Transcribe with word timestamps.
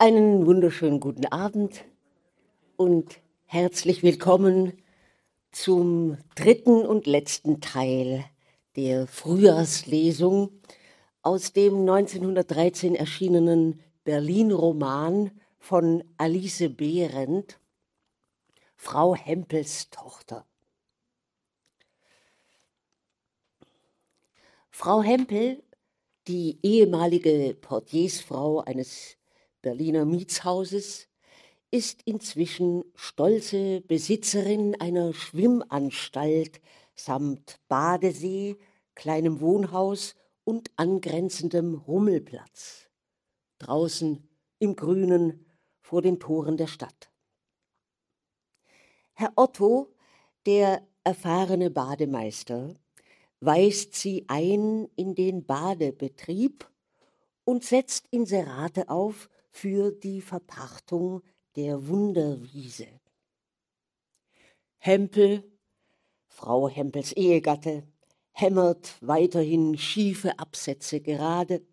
Einen 0.00 0.46
wunderschönen 0.46 1.00
guten 1.00 1.26
Abend 1.26 1.84
und 2.76 3.20
herzlich 3.46 4.04
willkommen 4.04 4.80
zum 5.50 6.18
dritten 6.36 6.86
und 6.86 7.08
letzten 7.08 7.60
Teil 7.60 8.24
der 8.76 9.08
Frühjahrslesung 9.08 10.52
aus 11.22 11.52
dem 11.52 11.80
1913 11.80 12.94
erschienenen 12.94 13.80
Berlin-Roman 14.04 15.32
von 15.58 16.04
Alice 16.16 16.62
Behrendt, 16.76 17.58
Frau 18.76 19.16
Hempels 19.16 19.90
Tochter. 19.90 20.46
Frau 24.70 25.02
Hempel, 25.02 25.60
die 26.28 26.60
ehemalige 26.62 27.56
Portiersfrau 27.60 28.60
eines 28.60 29.17
Berliner 29.62 30.04
Mietshauses, 30.04 31.08
ist 31.70 32.02
inzwischen 32.04 32.84
stolze 32.94 33.82
Besitzerin 33.82 34.80
einer 34.80 35.12
Schwimmanstalt 35.12 36.60
samt 36.94 37.60
Badesee, 37.68 38.56
kleinem 38.94 39.40
Wohnhaus 39.40 40.14
und 40.44 40.70
angrenzendem 40.76 41.74
Rummelplatz. 41.74 42.88
Draußen 43.58 44.26
im 44.58 44.76
Grünen 44.76 45.46
vor 45.80 46.02
den 46.02 46.18
Toren 46.18 46.56
der 46.56 46.66
Stadt. 46.66 47.10
Herr 49.12 49.32
Otto, 49.36 49.94
der 50.46 50.86
erfahrene 51.04 51.70
Bademeister, 51.70 52.76
weist 53.40 53.94
sie 53.94 54.24
ein 54.28 54.88
in 54.96 55.14
den 55.14 55.44
Badebetrieb 55.44 56.68
und 57.44 57.64
setzt 57.64 58.06
Inserate 58.10 58.88
auf 58.88 59.28
für 59.60 59.90
die 59.90 60.20
Verpachtung 60.20 61.20
der 61.56 61.88
Wunderwiese. 61.88 62.86
Hempel, 64.76 65.42
Frau 66.28 66.68
Hempels 66.68 67.12
Ehegatte, 67.12 67.82
hämmert 68.30 68.94
weiterhin 69.00 69.76
schiefe 69.76 70.38
Absätze 70.38 71.00
gerade 71.00 71.66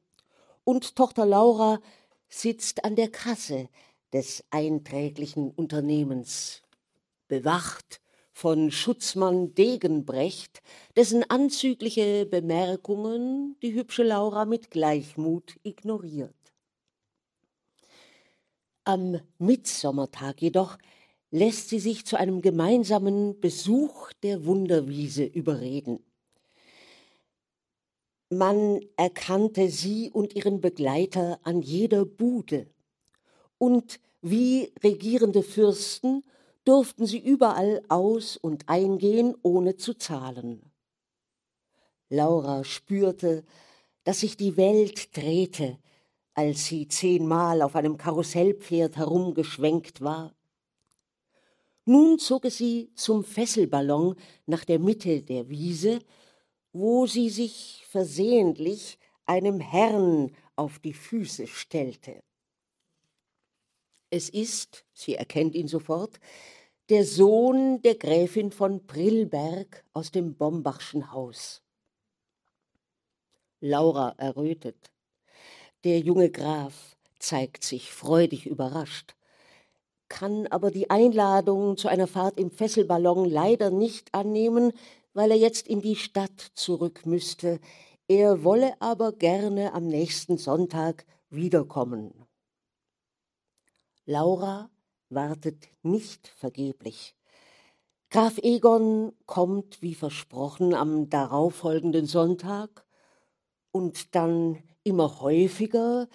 und 0.63 0.95
Tochter 0.95 1.27
Laura 1.27 1.79
sitzt 2.27 2.83
an 2.83 2.95
der 2.95 3.11
Kasse 3.11 3.69
des 4.11 4.43
einträglichen 4.49 5.51
Unternehmens, 5.51 6.63
bewacht 7.27 8.01
von 8.31 8.71
Schutzmann 8.71 9.53
Degenbrecht, 9.53 10.63
dessen 10.95 11.23
anzügliche 11.29 12.25
Bemerkungen 12.25 13.57
die 13.61 13.75
hübsche 13.75 14.01
Laura 14.01 14.45
mit 14.45 14.71
Gleichmut 14.71 15.59
ignoriert. 15.61 16.44
Am 18.87 19.19
Mitsommertag 19.39 20.43
jedoch 20.43 20.77
lässt 21.31 21.69
sie 21.69 21.79
sich 21.79 22.05
zu 22.05 22.17
einem 22.17 22.43
gemeinsamen 22.43 23.39
Besuch 23.39 24.13
der 24.21 24.45
Wunderwiese 24.45 25.23
überreden. 25.25 26.05
Man 28.29 28.79
erkannte 28.95 29.69
sie 29.69 30.11
und 30.11 30.35
ihren 30.35 30.61
Begleiter 30.61 31.39
an 31.41 31.63
jeder 31.63 32.05
Bude. 32.05 32.67
Und 33.57 33.99
wie 34.21 34.71
regierende 34.83 35.41
Fürsten 35.41 36.23
durften 36.63 37.07
sie 37.07 37.19
überall 37.19 37.81
aus 37.89 38.37
und 38.37 38.69
eingehen, 38.69 39.35
ohne 39.41 39.77
zu 39.77 39.95
zahlen. 39.95 40.71
Laura 42.09 42.63
spürte, 42.63 43.43
dass 44.03 44.19
sich 44.19 44.37
die 44.37 44.57
Welt 44.57 45.17
drehte, 45.17 45.79
als 46.35 46.65
sie 46.65 46.87
zehnmal 46.87 47.61
auf 47.61 47.75
einem 47.75 47.97
Karussellpferd 47.97 48.97
herumgeschwenkt 48.97 50.01
war. 50.01 50.35
Nun 51.85 52.19
zog 52.19 52.45
es 52.45 52.57
sie 52.57 52.91
zum 52.95 53.23
Fesselballon 53.23 54.15
nach 54.45 54.65
der 54.65 54.79
Mitte 54.79 55.23
der 55.23 55.49
Wiese, 55.49 55.99
wo 56.73 57.07
sie 57.07 57.29
sich 57.29 57.85
versehentlich 57.89 58.99
einem 59.25 59.59
Herrn 59.59 60.35
auf 60.55 60.77
die 60.79 60.93
Füße 60.93 61.47
stellte. 61.47 62.21
Es 64.09 64.29
ist, 64.29 64.85
sie 64.93 65.15
erkennt 65.15 65.55
ihn 65.55 65.67
sofort, 65.67 66.19
der 66.89 67.05
Sohn 67.05 67.81
der 67.81 67.95
Gräfin 67.95 68.51
von 68.51 68.85
Prillberg 68.85 69.85
aus 69.93 70.11
dem 70.11 70.35
Bombachschen 70.35 71.11
Haus. 71.11 71.61
Laura 73.61 74.13
errötet. 74.17 74.91
Der 75.85 75.99
junge 75.99 76.31
Graf 76.31 76.97
zeigt 77.19 77.63
sich 77.63 77.91
freudig 77.91 78.47
überrascht, 78.47 79.15
kann 80.09 80.47
aber 80.47 80.71
die 80.71 80.89
Einladung 80.89 81.77
zu 81.77 81.87
einer 81.87 82.07
Fahrt 82.07 82.39
im 82.39 82.49
Fesselballon 82.49 83.29
leider 83.29 83.69
nicht 83.69 84.11
annehmen, 84.11 84.73
weil 85.13 85.29
er 85.29 85.37
jetzt 85.37 85.67
in 85.67 85.81
die 85.81 85.95
Stadt 85.95 86.39
zurück 86.55 87.05
müsste. 87.05 87.59
Er 88.07 88.43
wolle 88.43 88.73
aber 88.81 89.11
gerne 89.11 89.73
am 89.73 89.85
nächsten 89.87 90.39
Sonntag 90.39 91.05
wiederkommen. 91.29 92.25
Laura 94.05 94.71
wartet 95.09 95.67
nicht 95.83 96.27
vergeblich. 96.29 97.15
Graf 98.09 98.39
Egon 98.39 99.13
kommt 99.27 99.83
wie 99.83 99.93
versprochen 99.93 100.73
am 100.73 101.11
darauffolgenden 101.11 102.07
Sonntag 102.07 102.87
und 103.71 104.15
dann 104.15 104.63
immer 104.85 105.19
häufiger 105.19 106.07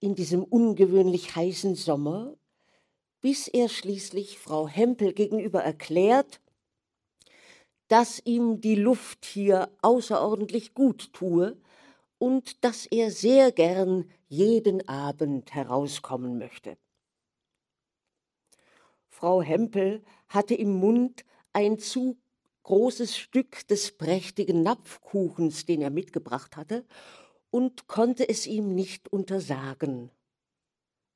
in 0.00 0.14
diesem 0.16 0.42
ungewöhnlich 0.42 1.36
heißen 1.36 1.76
Sommer, 1.76 2.36
bis 3.20 3.48
er 3.48 3.68
schließlich 3.68 4.38
Frau 4.38 4.66
Hempel 4.66 5.12
gegenüber 5.12 5.62
erklärt, 5.62 6.40
dass 7.88 8.20
ihm 8.24 8.60
die 8.60 8.74
Luft 8.74 9.24
hier 9.24 9.70
außerordentlich 9.82 10.74
gut 10.74 11.12
tue 11.12 11.56
und 12.18 12.64
dass 12.64 12.86
er 12.86 13.10
sehr 13.10 13.52
gern 13.52 14.10
jeden 14.28 14.88
Abend 14.88 15.54
herauskommen 15.54 16.38
möchte. 16.38 16.76
Frau 19.08 19.42
Hempel 19.42 20.02
hatte 20.28 20.54
im 20.54 20.74
Mund 20.74 21.24
ein 21.52 21.78
zu 21.78 22.16
großes 22.64 23.16
Stück 23.16 23.66
des 23.68 23.96
prächtigen 23.96 24.62
Napfkuchens, 24.62 25.66
den 25.66 25.82
er 25.82 25.90
mitgebracht 25.90 26.56
hatte, 26.56 26.84
und 27.54 27.86
konnte 27.86 28.28
es 28.28 28.48
ihm 28.48 28.74
nicht 28.74 29.12
untersagen. 29.12 30.10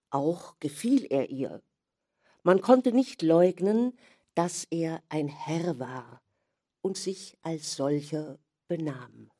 Auch 0.09 0.57
gefiel 0.61 1.05
er 1.11 1.31
ihr. 1.31 1.65
Man 2.45 2.61
konnte 2.61 2.93
nicht 2.93 3.23
leugnen, 3.23 3.99
dass 4.37 4.63
er 4.71 5.03
ein 5.09 5.27
Herr 5.27 5.81
war 5.81 6.23
und 6.81 6.97
sich 6.97 7.37
als 7.43 7.75
solcher 7.75 8.39
benahm. 8.69 9.33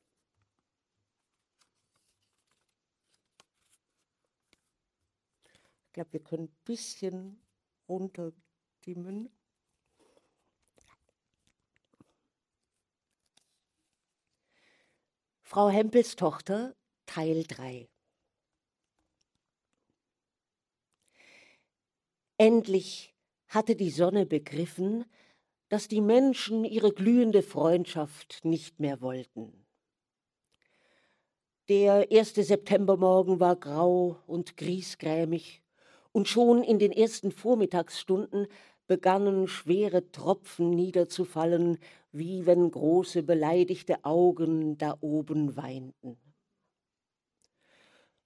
Ich 5.87 5.93
glaube, 5.93 6.13
wir 6.15 6.25
können 6.25 6.49
ein 6.49 6.57
bisschen 6.65 7.41
runterdimmen. 7.89 9.31
Frau 15.43 15.71
Hempels 15.71 16.17
Tochter, 16.17 16.75
Teil 17.09 17.45
3. 17.45 17.89
Endlich 22.37 23.15
hatte 23.49 23.77
die 23.77 23.91
Sonne 23.91 24.27
begriffen, 24.27 25.07
dass 25.71 25.89
die 25.89 26.03
Menschen 26.03 26.67
ihre 26.67 26.93
glühende 26.93 27.43
Freundschaft 27.43 28.45
nicht 28.45 28.79
mehr 28.79 29.01
wollten. 29.01 29.65
Der 31.71 32.11
erste 32.11 32.45
Septembermorgen 32.45 33.41
war 33.41 33.57
grau 33.57 34.23
und 34.27 34.59
griesgrämig, 34.59 35.63
und 36.13 36.29
schon 36.29 36.63
in 36.63 36.79
den 36.79 36.93
ersten 36.93 37.33
Vormittagsstunden 37.33 38.49
begannen 38.87 39.49
schwere 39.49 40.11
Tropfen 40.13 40.71
niederzufallen, 40.71 41.79
wie 42.13 42.45
wenn 42.45 42.71
große 42.71 43.23
beleidigte 43.23 44.05
Augen 44.05 44.77
da 44.77 44.97
oben 45.01 45.57
weinten. 45.57 46.19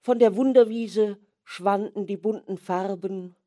Von 0.05 0.19
der 0.19 0.35
Wunderwiese 0.35 1.17
schwanden 1.45 2.05
die 2.05 2.17
bunten 2.17 2.57
Farben, 2.57 3.37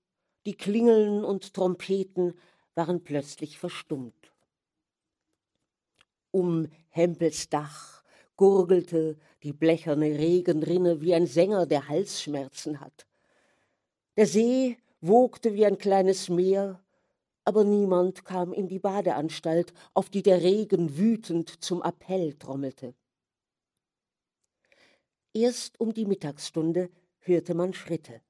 die 0.46 0.54
Klingeln 0.54 1.22
und 1.22 1.52
Trompeten 1.52 2.32
waren 2.74 3.04
plötzlich 3.04 3.58
verstummt. 3.58 4.32
Um 6.30 6.68
Hempels 6.88 7.50
Dach 7.50 8.02
gurgelte 8.36 9.18
die 9.42 9.52
blecherne 9.52 10.18
Regenrinne 10.18 11.02
wie 11.02 11.14
ein 11.14 11.26
Sänger, 11.26 11.66
der 11.66 11.88
Halsschmerzen 11.88 12.80
hat. 12.80 13.06
Der 14.16 14.26
See 14.26 14.78
wogte 15.02 15.52
wie 15.52 15.66
ein 15.66 15.76
kleines 15.76 16.30
Meer, 16.30 16.82
aber 17.44 17.64
niemand 17.64 18.24
kam 18.24 18.54
in 18.54 18.66
die 18.66 18.78
Badeanstalt, 18.78 19.74
auf 19.92 20.08
die 20.08 20.22
der 20.22 20.40
Regen 20.40 20.96
wütend 20.96 21.62
zum 21.62 21.82
Appell 21.82 22.32
trommelte. 22.32 22.94
Erst 25.36 25.78
um 25.78 25.92
die 25.92 26.06
Mittagsstunde 26.06 26.88
hörte 27.18 27.52
man 27.52 27.74
Schritte. 27.74 28.22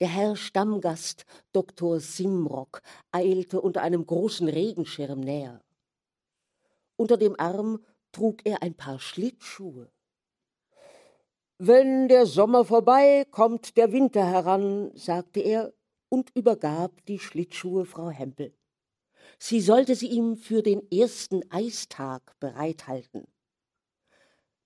Der 0.00 0.06
Herr 0.06 0.36
Stammgast, 0.36 1.24
Dr. 1.50 1.98
Simrock, 1.98 2.82
eilte 3.10 3.60
unter 3.60 3.82
einem 3.82 4.06
großen 4.06 4.48
Regenschirm 4.48 5.18
näher. 5.18 5.60
Unter 6.94 7.16
dem 7.16 7.34
Arm 7.40 7.84
trug 8.12 8.46
er 8.46 8.62
ein 8.62 8.74
paar 8.74 9.00
Schlittschuhe. 9.00 9.90
Wenn 11.58 12.06
der 12.06 12.26
Sommer 12.26 12.64
vorbei, 12.64 13.26
kommt 13.32 13.76
der 13.76 13.90
Winter 13.90 14.24
heran, 14.24 14.92
sagte 14.94 15.40
er 15.40 15.74
und 16.08 16.30
übergab 16.36 17.04
die 17.06 17.18
Schlittschuhe 17.18 17.86
Frau 17.86 18.10
Hempel. 18.10 18.54
Sie 19.40 19.60
sollte 19.60 19.96
sie 19.96 20.10
ihm 20.10 20.36
für 20.36 20.62
den 20.62 20.88
ersten 20.92 21.42
Eistag 21.50 22.38
bereithalten. 22.38 23.26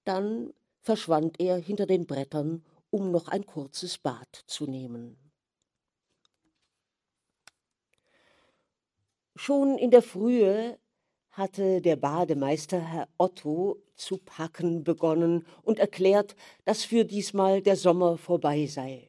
Dann 0.04 0.52
verschwand 0.82 1.40
er 1.40 1.56
hinter 1.56 1.86
den 1.86 2.06
Brettern, 2.06 2.64
um 2.90 3.10
noch 3.10 3.28
ein 3.28 3.46
kurzes 3.46 3.98
Bad 3.98 4.42
zu 4.46 4.66
nehmen. 4.66 5.16
Schon 9.34 9.78
in 9.78 9.90
der 9.90 10.02
Frühe 10.02 10.78
hatte 11.30 11.80
der 11.80 11.96
Bademeister 11.96 12.78
Herr 12.78 13.08
Otto 13.16 13.82
zu 13.94 14.18
packen 14.18 14.84
begonnen 14.84 15.46
und 15.62 15.78
erklärt, 15.78 16.36
dass 16.64 16.84
für 16.84 17.06
diesmal 17.06 17.62
der 17.62 17.76
Sommer 17.76 18.18
vorbei 18.18 18.66
sei. 18.66 19.08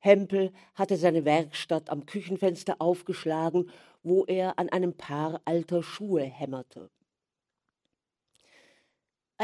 Hempel 0.00 0.52
hatte 0.74 0.96
seine 0.96 1.24
Werkstatt 1.24 1.88
am 1.88 2.04
Küchenfenster 2.04 2.76
aufgeschlagen, 2.80 3.70
wo 4.02 4.24
er 4.24 4.58
an 4.58 4.68
einem 4.68 4.94
Paar 4.94 5.40
alter 5.44 5.82
Schuhe 5.82 6.24
hämmerte. 6.24 6.90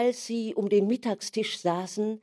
Als 0.00 0.27
sie 0.27 0.55
um 0.55 0.69
den 0.69 0.87
Mittagstisch 0.87 1.59
saßen, 1.59 2.23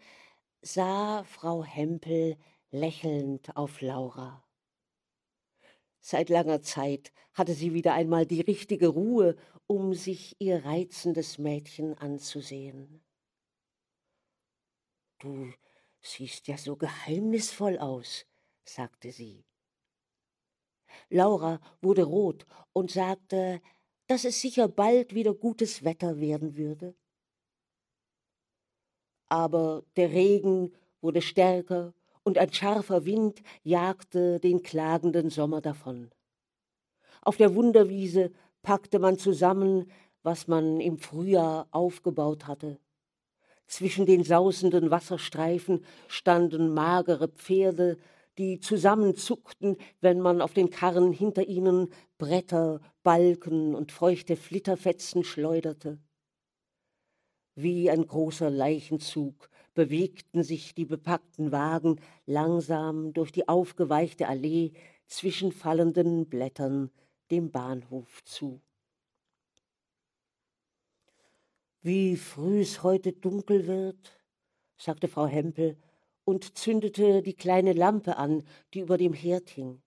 sah 0.61 1.25
Frau 1.25 1.61
Hempel 1.65 2.37
lächelnd 2.71 3.57
auf 3.57 3.81
Laura. 3.81 4.47
Seit 5.99 6.29
langer 6.29 6.61
Zeit 6.61 7.11
hatte 7.33 7.53
sie 7.53 7.73
wieder 7.73 7.93
einmal 7.93 8.25
die 8.25 8.39
richtige 8.39 8.87
Ruhe, 8.87 9.35
um 9.67 9.93
sich 9.93 10.37
ihr 10.39 10.63
reizendes 10.63 11.37
Mädchen 11.37 11.97
anzusehen. 11.97 13.03
Du 15.19 15.51
siehst 15.99 16.47
ja 16.47 16.57
so 16.57 16.77
geheimnisvoll 16.77 17.77
aus, 17.77 18.25
sagte 18.63 19.11
sie. 19.11 19.43
Laura 21.09 21.59
wurde 21.81 22.03
rot 22.03 22.45
und 22.71 22.89
sagte, 22.89 23.61
dass 24.07 24.23
es 24.23 24.39
sicher 24.39 24.69
bald 24.69 25.13
wieder 25.13 25.33
gutes 25.33 25.83
Wetter 25.83 26.21
werden 26.21 26.55
würde. 26.55 26.95
Aber 29.35 29.83
der 29.97 30.11
Regen 30.11 30.71
wurde 31.01 31.21
stärker 31.21 31.93
und 32.23 32.37
ein 32.37 32.53
scharfer 32.53 33.03
Wind 33.03 33.41
jagte 33.63 34.39
den 34.39 34.63
klagenden 34.63 35.29
Sommer 35.29 35.59
davon. 35.59 36.09
Auf 37.21 37.35
der 37.35 37.53
Wunderwiese 37.53 38.31
packte 38.61 38.97
man 38.97 39.19
zusammen, 39.19 39.91
was 40.23 40.47
man 40.47 40.79
im 40.79 40.97
Frühjahr 40.97 41.67
aufgebaut 41.71 42.47
hatte. 42.47 42.79
Zwischen 43.67 44.05
den 44.05 44.23
sausenden 44.23 44.89
Wasserstreifen 44.89 45.83
standen 46.07 46.73
magere 46.73 47.27
Pferde, 47.27 47.97
die 48.37 48.61
zusammenzuckten, 48.61 49.75
wenn 49.99 50.21
man 50.21 50.39
auf 50.39 50.53
den 50.53 50.69
Karren 50.69 51.11
hinter 51.11 51.45
ihnen 51.45 51.89
Bretter, 52.17 52.79
Balken 53.03 53.75
und 53.75 53.91
feuchte 53.91 54.37
Flitterfetzen 54.37 55.25
schleuderte. 55.25 55.99
Wie 57.55 57.89
ein 57.89 58.05
großer 58.05 58.49
Leichenzug 58.49 59.49
bewegten 59.73 60.43
sich 60.43 60.75
die 60.75 60.85
bepackten 60.85 61.53
Wagen 61.53 62.01
langsam 62.25 63.13
durch 63.13 63.31
die 63.31 63.47
aufgeweichte 63.47 64.27
Allee 64.27 64.73
zwischen 65.07 65.53
fallenden 65.53 66.27
Blättern 66.27 66.91
dem 67.31 67.51
Bahnhof 67.51 68.23
zu. 68.25 68.61
Wie 71.81 72.17
früh 72.17 72.61
es 72.61 72.83
heute 72.83 73.13
dunkel 73.13 73.67
wird, 73.67 74.19
sagte 74.77 75.07
Frau 75.07 75.27
Hempel 75.27 75.77
und 76.25 76.57
zündete 76.57 77.21
die 77.21 77.35
kleine 77.35 77.73
Lampe 77.73 78.17
an, 78.17 78.43
die 78.73 78.79
über 78.79 78.97
dem 78.97 79.13
Herd 79.13 79.49
hing. 79.49 79.81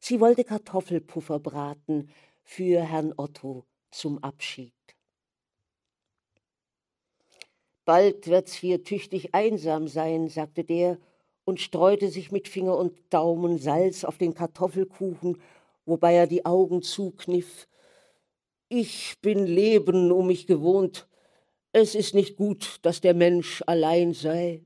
Sie 0.00 0.18
wollte 0.18 0.44
Kartoffelpuffer 0.44 1.38
braten 1.38 2.10
für 2.42 2.80
Herrn 2.80 3.12
Otto 3.16 3.66
zum 3.90 4.18
Abschied. 4.24 4.79
Bald 7.84 8.26
wird's 8.26 8.54
hier 8.54 8.82
tüchtig 8.84 9.34
einsam 9.34 9.88
sein, 9.88 10.28
sagte 10.28 10.64
der 10.64 10.98
und 11.44 11.60
streute 11.60 12.08
sich 12.08 12.30
mit 12.30 12.48
Finger 12.48 12.76
und 12.76 12.96
Daumen 13.10 13.58
Salz 13.58 14.04
auf 14.04 14.18
den 14.18 14.34
Kartoffelkuchen, 14.34 15.40
wobei 15.84 16.14
er 16.14 16.26
die 16.26 16.44
Augen 16.44 16.82
zukniff. 16.82 17.66
Ich 18.68 19.16
bin 19.20 19.46
Leben 19.46 20.12
um 20.12 20.28
mich 20.28 20.46
gewohnt. 20.46 21.08
Es 21.72 21.94
ist 21.94 22.14
nicht 22.14 22.36
gut, 22.36 22.78
dass 22.82 23.00
der 23.00 23.14
Mensch 23.14 23.62
allein 23.66 24.12
sei. 24.12 24.64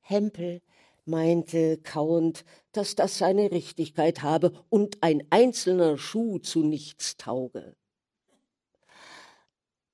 Hempel 0.00 0.60
meinte 1.04 1.78
kauend, 1.78 2.44
dass 2.72 2.94
das 2.94 3.18
seine 3.18 3.50
Richtigkeit 3.50 4.22
habe 4.22 4.52
und 4.68 5.02
ein 5.02 5.26
einzelner 5.30 5.96
Schuh 5.98 6.38
zu 6.38 6.62
nichts 6.62 7.16
tauge. 7.16 7.76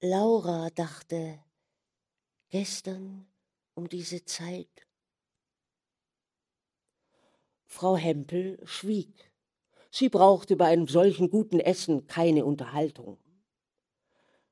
Laura 0.08 0.70
dachte, 0.70 1.41
gestern 2.50 3.26
um 3.75 3.88
diese 3.88 4.25
Zeit. 4.25 4.87
Frau 7.67 7.97
Hempel 7.97 8.61
schwieg. 8.64 9.32
Sie 9.91 10.08
brauchte 10.08 10.56
bei 10.56 10.67
einem 10.67 10.87
solchen 10.87 11.29
guten 11.29 11.58
Essen 11.58 12.06
keine 12.06 12.44
Unterhaltung. 12.44 13.19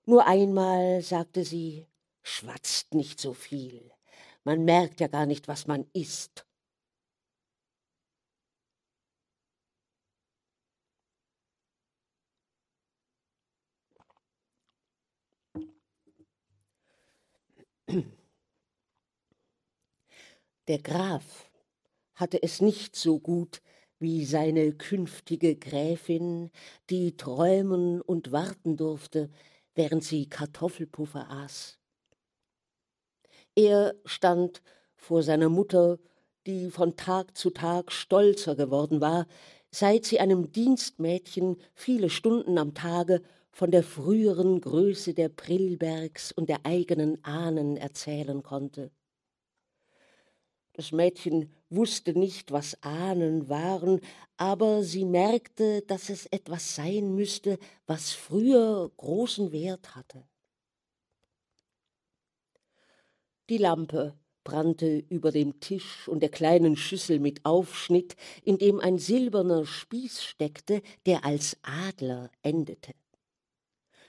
Nur 0.07 0.27
einmal 0.27 1.03
sagte 1.03 1.45
sie, 1.45 1.87
schwatzt 2.23 2.93
nicht 2.93 3.21
so 3.21 3.33
viel. 3.33 3.93
Man 4.43 4.65
merkt 4.65 5.01
ja 5.01 5.07
gar 5.07 5.25
nicht, 5.25 5.47
was 5.47 5.67
man 5.67 5.87
isst. 5.93 6.44
Der 20.69 20.79
Graf 20.79 21.51
hatte 22.15 22.43
es 22.43 22.61
nicht 22.61 22.97
so 22.97 23.21
gut 23.21 23.61
wie 23.99 24.25
seine 24.25 24.73
künftige 24.73 25.57
Gräfin, 25.57 26.51
die 26.91 27.17
träumen 27.17 28.01
und 28.01 28.33
warten 28.33 28.77
durfte, 28.77 29.31
während 29.75 30.05
sie 30.05 30.29
Kartoffelpuffer 30.29 31.31
aß. 31.31 31.79
Er 33.57 33.95
stand 34.05 34.63
vor 34.97 35.23
seiner 35.23 35.49
Mutter, 35.49 35.99
die 36.47 36.71
von 36.71 36.97
Tag 36.97 37.37
zu 37.37 37.51
Tag 37.51 37.93
stolzer 37.93 38.57
geworden 38.57 39.01
war, 39.01 39.27
seit 39.71 40.05
sie 40.05 40.21
einem 40.21 40.53
Dienstmädchen 40.53 41.57
viele 41.75 42.11
Stunden 42.11 42.59
am 42.59 42.75
Tage 42.75 43.23
von 43.55 43.71
der 43.71 43.85
früheren 43.85 44.61
Größe 44.61 45.15
der 45.15 45.29
Prillbergs 45.29 46.33
und 46.33 46.49
der 46.49 46.67
eigenen 46.67 47.25
Ahnen 47.25 47.77
erzählen 47.77 48.43
konnte. 48.43 48.91
Das 50.73 50.91
Mädchen 50.91 51.53
wusste 51.71 52.19
nicht, 52.19 52.51
was 52.51 52.83
Ahnen 52.83 53.49
waren, 53.49 54.01
aber 54.37 54.83
sie 54.83 55.05
merkte, 55.05 55.83
dass 55.83 56.09
es 56.09 56.27
etwas 56.27 56.75
sein 56.75 57.15
müsste, 57.15 57.61
was 57.87 58.11
früher 58.11 58.91
großen 58.97 59.53
Wert 59.53 59.95
hatte. 59.95 60.27
Die 63.49 63.59
Lampe 63.59 64.19
brannte 64.43 64.99
über 65.09 65.31
dem 65.31 65.61
Tisch 65.61 66.09
und 66.09 66.25
der 66.25 66.29
kleinen 66.29 66.77
Schüssel 66.77 67.21
mit 67.21 67.45
Aufschnitt, 67.45 68.17
in 68.43 68.59
dem 68.59 68.81
ein 68.81 68.99
silberner 68.99 69.65
Spieß 69.65 70.25
steckte, 70.25 70.83
der 71.07 71.25
als 71.25 71.57
Adler 71.63 72.33
endete. 72.43 72.95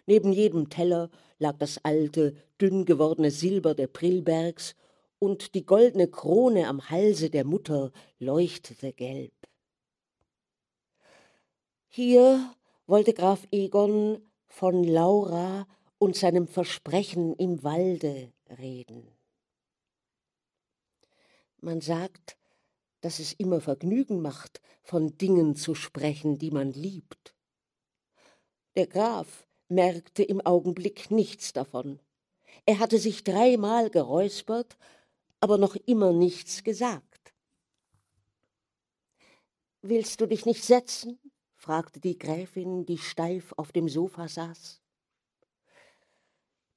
Neben 0.05 0.31
jedem 0.31 0.69
Teller 0.69 1.09
lag 1.39 1.57
das 1.57 1.83
alte, 1.83 2.35
dünn 2.61 2.85
gewordene 2.85 3.31
Silber 3.31 3.73
der 3.73 3.87
Prillbergs, 3.87 4.75
und 5.17 5.55
die 5.55 5.65
goldene 5.65 6.07
Krone 6.07 6.67
am 6.67 6.89
Halse 6.89 7.29
der 7.29 7.45
Mutter 7.45 7.91
leuchtete 8.19 8.93
gelb. 8.93 9.33
Hier 11.87 12.53
wollte 12.85 13.13
Graf 13.13 13.47
Egon 13.51 14.21
von 14.47 14.83
Laura 14.83 15.67
und 15.97 16.15
seinem 16.15 16.47
Versprechen 16.47 17.33
im 17.35 17.63
Walde 17.63 18.33
reden. 18.59 19.07
Man 21.61 21.81
sagt, 21.81 22.37
dass 23.01 23.19
es 23.19 23.33
immer 23.33 23.61
Vergnügen 23.61 24.21
macht, 24.21 24.61
von 24.83 25.17
Dingen 25.17 25.55
zu 25.55 25.73
sprechen, 25.73 26.37
die 26.37 26.51
man 26.51 26.71
liebt. 26.71 27.33
Der 28.75 28.87
Graf 28.87 29.47
merkte 29.67 30.23
im 30.23 30.41
Augenblick 30.41 31.11
nichts 31.11 31.53
davon. 31.53 31.99
Er 32.65 32.79
hatte 32.79 32.97
sich 32.99 33.23
dreimal 33.23 33.89
geräuspert, 33.89 34.77
aber 35.39 35.57
noch 35.57 35.75
immer 35.75 36.13
nichts 36.13 36.63
gesagt. 36.63 37.33
Willst 39.81 40.21
du 40.21 40.27
dich 40.27 40.45
nicht 40.45 40.63
setzen? 40.63 41.19
fragte 41.55 41.99
die 41.99 42.17
Gräfin, 42.17 42.85
die 42.85 42.97
steif 42.97 43.53
auf 43.57 43.71
dem 43.71 43.87
Sofa 43.89 44.27
saß. 44.27 44.81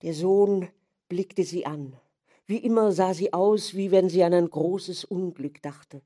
Der 0.02 0.14
Sohn 0.14 0.68
blickte 1.08 1.44
sie 1.44 1.66
an. 1.66 1.98
Wie 2.46 2.58
immer 2.58 2.92
sah 2.92 3.14
sie 3.14 3.32
aus, 3.32 3.74
wie 3.74 3.90
wenn 3.90 4.08
sie 4.08 4.22
an 4.22 4.32
ein 4.32 4.48
großes 4.48 5.04
Unglück 5.04 5.60
dachte. 5.62 6.02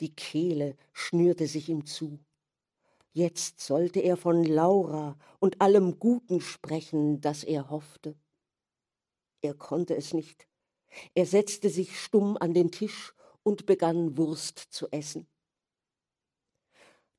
Die 0.00 0.14
Kehle 0.14 0.76
schnürte 0.92 1.46
sich 1.46 1.68
ihm 1.68 1.86
zu. 1.86 2.18
Jetzt 3.16 3.60
sollte 3.60 4.00
er 4.00 4.16
von 4.16 4.42
Laura 4.42 5.16
und 5.38 5.60
allem 5.60 6.00
Guten 6.00 6.40
sprechen, 6.40 7.20
das 7.20 7.44
er 7.44 7.70
hoffte. 7.70 8.16
Er 9.40 9.54
konnte 9.54 9.94
es 9.94 10.12
nicht. 10.12 10.48
Er 11.14 11.24
setzte 11.24 11.70
sich 11.70 12.00
stumm 12.00 12.36
an 12.36 12.54
den 12.54 12.72
Tisch 12.72 13.14
und 13.44 13.66
begann 13.66 14.18
Wurst 14.18 14.58
zu 14.58 14.88
essen. 14.90 15.28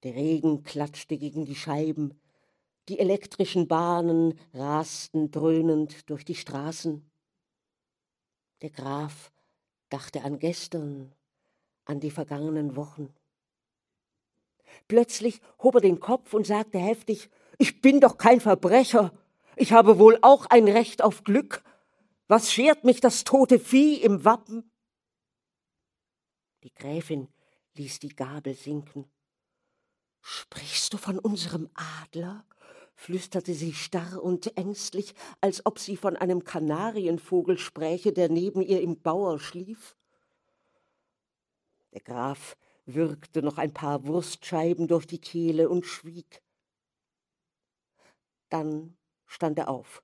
Der 0.04 0.16
Regen 0.16 0.64
klatschte 0.64 1.18
gegen 1.18 1.46
die 1.46 1.56
Scheiben, 1.56 2.20
die 2.90 3.00
elektrischen 3.00 3.70
Bahnen 3.70 4.38
rasten 4.54 5.32
dröhnend 5.32 6.10
durch 6.10 6.26
die 6.26 6.36
Straßen. 6.36 7.10
Der 8.62 8.70
Graf 8.70 9.32
dachte 9.88 10.24
an 10.24 10.40
gestern, 10.40 11.14
an 11.86 12.02
die 12.02 12.12
vergangenen 12.12 12.76
Wochen. 12.76 13.15
Plötzlich 14.88 15.42
hob 15.60 15.76
er 15.76 15.82
den 15.82 16.00
Kopf 16.00 16.34
und 16.34 16.46
sagte 16.46 16.78
heftig, 16.78 17.30
ich 17.58 17.82
bin 17.82 18.00
doch 18.00 18.18
kein 18.18 18.42
Verbrecher, 18.42 19.12
ich 19.56 19.72
habe 19.72 20.00
wohl 20.00 20.18
auch 20.22 20.48
ein 20.48 20.68
Recht 20.68 21.02
auf 21.02 21.24
Glück. 21.24 21.64
Was 22.28 22.52
schert 22.52 22.84
mich 22.84 23.00
das 23.00 23.24
tote 23.24 23.60
Vieh 23.60 24.02
im 24.02 24.26
Wappen? 24.26 24.70
Die 26.64 26.74
Gräfin 26.74 27.30
ließ 27.76 28.00
die 28.00 28.16
Gabel 28.16 28.56
sinken. 28.56 29.06
Sprichst 30.22 30.94
du 30.94 30.98
von 30.98 31.20
unserem 31.20 31.70
Adler? 32.02 32.46
flüsterte 32.96 33.54
sie 33.54 33.74
starr 33.74 34.24
und 34.24 34.58
ängstlich, 34.58 35.14
als 35.42 35.66
ob 35.66 35.80
sie 35.80 35.98
von 35.98 36.16
einem 36.16 36.44
Kanarienvogel 36.44 37.58
spräche, 37.58 38.14
der 38.14 38.30
neben 38.30 38.62
ihr 38.62 38.82
im 38.82 39.02
Bauer 39.02 39.38
schlief. 39.40 39.96
Der 41.94 42.02
Graf 42.02 42.58
würgte 42.86 43.42
noch 43.42 43.58
ein 43.58 43.74
paar 43.74 44.06
Wurstscheiben 44.06 44.88
durch 44.88 45.06
die 45.06 45.20
Kehle 45.20 45.70
und 45.70 45.86
schwieg. 45.86 46.42
Dann 48.50 48.98
stand 49.26 49.58
er 49.58 49.70
auf. 49.70 50.04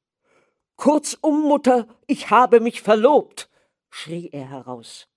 Kurzum, 0.76 1.42
Mutter, 1.42 1.88
ich 2.08 2.32
habe 2.32 2.60
mich 2.60 2.82
verlobt, 2.82 3.50
schrie 3.90 4.30
er 4.32 4.50
heraus. 4.50 5.08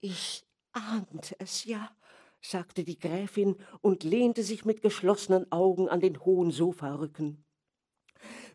Ich 0.00 0.46
ahnte 0.72 1.36
es 1.38 1.64
ja, 1.64 1.94
sagte 2.40 2.84
die 2.84 2.98
Gräfin 2.98 3.56
und 3.82 4.02
lehnte 4.02 4.42
sich 4.42 4.64
mit 4.64 4.82
geschlossenen 4.82 5.50
Augen 5.52 5.88
an 5.88 6.00
den 6.00 6.24
hohen 6.24 6.50
Sofarücken. 6.50 7.44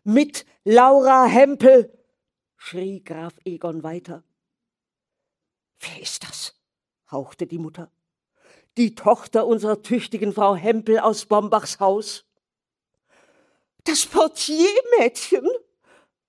Mit 0.02 0.44
Laura 0.64 1.26
Hempel, 1.26 1.96
schrie 2.56 3.02
Graf 3.02 3.34
Egon 3.44 3.82
weiter. 3.82 4.24
Wer 5.78 6.02
ist 6.02 6.24
das? 6.24 6.57
Hauchte 7.10 7.46
die 7.46 7.58
Mutter. 7.58 7.90
Die 8.76 8.94
Tochter 8.94 9.46
unserer 9.46 9.82
tüchtigen 9.82 10.32
Frau 10.32 10.54
Hempel 10.54 10.98
aus 10.98 11.26
Bombachs 11.26 11.80
Haus. 11.80 12.24
Das 13.84 14.06
Portiermädchen! 14.06 15.48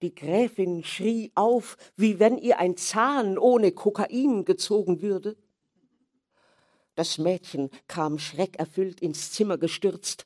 Die 0.01 0.15
Gräfin 0.15 0.83
schrie 0.83 1.31
auf, 1.35 1.75
wie 1.97 2.19
wenn 2.19 2.37
ihr 2.37 2.57
ein 2.59 2.77
Zahn 2.77 3.37
ohne 3.37 3.73
Kokain 3.73 4.45
gezogen 4.45 5.01
würde. 5.01 5.35
Das 6.95 7.17
Mädchen 7.17 7.69
kam 7.87 8.17
schreckerfüllt 8.17 9.01
ins 9.01 9.31
Zimmer 9.31 9.57
gestürzt, 9.57 10.25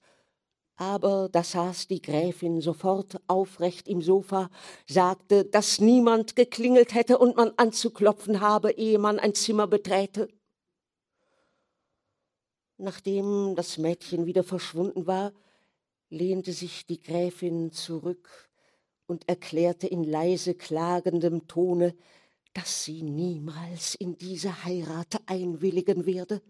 aber 0.75 1.29
da 1.31 1.43
saß 1.43 1.88
die 1.88 2.01
Gräfin 2.01 2.62
sofort 2.62 3.22
aufrecht 3.27 3.88
im 3.88 4.01
Sofa, 4.01 4.50
sagte, 4.88 5.45
dass 5.45 5.79
niemand 5.79 6.36
geklingelt 6.36 6.93
hätte 6.93 7.17
und 7.17 7.36
man 7.36 7.51
anzuklopfen 7.57 8.41
habe, 8.41 8.72
ehe 8.72 8.98
man 8.98 9.19
ein 9.19 9.36
Zimmer 9.36 9.67
beträte. 9.67 10.29
Nachdem 12.77 13.56
das 13.56 13.77
Mädchen 13.77 14.25
wieder 14.25 14.44
verschwunden 14.44 15.06
war, 15.06 15.34
lehnte 16.10 16.53
sich 16.53 16.86
die 16.86 17.01
Gräfin 17.01 17.72
zurück 17.72 18.50
und 19.06 19.27
erklärte 19.27 19.88
in 19.88 20.03
leise 20.03 20.56
klagendem 20.56 21.48
Tone, 21.48 21.96
dass 22.53 22.84
sie 22.84 23.03
niemals 23.03 23.96
in 23.96 24.18
diese 24.18 24.63
Heirat 24.63 25.22
einwilligen 25.25 26.06
werde. 26.06 26.42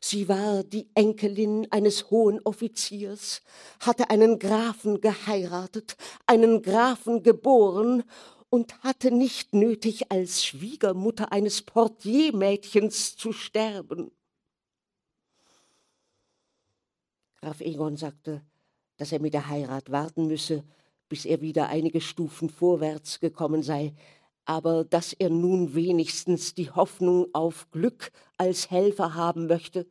Sie 0.00 0.28
war 0.28 0.62
die 0.62 0.88
Enkelin 0.94 1.66
eines 1.70 2.10
hohen 2.10 2.40
Offiziers, 2.40 3.42
hatte 3.80 4.10
einen 4.10 4.38
Grafen 4.38 5.00
geheiratet, 5.00 5.96
einen 6.26 6.62
Grafen 6.62 7.22
geboren 7.22 8.04
und 8.50 8.82
hatte 8.82 9.10
nicht 9.10 9.54
nötig, 9.54 10.10
als 10.10 10.44
Schwiegermutter 10.44 11.32
eines 11.32 11.62
Portiermädchens 11.62 13.16
zu 13.16 13.32
sterben. 13.32 14.10
Graf 17.42 17.62
Egon 17.62 17.96
sagte, 17.96 18.42
dass 18.98 19.12
er 19.12 19.20
mit 19.20 19.32
der 19.32 19.48
Heirat 19.48 19.90
warten 19.90 20.26
müsse, 20.26 20.62
bis 21.08 21.24
er 21.24 21.40
wieder 21.40 21.68
einige 21.68 22.02
Stufen 22.02 22.50
vorwärts 22.50 23.18
gekommen 23.18 23.62
sei, 23.62 23.94
aber 24.44 24.84
dass 24.84 25.14
er 25.14 25.30
nun 25.30 25.74
wenigstens 25.74 26.54
die 26.54 26.70
Hoffnung 26.70 27.26
auf 27.32 27.70
Glück 27.70 28.12
als 28.36 28.70
Helfer 28.70 29.14
haben 29.14 29.46
möchte. 29.46 29.86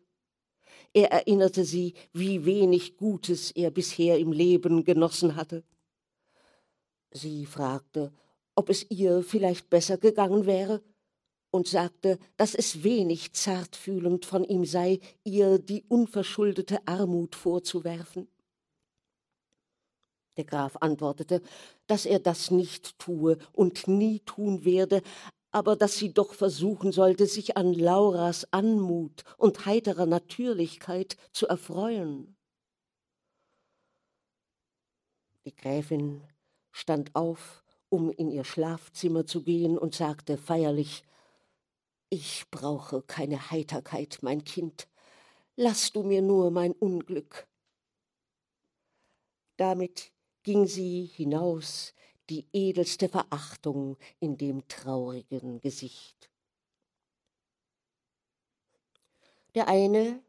Er 0.94 1.12
erinnerte 1.12 1.66
sie, 1.66 1.94
wie 2.14 2.46
wenig 2.46 2.98
Gutes 2.98 3.52
er 3.52 3.72
bisher 3.72 4.20
im 4.20 4.32
Leben 4.32 4.84
genossen 4.84 5.36
hatte. 5.36 5.64
Sie 7.12 7.48
fragte, 7.48 8.12
ob 8.56 8.70
es 8.70 8.86
ihr 8.92 9.24
vielleicht 9.24 9.70
besser 9.70 9.98
gegangen 9.98 10.46
wäre, 10.46 10.84
und 11.52 11.68
sagte, 11.68 12.20
dass 12.38 12.56
es 12.56 12.84
wenig 12.84 13.34
zartfühlend 13.34 14.26
von 14.26 14.44
ihm 14.44 14.66
sei, 14.66 15.00
ihr 15.24 15.60
die 15.60 15.84
unverschuldete 15.88 16.88
Armut 16.88 17.36
vorzuwerfen. 17.36 18.28
Der 20.38 20.46
Graf 20.46 20.78
antwortete, 20.80 21.42
dass 21.88 22.06
er 22.06 22.20
das 22.20 22.50
nicht 22.52 22.98
tue 23.00 23.38
und 23.52 23.88
nie 23.88 24.20
tun 24.22 24.64
werde, 24.64 25.02
aber 25.52 25.76
dass 25.76 25.98
sie 25.98 26.14
doch 26.14 26.34
versuchen 26.34 26.92
sollte, 26.92 27.26
sich 27.26 27.58
an 27.58 27.74
Lauras 27.74 28.48
Anmut 28.52 29.24
und 29.38 29.66
heiterer 29.66 30.06
Natürlichkeit 30.06 31.18
zu 31.34 31.48
erfreuen. 31.48 32.38
Die 35.46 35.56
Gräfin 35.56 36.22
stand 36.72 37.16
auf, 37.16 37.64
um 37.90 38.12
in 38.12 38.30
ihr 38.30 38.44
Schlafzimmer 38.44 39.26
zu 39.26 39.42
gehen, 39.42 39.78
und 39.78 39.96
sagte 39.96 40.38
feierlich 40.38 41.04
Ich 42.12 42.50
brauche 42.50 43.04
keine 43.04 43.52
Heiterkeit, 43.52 44.18
mein 44.22 44.44
Kind, 44.44 44.88
lass 45.56 45.92
du 45.92 46.02
mir 46.02 46.24
nur 46.24 46.50
mein 46.50 46.74
Unglück. 46.74 47.48
Damit 49.58 50.12
ging 50.42 50.66
sie 50.66 51.06
hinaus, 51.06 51.94
die 52.32 52.48
edelste 52.52 53.10
Verachtung 53.10 53.96
in 54.20 54.38
dem 54.38 54.68
traurigen 54.68 55.62
Gesicht. 55.62 56.32
Der 59.54 59.68
eine 59.68 60.24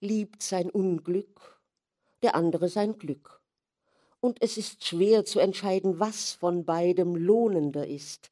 liebt 0.00 0.44
sein 0.44 0.70
Unglück, 0.70 1.60
der 2.22 2.36
andere 2.36 2.68
sein 2.68 2.98
Glück. 2.98 3.40
Und 4.20 4.40
es 4.42 4.58
ist 4.58 4.84
schwer 4.84 5.24
zu 5.24 5.40
entscheiden, 5.40 5.98
was 5.98 6.32
von 6.32 6.64
beidem 6.64 7.16
lohnender 7.16 7.86
ist, 7.86 8.30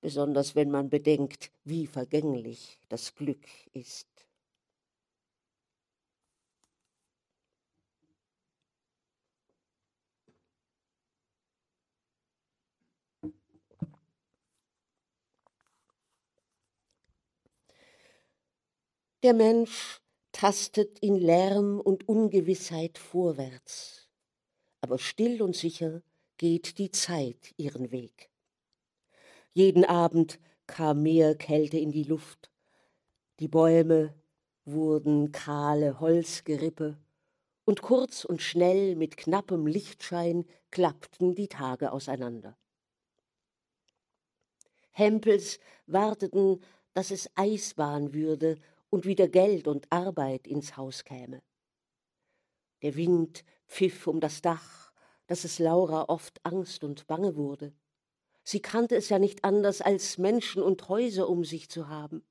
besonders 0.00 0.54
wenn 0.54 0.70
man 0.70 0.90
bedenkt, 0.90 1.50
wie 1.64 1.86
vergänglich 1.86 2.80
das 2.88 3.14
Glück 3.14 3.46
ist. 3.72 4.08
Der 19.24 19.34
Mensch 19.34 20.00
tastet 20.30 21.00
in 21.00 21.16
Lärm 21.16 21.80
und 21.80 22.08
Ungewissheit 22.08 22.98
vorwärts, 22.98 24.08
aber 24.80 24.98
still 24.98 25.42
und 25.42 25.56
sicher 25.56 26.02
geht 26.36 26.78
die 26.78 26.92
Zeit 26.92 27.52
ihren 27.56 27.90
Weg. 27.90 28.30
Jeden 29.58 29.84
Abend 29.84 30.38
kam 30.68 31.02
mehr 31.02 31.34
Kälte 31.34 31.78
in 31.78 31.90
die 31.90 32.04
Luft, 32.04 32.48
die 33.40 33.48
Bäume 33.48 34.14
wurden 34.64 35.32
kahle 35.32 35.98
Holzgerippe, 35.98 36.96
und 37.64 37.82
kurz 37.82 38.24
und 38.24 38.40
schnell 38.40 38.94
mit 38.94 39.16
knappem 39.16 39.66
Lichtschein 39.66 40.44
klappten 40.70 41.34
die 41.34 41.48
Tage 41.48 41.90
auseinander. 41.90 42.56
Hempels 44.92 45.58
warteten, 45.86 46.62
dass 46.94 47.10
es 47.10 47.28
Eisbahn 47.34 48.14
würde 48.14 48.58
und 48.90 49.06
wieder 49.06 49.26
Geld 49.26 49.66
und 49.66 49.90
Arbeit 49.90 50.46
ins 50.46 50.76
Haus 50.76 51.02
käme. 51.02 51.42
Der 52.82 52.94
Wind 52.94 53.44
pfiff 53.66 54.06
um 54.06 54.20
das 54.20 54.40
Dach, 54.40 54.92
dass 55.26 55.42
es 55.42 55.58
Laura 55.58 56.04
oft 56.04 56.38
Angst 56.44 56.84
und 56.84 57.08
Bange 57.08 57.34
wurde. 57.34 57.72
Sie 58.50 58.62
kannte 58.62 58.96
es 58.96 59.10
ja 59.10 59.18
nicht 59.18 59.44
anders, 59.44 59.82
als 59.82 60.16
Menschen 60.16 60.62
und 60.62 60.88
Häuser 60.88 61.28
um 61.28 61.44
sich 61.44 61.68
zu 61.68 61.88
haben. 61.88 62.24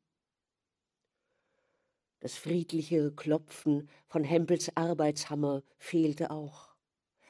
Das 2.21 2.35
friedliche 2.35 3.11
Klopfen 3.11 3.87
von 4.07 4.23
Hempels 4.23 4.75
Arbeitshammer 4.75 5.61
fehlte 5.77 6.31
auch. 6.31 6.69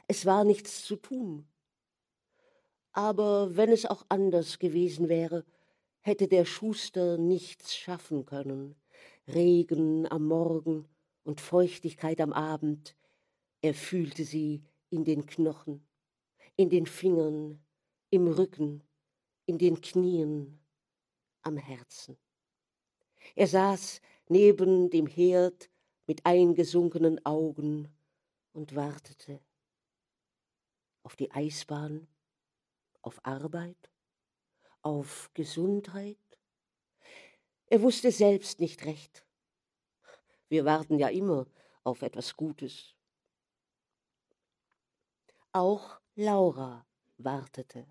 Es 0.08 0.26
war 0.26 0.46
nichts 0.46 0.86
zu 0.86 0.96
tun. 0.96 1.50
Aber 2.94 3.58
wenn 3.58 3.74
es 3.74 3.86
auch 3.86 4.06
anders 4.08 4.58
gewesen 4.58 5.10
wäre, 5.10 5.44
hätte 6.00 6.30
der 6.30 6.46
Schuster 6.46 7.18
nichts 7.18 7.76
schaffen 7.76 8.26
können. 8.26 8.74
Regen 9.28 10.10
am 10.10 10.28
Morgen 10.28 10.88
und 11.26 11.42
Feuchtigkeit 11.42 12.22
am 12.22 12.32
Abend, 12.32 12.96
er 13.60 13.74
fühlte 13.74 14.24
sie 14.24 14.64
in 14.90 15.04
den 15.04 15.26
Knochen, 15.26 15.86
in 16.56 16.70
den 16.70 16.86
Fingern, 16.86 17.62
im 18.10 18.28
Rücken, 18.28 18.84
in 19.46 19.58
den 19.58 19.82
Knien, 19.82 20.60
am 21.42 21.58
Herzen. 21.58 22.18
Er 23.36 23.48
saß 23.48 24.02
neben 24.30 24.90
dem 24.90 25.08
Herd 25.08 25.70
mit 26.06 26.26
eingesunkenen 26.26 27.26
Augen 27.26 27.90
und 28.54 28.76
wartete 28.76 29.40
auf 31.04 31.16
die 31.16 31.32
Eisbahn, 31.32 32.08
auf 33.02 33.20
Arbeit, 33.24 33.90
auf 34.82 35.30
Gesundheit. 35.34 36.18
Er 37.68 37.82
wusste 37.82 38.12
selbst 38.12 38.60
nicht 38.60 38.84
recht. 38.86 39.26
Wir 40.50 40.66
warten 40.66 41.00
ja 41.00 41.08
immer 41.10 41.46
auf 41.84 42.02
etwas 42.02 42.36
Gutes. 42.36 42.94
Auch 45.54 46.00
Laura 46.16 46.86
wartete. 47.18 47.88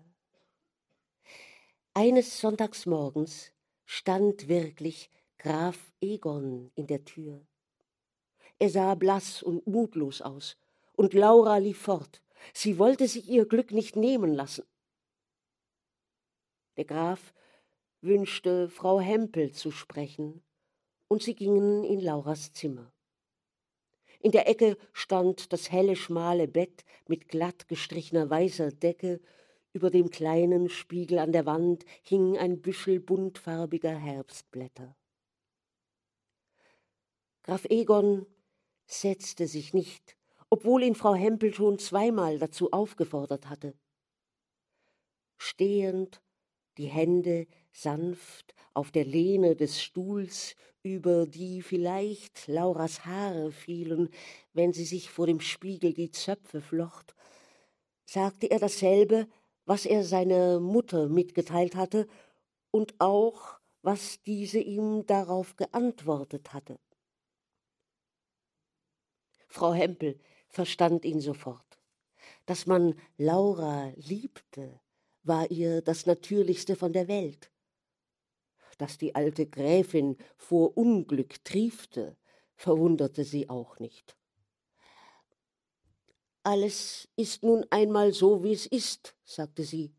Eines 1.99 2.39
Sonntagsmorgens 2.41 3.53
stand 3.85 4.47
wirklich 4.47 5.09
Graf 5.39 5.91
Egon 5.99 6.69
in 6.75 6.85
der 6.85 7.03
Tür. 7.05 7.41
Er 8.59 8.69
sah 8.69 8.93
blass 8.93 9.41
und 9.41 9.65
mutlos 9.65 10.21
aus, 10.21 10.57
und 10.93 11.15
Laura 11.15 11.57
lief 11.57 11.79
fort. 11.79 12.21
Sie 12.53 12.77
wollte 12.77 13.07
sich 13.07 13.27
ihr 13.27 13.47
Glück 13.47 13.71
nicht 13.71 13.95
nehmen 13.95 14.31
lassen. 14.31 14.63
Der 16.77 16.85
Graf 16.85 17.33
wünschte, 18.01 18.69
Frau 18.69 18.99
Hempel 18.99 19.51
zu 19.53 19.71
sprechen, 19.71 20.43
und 21.07 21.23
sie 21.23 21.33
gingen 21.33 21.83
in 21.83 21.99
Lauras 21.99 22.53
Zimmer. 22.53 22.93
In 24.19 24.31
der 24.31 24.47
Ecke 24.47 24.77
stand 24.93 25.51
das 25.51 25.71
helle, 25.71 25.95
schmale 25.95 26.47
Bett 26.47 26.85
mit 27.07 27.27
glatt 27.27 27.67
gestrichener 27.67 28.29
weißer 28.29 28.71
Decke, 28.71 29.19
über 29.77 29.91
dem 29.91 30.09
kleinen 30.09 30.69
Spiegel 30.69 31.19
an 31.19 31.31
der 31.31 31.45
Wand 31.45 31.85
hing 32.01 32.35
ein 32.35 32.61
Büschel 32.61 32.99
buntfarbiger 32.99 33.95
Herbstblätter. 33.95 34.95
Graf 37.43 37.65
Egon 37.65 38.25
setzte 38.87 39.45
sich 39.45 39.75
nicht, 39.75 40.17
obwohl 40.49 40.81
ihn 40.81 40.95
Frau 40.95 41.13
Hempel 41.13 41.53
schon 41.53 41.77
zweimal 41.77 42.39
dazu 42.39 42.71
aufgefordert 42.71 43.49
hatte. 43.49 43.75
Stehend, 45.37 46.23
die 46.79 46.87
Hände 46.87 47.45
sanft 47.71 48.55
auf 48.73 48.89
der 48.89 49.05
Lehne 49.05 49.55
des 49.55 49.79
Stuhls, 49.79 50.55
über 50.81 51.27
die 51.27 51.61
vielleicht 51.61 52.47
Lauras 52.47 53.05
Haare 53.05 53.51
fielen, 53.51 54.09
wenn 54.53 54.73
sie 54.73 54.85
sich 54.85 55.11
vor 55.11 55.27
dem 55.27 55.39
Spiegel 55.39 55.93
die 55.93 56.09
Zöpfe 56.09 56.61
flocht, 56.61 57.13
sagte 58.05 58.49
er 58.49 58.57
dasselbe, 58.57 59.27
was 59.67 59.85
er 59.85 60.03
seiner 60.03 60.61
Mutter 60.61 61.09
mitgeteilt 61.09 61.75
hatte 61.75 62.07
und 62.71 62.95
auch, 62.99 63.59
was 63.81 64.21
diese 64.23 64.59
ihm 64.59 65.05
darauf 65.05 65.57
geantwortet 65.57 66.53
hatte. 66.53 66.79
Frau 69.49 69.73
Hempel 69.73 70.19
verstand 70.47 71.03
ihn 71.05 71.19
sofort. 71.19 71.79
Dass 72.45 72.65
man 72.65 72.95
Laura 73.17 73.91
liebte, 73.97 74.79
war 75.23 75.51
ihr 75.51 75.81
das 75.81 76.05
Natürlichste 76.05 76.77
von 76.77 76.93
der 76.93 77.09
Welt. 77.09 77.51
Dass 78.77 78.97
die 78.97 79.15
alte 79.15 79.47
Gräfin 79.47 80.17
vor 80.37 80.77
Unglück 80.77 81.43
triefte, 81.43 82.15
verwunderte 82.55 83.25
sie 83.25 83.49
auch 83.49 83.79
nicht. 83.79 84.16
Alles 86.47 87.09
ist 87.17 87.43
nun 87.43 87.65
einmal 87.71 88.13
so, 88.13 88.41
wie 88.41 88.53
es 88.53 88.67
ist, 88.67 89.17
sagte 89.25 89.65
sie. 89.65 89.93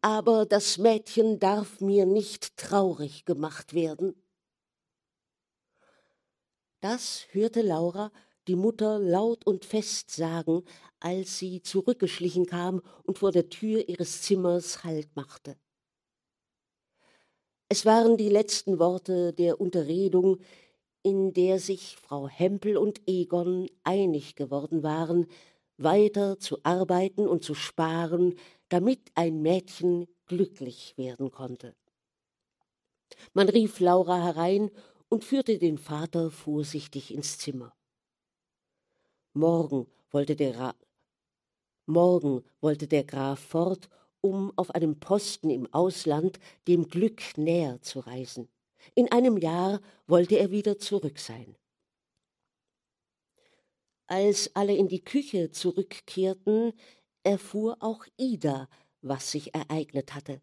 Aber 0.00 0.46
das 0.46 0.78
Mädchen 0.78 1.38
darf 1.38 1.80
mir 1.80 2.06
nicht 2.06 2.56
traurig 2.56 3.24
gemacht 3.24 3.72
werden. 3.72 4.20
Das 6.80 7.26
hörte 7.30 7.62
Laura 7.62 8.10
die 8.48 8.56
Mutter 8.56 8.98
laut 8.98 9.46
und 9.46 9.64
fest 9.64 10.10
sagen, 10.10 10.64
als 10.98 11.38
sie 11.38 11.62
zurückgeschlichen 11.62 12.46
kam 12.46 12.82
und 13.04 13.20
vor 13.20 13.30
der 13.30 13.48
Tür 13.48 13.88
ihres 13.88 14.22
Zimmers 14.22 14.82
Halt 14.82 15.14
machte. 15.14 15.56
Es 17.68 17.86
waren 17.86 18.16
die 18.16 18.28
letzten 18.28 18.80
Worte 18.80 19.32
der 19.32 19.60
Unterredung, 19.60 20.40
in 21.04 21.34
der 21.34 21.60
sich 21.60 21.96
Frau 21.96 22.28
Hempel 22.28 22.78
und 22.78 23.02
Egon 23.06 23.68
einig 23.84 24.36
geworden 24.36 24.82
waren, 24.82 25.26
weiter 25.76 26.38
zu 26.38 26.58
arbeiten 26.64 27.28
und 27.28 27.44
zu 27.44 27.54
sparen, 27.54 28.34
damit 28.70 29.12
ein 29.14 29.42
Mädchen 29.42 30.06
glücklich 30.26 30.94
werden 30.96 31.30
konnte. 31.30 31.76
Man 33.34 33.50
rief 33.50 33.80
Laura 33.80 34.22
herein 34.24 34.70
und 35.10 35.24
führte 35.24 35.58
den 35.58 35.76
Vater 35.76 36.30
vorsichtig 36.30 37.12
ins 37.12 37.38
Zimmer. 37.38 37.74
Morgen 39.34 39.86
wollte 40.10 40.36
der, 40.36 40.58
Ra 40.58 40.74
Morgen 41.84 42.42
wollte 42.62 42.88
der 42.88 43.04
Graf 43.04 43.40
fort, 43.40 43.90
um 44.22 44.56
auf 44.56 44.70
einem 44.70 44.98
Posten 45.00 45.50
im 45.50 45.72
Ausland 45.74 46.38
dem 46.66 46.88
Glück 46.88 47.36
näher 47.36 47.82
zu 47.82 48.00
reisen. 48.00 48.48
In 48.94 49.10
einem 49.10 49.36
Jahr 49.36 49.80
wollte 50.06 50.38
er 50.38 50.50
wieder 50.50 50.78
zurück 50.78 51.18
sein. 51.18 51.56
Als 54.06 54.54
alle 54.54 54.76
in 54.76 54.88
die 54.88 55.02
Küche 55.02 55.50
zurückkehrten, 55.50 56.72
erfuhr 57.22 57.78
auch 57.80 58.04
Ida, 58.16 58.68
was 59.00 59.30
sich 59.30 59.54
ereignet 59.54 60.14
hatte. 60.14 60.40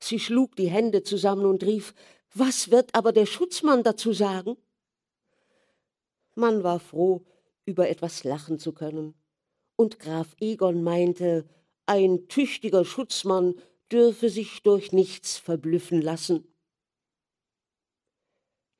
Sie 0.00 0.18
schlug 0.18 0.56
die 0.56 0.68
Hände 0.68 1.02
zusammen 1.02 1.46
und 1.46 1.64
rief 1.64 1.94
Was 2.34 2.70
wird 2.70 2.94
aber 2.94 3.12
der 3.12 3.26
Schutzmann 3.26 3.82
dazu 3.82 4.12
sagen? 4.12 4.56
Man 6.34 6.62
war 6.62 6.80
froh, 6.80 7.24
über 7.64 7.88
etwas 7.88 8.24
lachen 8.24 8.58
zu 8.58 8.72
können. 8.72 9.14
Und 9.76 9.98
Graf 9.98 10.34
Egon 10.40 10.82
meinte, 10.82 11.48
ein 11.86 12.28
tüchtiger 12.28 12.84
Schutzmann 12.84 13.54
dürfe 13.90 14.28
sich 14.28 14.62
durch 14.62 14.92
nichts 14.92 15.38
verblüffen 15.38 16.02
lassen. 16.02 16.46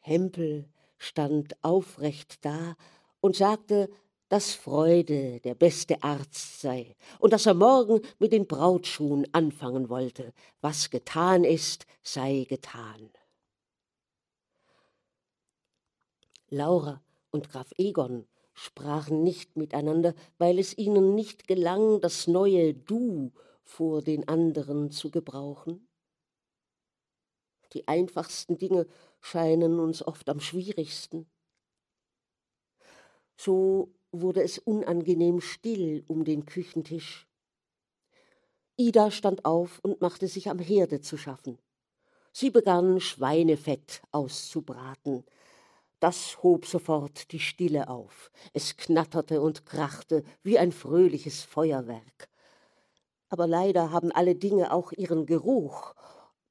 Hempel 0.07 0.69
stand 0.99 1.57
aufrecht 1.63 2.45
da 2.45 2.77
und 3.21 3.35
sagte, 3.35 3.91
dass 4.29 4.55
Freude 4.55 5.41
der 5.41 5.55
beste 5.55 6.03
Arzt 6.03 6.61
sei 6.61 6.95
und 7.19 7.33
dass 7.33 7.47
er 7.47 7.55
morgen 7.55 8.01
mit 8.19 8.33
den 8.33 8.47
Brautschuhen 8.47 9.27
anfangen 9.33 9.89
wollte. 9.89 10.33
Was 10.61 10.91
getan 10.91 11.45
ist, 11.45 11.87
sei 12.03 12.47
getan. 12.49 13.11
Laura 16.49 17.03
und 17.33 17.51
Graf 17.51 17.73
Egon 17.77 18.27
sprachen 18.55 19.25
nicht 19.25 19.57
miteinander, 19.57 20.15
weil 20.39 20.61
es 20.61 20.79
ihnen 20.79 21.17
nicht 21.17 21.49
gelang, 21.49 22.01
das 22.01 22.29
neue 22.29 22.75
Du 22.75 23.33
vor 23.65 24.03
den 24.03 24.29
anderen 24.29 24.93
zu 24.93 25.11
gebrauchen? 25.11 25.89
Die 27.73 27.89
einfachsten 27.89 28.57
Dinge 28.59 28.87
scheinen 29.21 29.79
uns 29.79 30.07
oft 30.07 30.29
am 30.29 30.41
schwierigsten. 30.41 31.27
So 33.37 33.93
wurde 34.13 34.43
es 34.43 34.59
unangenehm 34.59 35.41
still 35.41 36.05
um 36.09 36.25
den 36.25 36.47
Küchentisch. 36.47 37.27
Ida 38.77 39.11
stand 39.11 39.45
auf 39.45 39.79
und 39.83 40.01
machte 40.01 40.29
sich 40.29 40.51
am 40.51 40.59
Herde 40.59 41.01
zu 41.01 41.17
schaffen. 41.17 41.59
Sie 42.33 42.51
begann 42.51 43.01
Schweinefett 43.01 44.03
auszubraten, 44.13 45.25
das 46.01 46.43
hob 46.43 46.67
sofort 46.67 47.33
die 47.33 47.41
Stille 47.41 47.89
auf. 47.89 48.31
Es 48.53 48.77
knatterte 48.77 49.41
und 49.41 49.65
krachte 49.65 50.23
wie 50.43 50.59
ein 50.59 50.73
fröhliches 50.73 51.43
Feuerwerk. 51.43 52.29
Aber 53.31 53.47
leider 53.47 53.91
haben 53.91 54.13
alle 54.13 54.35
Dinge 54.35 54.73
auch 54.73 54.93
ihren 54.93 55.25
Geruch, 55.25 55.95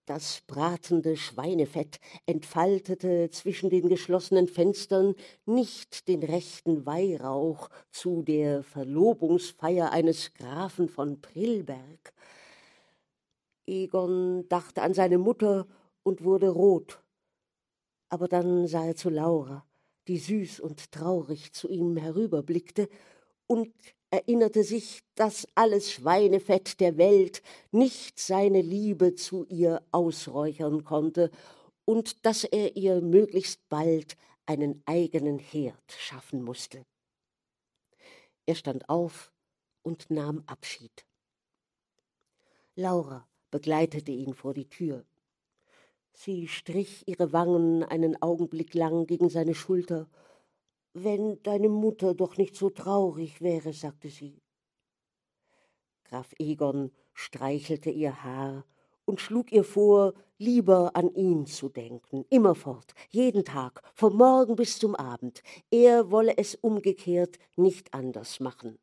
Das 0.06 0.42
bratende 0.46 1.18
Schweinefett 1.18 2.00
entfaltete 2.28 3.32
zwischen 3.32 3.72
den 3.72 3.90
geschlossenen 3.90 4.48
Fenstern 4.48 5.16
nicht 5.48 6.08
den 6.08 6.22
rechten 6.22 6.86
Weihrauch 6.86 7.70
zu 7.90 8.22
der 8.22 8.62
Verlobungsfeier 8.62 9.92
eines 9.92 10.36
Grafen 10.36 10.90
von 10.90 11.22
Prillberg. 11.22 12.14
Egon 13.66 14.48
dachte 14.48 14.84
an 14.84 14.94
seine 14.94 15.18
Mutter 15.18 15.66
und 16.04 16.24
wurde 16.24 16.50
rot. 16.50 17.02
Aber 18.10 18.28
dann 18.28 18.68
sah 18.68 18.86
er 18.86 18.96
zu 18.96 19.10
Laura, 19.10 19.66
die 20.08 20.20
süß 20.20 20.60
und 20.60 20.92
traurig 20.92 21.52
zu 21.52 21.68
ihm 21.68 21.98
herüberblickte, 21.98 22.90
und 23.48 23.74
erinnerte 24.16 24.64
sich, 24.64 25.02
dass 25.16 25.46
alles 25.56 25.92
Schweinefett 25.92 26.80
der 26.80 26.98
Welt 26.98 27.42
nicht 27.72 28.18
seine 28.18 28.62
Liebe 28.62 29.16
zu 29.16 29.46
ihr 29.46 29.82
ausräuchern 29.92 30.86
konnte 30.86 31.32
und 31.84 32.26
dass 32.26 32.46
er 32.46 32.78
ihr 32.78 33.02
möglichst 33.02 33.68
bald 33.68 34.16
einen 34.46 34.82
eigenen 34.86 35.38
Herd 35.38 35.92
schaffen 35.92 36.42
musste. 36.44 36.86
Er 38.46 38.56
stand 38.56 38.88
auf 38.88 39.34
und 39.84 40.10
nahm 40.10 40.44
Abschied. 40.48 41.06
Laura 42.76 43.28
begleitete 43.52 44.12
ihn 44.12 44.34
vor 44.34 44.54
die 44.54 44.70
Tür. 44.70 45.04
Sie 46.14 46.48
strich 46.48 47.06
ihre 47.06 47.34
Wangen 47.34 47.84
einen 47.84 48.22
Augenblick 48.22 48.74
lang 48.74 49.08
gegen 49.08 49.30
seine 49.30 49.56
Schulter 49.56 50.08
wenn 50.96 51.44
deine 51.44 51.68
Mutter 51.68 52.16
doch 52.16 52.38
nicht 52.38 52.56
so 52.56 52.70
traurig 52.70 53.42
wäre, 53.42 53.74
sagte 53.74 54.08
sie. 54.08 54.42
Graf 56.06 56.34
Egon 56.40 56.92
streichelte 57.14 57.90
ihr 57.90 58.24
Haar 58.24 58.66
und 59.04 59.20
schlug 59.20 59.52
ihr 59.52 59.66
vor, 59.66 60.14
lieber 60.38 60.96
an 60.96 61.14
ihn 61.14 61.46
zu 61.48 61.68
denken, 61.68 62.26
immerfort, 62.30 62.94
jeden 63.10 63.44
Tag, 63.44 63.82
vom 63.94 64.16
Morgen 64.16 64.56
bis 64.56 64.80
zum 64.80 64.96
Abend. 64.96 65.44
Er 65.70 66.12
wolle 66.12 66.38
es 66.38 66.56
umgekehrt 66.56 67.40
nicht 67.58 67.94
anders 67.94 68.40
machen. 68.40 68.80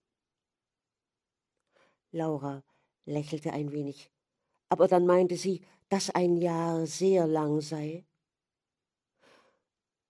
Laura 2.11 2.63
lächelte 3.07 3.55
ein 3.55 3.73
wenig, 3.73 4.11
aber 4.69 4.87
dann 4.87 5.07
meinte 5.07 5.37
sie, 5.37 5.63
dass 5.89 6.11
ein 6.11 6.37
Jahr 6.37 6.87
sehr 6.87 7.27
lang 7.27 7.63
sei. 7.63 8.05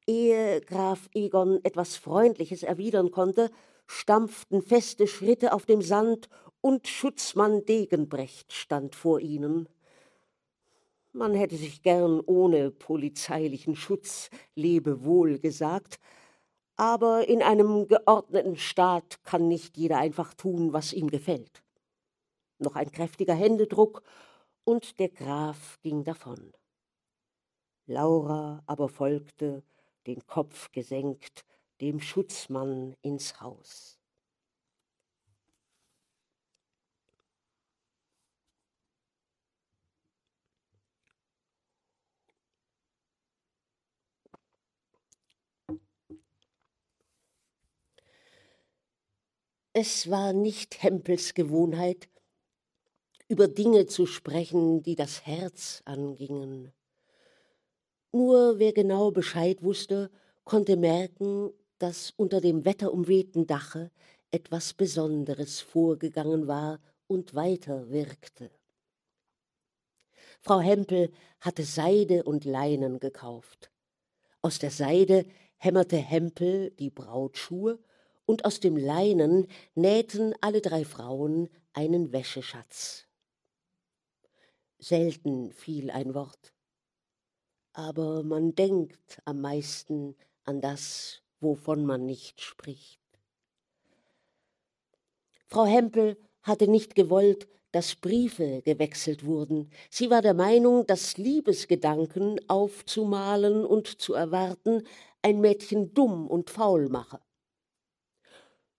Ehe 0.06 0.60
Graf 0.60 1.08
Egon 1.14 1.60
etwas 1.62 1.96
Freundliches 1.96 2.62
erwidern 2.62 3.10
konnte, 3.10 3.50
stampften 3.86 4.62
feste 4.62 5.06
Schritte 5.06 5.52
auf 5.52 5.66
dem 5.66 5.82
Sand 5.82 6.28
und 6.60 6.88
Schutzmann 6.88 7.64
Degenbrecht 7.64 8.52
stand 8.52 8.94
vor 8.94 9.20
ihnen. 9.20 9.68
Man 11.12 11.34
hätte 11.34 11.56
sich 11.56 11.82
gern 11.82 12.20
ohne 12.20 12.70
polizeilichen 12.70 13.76
Schutz 13.76 14.30
Lebewohl 14.54 15.38
gesagt, 15.38 15.98
aber 16.76 17.28
in 17.28 17.42
einem 17.42 17.86
geordneten 17.86 18.56
Staat 18.56 19.22
kann 19.24 19.46
nicht 19.46 19.76
jeder 19.76 19.98
einfach 19.98 20.32
tun, 20.34 20.72
was 20.72 20.92
ihm 20.92 21.10
gefällt. 21.10 21.62
Noch 22.58 22.76
ein 22.76 22.90
kräftiger 22.90 23.34
Händedruck, 23.34 24.02
und 24.64 24.98
der 25.00 25.08
Graf 25.08 25.78
ging 25.82 26.04
davon. 26.04 26.52
Laura 27.86 28.62
aber 28.66 28.88
folgte 28.88 29.62
den 30.06 30.26
Kopf 30.26 30.70
gesenkt, 30.72 31.44
dem 31.80 32.00
Schutzmann 32.00 32.94
ins 33.02 33.40
Haus. 33.40 33.98
Es 49.74 50.10
war 50.10 50.34
nicht 50.34 50.82
Hempels 50.82 51.32
Gewohnheit, 51.32 52.10
über 53.28 53.48
Dinge 53.48 53.86
zu 53.86 54.04
sprechen, 54.04 54.82
die 54.82 54.96
das 54.96 55.24
Herz 55.24 55.80
angingen. 55.86 56.72
Nur 58.12 58.58
wer 58.58 58.74
genau 58.74 59.10
Bescheid 59.10 59.62
wusste, 59.62 60.10
konnte 60.44 60.76
merken, 60.76 61.50
dass 61.78 62.10
unter 62.10 62.42
dem 62.42 62.66
wetterumwehten 62.66 63.46
Dache 63.46 63.90
etwas 64.30 64.74
Besonderes 64.74 65.60
vorgegangen 65.60 66.46
war 66.46 66.78
und 67.06 67.34
weiter 67.34 67.88
wirkte. 67.90 68.50
Frau 70.42 70.60
Hempel 70.60 71.10
hatte 71.40 71.64
Seide 71.64 72.24
und 72.24 72.44
Leinen 72.44 73.00
gekauft. 73.00 73.70
Aus 74.42 74.58
der 74.58 74.70
Seide 74.70 75.24
hämmerte 75.56 75.96
Hempel 75.96 76.70
die 76.72 76.90
Brautschuhe 76.90 77.78
und 78.26 78.44
aus 78.44 78.60
dem 78.60 78.76
Leinen 78.76 79.46
nähten 79.74 80.34
alle 80.40 80.60
drei 80.60 80.84
Frauen 80.84 81.48
einen 81.72 82.12
Wäscheschatz. 82.12 83.06
Selten 84.78 85.52
fiel 85.52 85.90
ein 85.90 86.12
Wort 86.14 86.51
aber 87.72 88.22
man 88.22 88.54
denkt 88.54 89.20
am 89.24 89.40
meisten 89.40 90.14
an 90.44 90.60
das, 90.60 91.22
wovon 91.40 91.84
man 91.84 92.06
nicht 92.06 92.40
spricht. 92.40 93.00
Frau 95.48 95.66
Hempel 95.66 96.16
hatte 96.42 96.68
nicht 96.68 96.94
gewollt, 96.94 97.48
dass 97.72 97.94
Briefe 97.94 98.62
gewechselt 98.62 99.24
wurden. 99.24 99.70
Sie 99.90 100.10
war 100.10 100.22
der 100.22 100.34
Meinung, 100.34 100.86
dass 100.86 101.16
Liebesgedanken 101.16 102.38
aufzumalen 102.48 103.64
und 103.64 104.00
zu 104.00 104.14
erwarten 104.14 104.82
ein 105.22 105.40
Mädchen 105.40 105.94
dumm 105.94 106.26
und 106.26 106.50
faul 106.50 106.88
mache. 106.88 107.20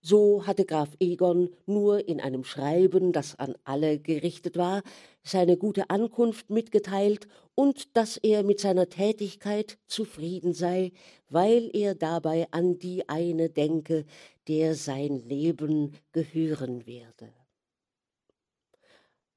So 0.06 0.46
hatte 0.46 0.66
Graf 0.66 0.90
Egon 1.00 1.50
nur 1.66 2.10
in 2.10 2.20
einem 2.20 2.44
Schreiben, 2.44 3.14
das 3.14 3.40
an 3.40 3.56
alle 3.64 4.00
gerichtet 4.00 4.58
war, 4.58 4.84
seine 5.24 5.56
gute 5.56 5.90
Ankunft 5.90 6.50
mitgeteilt 6.50 7.30
und 7.56 7.96
dass 7.96 8.18
er 8.18 8.44
mit 8.44 8.60
seiner 8.60 8.90
Tätigkeit 8.90 9.78
zufrieden 9.88 10.52
sei, 10.52 10.92
weil 11.30 11.70
er 11.74 11.96
dabei 11.96 12.50
an 12.52 12.80
die 12.80 13.08
eine 13.08 13.50
denke, 13.50 14.04
der 14.50 14.76
sein 14.76 15.20
Leben 15.20 15.94
gehören 16.12 16.86
werde. 16.86 17.32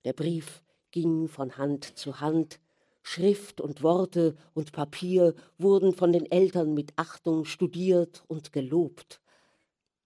Der 0.04 0.14
Brief 0.14 0.64
ging 0.90 1.28
von 1.28 1.56
Hand 1.58 1.96
zu 1.96 2.18
Hand, 2.20 2.58
Schrift 3.04 3.60
und 3.60 3.84
Worte 3.84 4.34
und 4.52 4.72
Papier 4.72 5.36
wurden 5.58 5.92
von 5.92 6.12
den 6.12 6.28
Eltern 6.28 6.74
mit 6.74 6.92
Achtung 6.96 7.44
studiert 7.44 8.24
und 8.26 8.52
gelobt. 8.52 9.20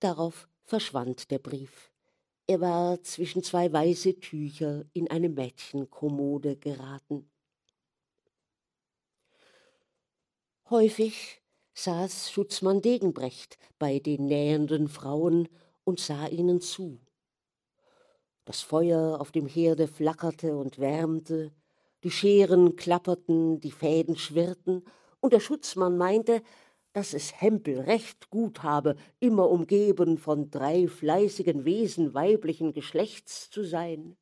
Darauf 0.01 0.50
verschwand 0.71 1.33
der 1.33 1.41
Brief. 1.41 1.91
Er 2.47 2.61
war 2.61 3.03
zwischen 3.03 3.43
zwei 3.43 3.73
weiße 3.73 4.21
Tücher 4.21 4.85
in 4.93 5.11
eine 5.11 5.29
Mädchenkommode 5.29 6.57
geraten. 6.57 7.29
Häufig 10.71 11.43
saß 11.75 12.31
Schutzmann 12.31 12.81
Degenbrecht 12.81 13.59
bei 13.81 13.99
den 13.99 14.27
nähenden 14.27 14.87
Frauen 14.87 15.49
und 15.83 15.99
sah 15.99 16.29
ihnen 16.29 16.61
zu. 16.61 17.01
Das 18.45 18.61
Feuer 18.61 19.21
auf 19.21 19.33
dem 19.33 19.47
Herde 19.47 19.89
flackerte 19.89 20.57
und 20.57 20.79
wärmte, 20.79 21.53
die 22.05 22.13
Scheren 22.13 22.77
klapperten, 22.77 23.61
die 23.61 23.73
Fäden 23.73 24.17
schwirrten, 24.17 24.85
und 25.19 25.33
der 25.33 25.41
Schutzmann 25.41 25.99
meinte, 25.99 26.43
dass 26.93 27.15
es 27.15 27.41
Hempel 27.41 27.81
recht 27.81 28.31
gut 28.31 28.63
habe, 28.63 28.97
immer 29.21 29.49
umgeben 29.49 30.19
von 30.19 30.51
drei 30.51 30.89
fleißigen 30.89 31.65
Wesen 31.65 32.15
weiblichen 32.15 32.73
Geschlechts 32.73 33.51
zu 33.51 33.63
sein. 33.63 34.17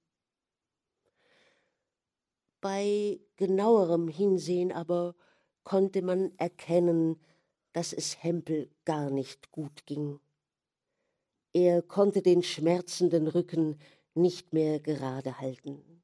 Bei 2.61 3.21
genauerem 3.37 4.09
Hinsehen 4.09 4.73
aber 4.73 5.15
konnte 5.63 6.03
man 6.03 6.33
erkennen, 6.39 7.21
dass 7.73 7.93
es 7.93 8.23
Hempel 8.23 8.71
gar 8.85 9.11
nicht 9.11 9.53
gut 9.53 9.87
ging. 9.87 10.19
Er 11.53 11.83
konnte 11.83 12.23
den 12.23 12.43
schmerzenden 12.43 13.29
Rücken 13.29 13.79
nicht 14.15 14.53
mehr 14.53 14.81
gerade 14.81 15.39
halten. 15.41 16.03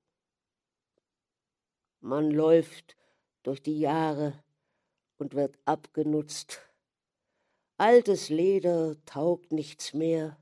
Man 2.00 2.30
läuft 2.30 2.96
durch 3.42 3.62
die 3.62 3.78
Jahre 3.78 4.43
und 5.18 5.34
wird 5.34 5.58
abgenutzt. 5.64 6.60
Altes 7.76 8.28
Leder 8.28 8.96
taugt 9.04 9.52
nichts 9.52 9.94
mehr, 9.94 10.38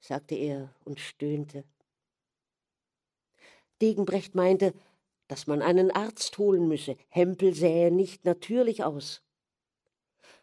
sagte 0.00 0.34
er 0.34 0.74
und 0.84 1.00
stöhnte. 1.00 1.64
Degenbrecht 3.82 4.34
meinte, 4.34 4.72
dass 5.28 5.46
man 5.46 5.60
einen 5.60 5.90
Arzt 5.90 6.38
holen 6.38 6.68
müsse. 6.68 6.96
Hempel 7.08 7.52
sähe 7.52 7.90
nicht 7.90 8.24
natürlich 8.24 8.84
aus. 8.84 9.22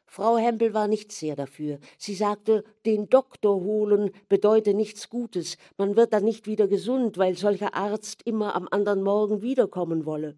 Frau 0.05 0.37
Hempel 0.37 0.75
war 0.75 0.87
nicht 0.87 1.11
sehr 1.11 1.35
dafür. 1.35 1.79
Sie 1.97 2.13
sagte, 2.13 2.63
den 2.85 3.09
Doktor 3.09 3.61
holen 3.61 4.11
bedeute 4.29 4.75
nichts 4.75 5.09
Gutes. 5.09 5.57
Man 5.77 5.95
wird 5.95 6.13
dann 6.13 6.23
nicht 6.23 6.45
wieder 6.45 6.67
gesund, 6.67 7.17
weil 7.17 7.35
solcher 7.35 7.73
Arzt 7.73 8.21
immer 8.23 8.55
am 8.55 8.67
anderen 8.69 9.01
Morgen 9.01 9.41
wiederkommen 9.41 10.05
wolle. 10.05 10.37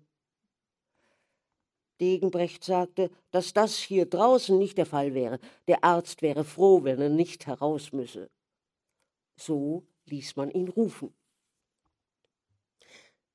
Degenbrecht 2.01 2.63
sagte, 2.63 3.09
dass 3.31 3.53
das 3.53 3.77
hier 3.77 4.05
draußen 4.05 4.57
nicht 4.57 4.77
der 4.77 4.85
Fall 4.85 5.13
wäre. 5.13 5.39
Der 5.67 5.83
Arzt 5.83 6.21
wäre 6.21 6.43
froh, 6.43 6.83
wenn 6.83 7.01
er 7.01 7.09
nicht 7.09 7.47
heraus 7.47 7.91
müsse. 7.93 8.29
So 9.37 9.87
ließ 10.05 10.35
man 10.35 10.51
ihn 10.51 10.67
rufen. 10.67 11.13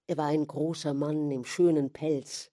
Er 0.06 0.16
war 0.16 0.26
ein 0.26 0.46
großer 0.46 0.92
Mann 0.92 1.30
im 1.30 1.44
schönen 1.44 1.92
Pelz, 1.92 2.50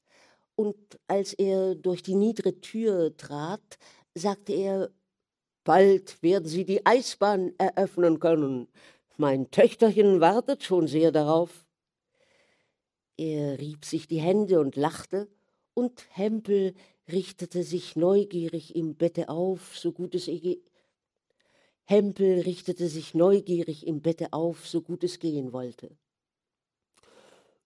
und 0.56 1.00
als 1.08 1.34
er 1.34 1.76
durch 1.76 2.02
die 2.02 2.16
niedere 2.16 2.60
Tür 2.62 3.16
trat, 3.16 3.78
sagte 4.16 4.54
er 4.54 4.90
Bald 5.64 6.24
werden 6.24 6.48
Sie 6.48 6.64
die 6.64 6.86
Eisbahn 6.86 7.54
eröffnen 7.58 8.20
können. 8.20 8.70
Mein 9.18 9.52
Töchterchen 9.52 10.22
wartet 10.22 10.64
schon 10.64 10.88
sehr 10.88 11.12
darauf. 11.12 11.66
Er 13.18 13.60
rieb 13.60 13.84
sich 13.84 14.08
die 14.08 14.22
Hände 14.22 14.60
und 14.62 14.76
lachte, 14.76 15.28
und 15.78 16.08
Hempel 16.10 16.74
richtete 17.08 17.62
sich 17.62 17.96
neugierig 17.96 18.76
im 18.76 18.96
Bette 18.96 19.30
auf, 19.30 19.78
so 19.78 19.92
gut 19.92 20.16
es 20.16 20.28
e 20.28 20.60
Hempel 21.84 22.42
richtete 22.42 22.88
sich 22.88 23.14
neugierig 23.14 23.86
im 23.86 24.02
Bette 24.02 24.34
auf, 24.34 24.68
so 24.68 24.82
gut 24.82 25.04
es 25.04 25.20
gehen 25.20 25.54
wollte. 25.54 25.96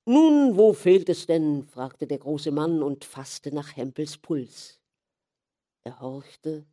Nun, 0.03 0.57
wo 0.57 0.73
fehlt 0.73 1.07
es 1.07 1.25
denn? 1.25 1.63
fragte 1.63 2.05
der 2.05 2.17
große 2.17 2.51
Mann 2.51 2.83
und 2.83 3.05
fasste 3.05 3.55
nach 3.55 3.77
Hempels 3.77 4.17
Puls. 4.17 4.81
Er 5.85 6.01
horchte 6.01 6.65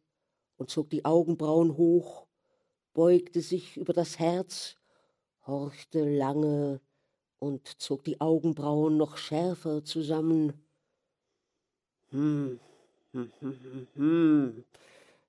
und 0.57 0.71
zog 0.71 0.91
die 0.91 1.05
Augenbrauen 1.05 1.77
hoch, 1.77 2.27
beugte 2.95 3.43
sich 3.43 3.77
über 3.77 3.93
das 3.93 4.19
Herz, 4.19 4.75
horchte 5.47 6.05
lange 6.05 6.81
und 7.39 7.81
zog 7.81 8.03
die 8.03 8.21
Augenbrauen 8.21 8.97
noch 8.97 9.17
schärfer 9.17 9.85
zusammen. 9.85 10.68
Hm, 12.11 12.59
hm, 13.13 13.31
hm, 13.41 13.87
hm. 13.95 14.65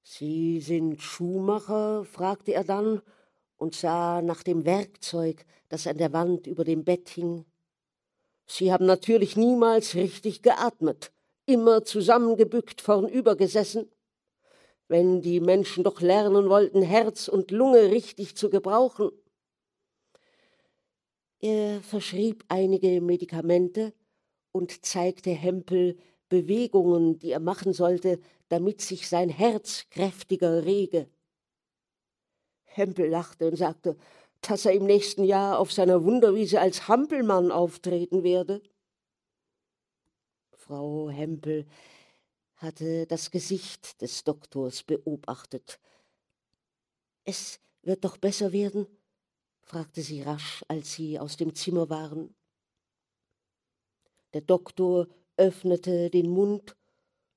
Sie 0.01 0.61
sind 0.61 1.01
Schuhmacher? 1.01 2.05
fragte 2.05 2.53
er 2.53 2.63
dann 2.63 3.01
und 3.57 3.75
sah 3.75 4.21
nach 4.21 4.43
dem 4.43 4.65
Werkzeug, 4.65 5.45
das 5.67 5.87
an 5.87 5.97
der 5.97 6.13
Wand 6.13 6.47
über 6.47 6.63
dem 6.63 6.85
Bett 6.85 7.09
hing. 7.09 7.45
Sie 8.45 8.71
haben 8.71 8.85
natürlich 8.85 9.35
niemals 9.35 9.93
richtig 9.95 10.41
geatmet, 10.41 11.11
immer 11.45 11.83
zusammengebückt 11.83 12.79
vornüber 12.79 13.35
gesessen. 13.35 13.91
Wenn 14.87 15.21
die 15.21 15.41
Menschen 15.41 15.83
doch 15.83 15.99
lernen 15.99 16.49
wollten, 16.49 16.81
Herz 16.81 17.27
und 17.27 17.51
Lunge 17.51 17.91
richtig 17.91 18.37
zu 18.37 18.49
gebrauchen. 18.49 19.11
Er 21.41 21.81
verschrieb 21.81 22.45
einige 22.47 23.01
Medikamente 23.01 23.93
und 24.51 24.85
zeigte 24.85 25.31
Hempel 25.31 25.97
Bewegungen, 26.29 27.19
die 27.19 27.31
er 27.31 27.39
machen 27.39 27.73
sollte, 27.73 28.19
damit 28.47 28.81
sich 28.81 29.09
sein 29.09 29.29
Herz 29.29 29.87
kräftiger 29.89 30.63
rege. 30.63 31.09
Hempel 32.63 33.09
lachte 33.09 33.47
und 33.47 33.57
sagte, 33.57 33.97
dass 34.41 34.65
er 34.65 34.73
im 34.73 34.85
nächsten 34.85 35.23
Jahr 35.23 35.59
auf 35.59 35.71
seiner 35.71 36.03
Wunderwiese 36.03 36.61
als 36.61 36.87
Hampelmann 36.87 37.51
auftreten 37.51 38.23
werde. 38.23 38.61
Frau 40.53 41.09
Hempel 41.09 41.65
hatte 42.55 43.07
das 43.07 43.31
Gesicht 43.31 44.01
des 44.01 44.23
Doktors 44.23 44.83
beobachtet. 44.83 45.79
Es 47.25 47.59
wird 47.81 48.03
doch 48.05 48.17
besser 48.17 48.51
werden? 48.51 48.87
fragte 49.61 50.01
sie 50.01 50.21
rasch, 50.21 50.63
als 50.67 50.93
sie 50.93 51.19
aus 51.19 51.37
dem 51.37 51.53
Zimmer 51.53 51.89
waren. 51.89 52.33
Der 54.33 54.41
Doktor 54.41 55.07
öffnete 55.39 56.09
den 56.09 56.29
Mund, 56.29 56.75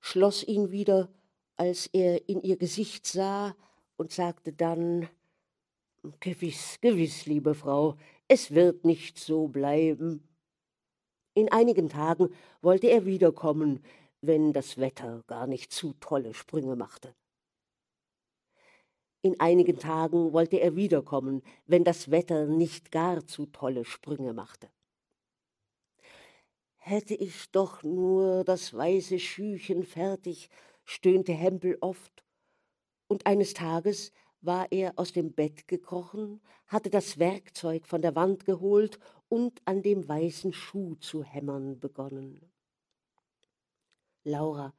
schloss 0.00 0.42
ihn 0.44 0.70
wieder, 0.70 1.08
als 1.56 1.86
er 1.86 2.28
in 2.28 2.42
ihr 2.42 2.56
Gesicht 2.56 3.06
sah, 3.06 3.56
und 3.96 4.10
sagte 4.10 4.52
dann 4.52 5.08
Gewiss, 6.18 6.78
gewiss, 6.80 7.26
liebe 7.26 7.54
Frau, 7.54 7.96
es 8.26 8.50
wird 8.50 8.84
nicht 8.84 9.18
so 9.18 9.46
bleiben. 9.46 10.26
In 11.34 11.52
einigen 11.52 11.88
Tagen 11.88 12.30
wollte 12.60 12.88
er 12.88 13.06
wiederkommen, 13.06 13.84
wenn 14.20 14.52
das 14.52 14.78
Wetter 14.78 15.22
gar 15.28 15.46
nicht 15.46 15.72
zu 15.72 15.92
tolle 16.00 16.34
Sprünge 16.34 16.74
machte. 16.74 17.14
In 19.22 19.38
einigen 19.38 19.78
Tagen 19.78 20.32
wollte 20.32 20.56
er 20.56 20.74
wiederkommen, 20.74 21.42
wenn 21.66 21.84
das 21.84 22.10
Wetter 22.10 22.46
nicht 22.46 22.90
gar 22.90 23.24
zu 23.24 23.46
tolle 23.46 23.84
Sprünge 23.84 24.32
machte. 24.32 24.68
Hätte 26.84 27.14
ich 27.14 27.48
doch 27.52 27.84
nur 27.84 28.42
das 28.42 28.74
weiße 28.74 29.20
Schüchen 29.20 29.84
fertig, 29.84 30.50
stöhnte 30.84 31.32
Hempel 31.32 31.78
oft, 31.80 32.24
und 33.06 33.24
eines 33.24 33.54
Tages 33.54 34.10
war 34.40 34.66
er 34.72 34.94
aus 34.96 35.12
dem 35.12 35.32
Bett 35.32 35.68
gekrochen, 35.68 36.40
hatte 36.66 36.90
das 36.90 37.20
Werkzeug 37.20 37.86
von 37.86 38.02
der 38.02 38.16
Wand 38.16 38.44
geholt 38.46 38.98
und 39.28 39.62
an 39.64 39.82
dem 39.82 40.08
weißen 40.08 40.52
Schuh 40.52 40.96
zu 40.96 41.22
hämmern 41.22 41.78
begonnen. 41.78 42.50
Laura 44.24 44.74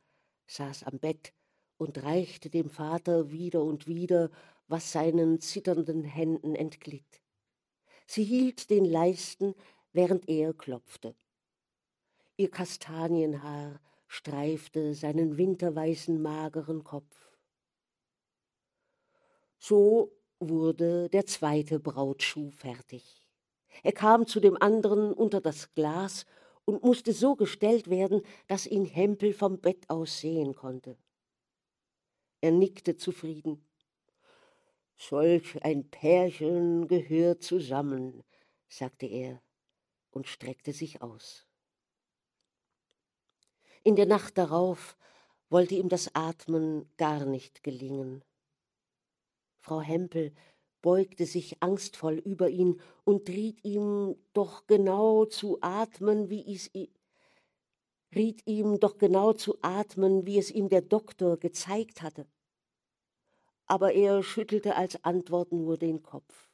saß 0.48 0.84
am 0.84 1.00
Bett 1.00 1.34
und 1.78 2.04
reichte 2.04 2.50
dem 2.50 2.70
Vater 2.70 3.32
wieder 3.32 3.63
und 3.63 3.88
wieder, 3.88 4.30
was 4.68 4.92
seinen 4.92 5.39
zitternden 5.39 6.04
Händen 6.04 6.54
entglitt. 6.54 7.22
Sie 8.08 8.26
hielt 8.26 8.70
den 8.70 8.84
Leisten, 8.84 9.56
während 9.94 10.28
er 10.28 10.54
klopfte. 10.54 11.16
Ihr 12.36 12.50
Kastanienhaar 12.50 13.80
streifte 14.08 14.96
seinen 14.96 15.38
winterweißen 15.38 16.19
mageren 16.19 16.84
Kopf. 16.84 17.38
So 19.60 20.12
wurde 20.39 21.10
der 21.10 21.26
zweite 21.28 21.80
Brautschuh 21.80 22.50
fertig. 22.50 23.28
Er 23.84 23.91
kam 23.91 24.26
zu 24.26 24.39
dem 24.39 24.58
anderen 24.62 25.13
unter 25.13 25.41
das 25.41 25.74
Glas 25.74 26.26
und 26.65 26.84
musste 26.84 27.13
so 27.13 27.36
gestellt 27.36 27.89
werden, 27.89 28.22
dass 28.48 28.65
ihn 28.65 28.86
Hempel 28.86 29.34
vom 29.34 29.60
Bett 29.60 29.89
aus 29.89 30.19
sehen 30.19 30.56
konnte. 30.56 30.98
Er 32.41 32.52
nickte 32.52 32.98
zufrieden. 32.98 33.65
Solch 34.98 35.63
ein 35.63 35.89
Pärchen 35.89 36.88
gehört 36.88 37.43
zusammen, 37.43 38.24
sagte 38.67 39.06
er 39.06 39.41
und 40.12 40.28
streckte 40.28 40.74
sich 40.74 41.02
aus. 41.02 41.48
In 43.84 43.98
der 43.98 44.06
Nacht 44.06 44.38
darauf 44.38 44.98
wollte 45.50 45.76
ihm 45.76 45.89
das 45.89 46.15
Atmen 46.15 46.89
gar 46.98 47.26
nicht 47.26 47.63
gelingen. 47.63 48.24
Frau 49.60 49.82
Hempel 49.82 50.34
beugte 50.82 51.26
sich 51.26 51.62
angstvoll 51.62 52.15
über 52.15 52.50
ihn 52.50 52.82
und 53.04 53.28
riet 53.28 53.63
ihm 53.63 54.15
doch 54.34 54.67
genau 54.67 55.26
zu 55.26 55.58
atmen, 55.62 56.30
wie 56.30 56.54
es 56.54 56.72
riet 58.15 58.46
ihm 58.46 58.80
doch 58.80 58.98
genau 58.98 59.34
zu 59.34 59.58
atmen, 59.62 60.26
wie 60.26 60.38
es 60.38 60.50
ihm 60.50 60.69
der 60.69 60.82
Doktor 60.82 61.38
gezeigt 61.38 62.02
hatte. 62.02 62.26
Aber 63.65 63.93
er 63.93 64.24
schüttelte 64.24 64.76
als 64.76 65.04
Antwort 65.04 65.52
nur 65.52 65.78
den 65.78 66.04
Kopf. 66.04 66.50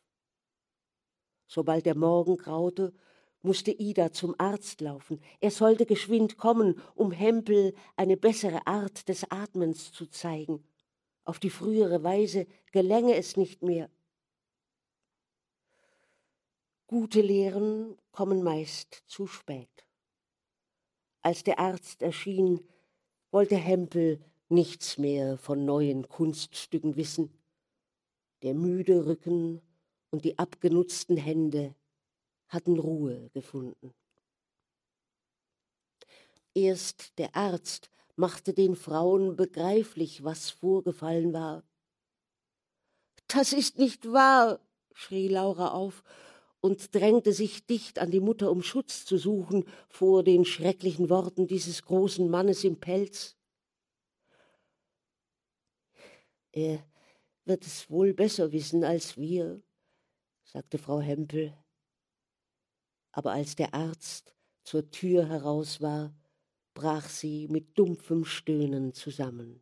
Sobald 1.47 1.85
der 1.85 1.95
Morgen 1.95 2.37
graute, 2.37 2.93
musste 3.41 3.71
Ida 3.71 4.12
zum 4.12 4.36
Arzt 4.38 4.82
laufen. 4.82 5.21
Er 5.39 5.52
sollte 5.52 5.86
geschwind 5.86 6.38
kommen, 6.38 6.82
um 6.95 7.12
Hempel 7.12 7.73
eine 7.95 8.17
bessere 8.17 8.65
Art 8.67 9.08
des 9.08 9.30
Atmens 9.32 9.91
zu 9.91 10.08
zeigen. 10.08 10.63
Auf 11.23 11.39
die 11.39 11.49
frühere 11.49 12.04
Weise 12.04 12.47
gelänge 12.71 13.15
es 13.15 13.38
nicht 13.38 13.62
mehr. 13.62 13.89
Gute 16.88 17.21
Lehren 17.21 17.97
kommen 18.12 18.41
meist 18.41 19.04
zu 19.06 19.28
spät. 19.28 19.86
Als 21.21 21.43
der 21.43 21.60
Arzt 21.60 22.02
erschien, 22.02 22.67
wollte 23.32 23.56
Hempel 23.56 24.19
nichts 24.47 24.97
mehr 24.97 25.38
von 25.38 25.65
neuen 25.65 26.08
Kunststücken 26.08 26.95
wissen. 26.95 27.32
Der 28.41 28.56
müde 28.56 29.06
Rücken 29.06 29.62
und 30.10 30.25
die 30.25 30.39
abgenutzten 30.39 31.17
Hände 31.17 31.75
hatten 32.49 32.77
Ruhe 32.77 33.29
gefunden. 33.29 33.93
Erst 36.53 37.17
der 37.17 37.35
Arzt 37.35 37.89
machte 38.15 38.53
den 38.53 38.75
Frauen 38.75 39.35
begreiflich, 39.35 40.23
was 40.23 40.49
vorgefallen 40.49 41.31
war. 41.31 41.63
Das 43.27 43.53
ist 43.53 43.77
nicht 43.77 44.12
wahr, 44.12 44.59
schrie 44.93 45.27
Laura 45.27 45.71
auf 45.71 46.03
und 46.62 46.93
drängte 46.93 47.31
sich 47.31 47.65
dicht 47.65 47.99
an 47.99 48.12
die 48.12 48.19
Mutter, 48.19 48.51
um 48.51 48.62
Schutz 48.62 49.05
zu 49.05 49.17
suchen 49.17 49.65
vor 49.88 50.23
den 50.23 50.43
schrecklichen 50.43 51.09
Worten 51.09 51.47
dieses 51.47 51.83
großen 51.83 52.29
Mannes 52.29 52.63
im 52.63 52.79
Pelz. 52.79 53.38
Er 56.51 56.83
wird 57.45 57.65
es 57.65 57.89
wohl 57.89 58.13
besser 58.13 58.51
wissen 58.51 58.83
als 58.83 59.15
wir, 59.17 59.62
sagte 60.43 60.77
Frau 60.77 60.99
Hempel. 60.99 61.53
Aber 63.11 63.31
als 63.33 63.55
der 63.55 63.73
Arzt 63.73 64.33
zur 64.63 64.89
Tür 64.91 65.27
heraus 65.27 65.81
war, 65.81 66.13
brach 66.73 67.07
sie 67.09 67.47
mit 67.47 67.77
dumpfem 67.77 68.25
Stöhnen 68.25 68.93
zusammen. 68.93 69.61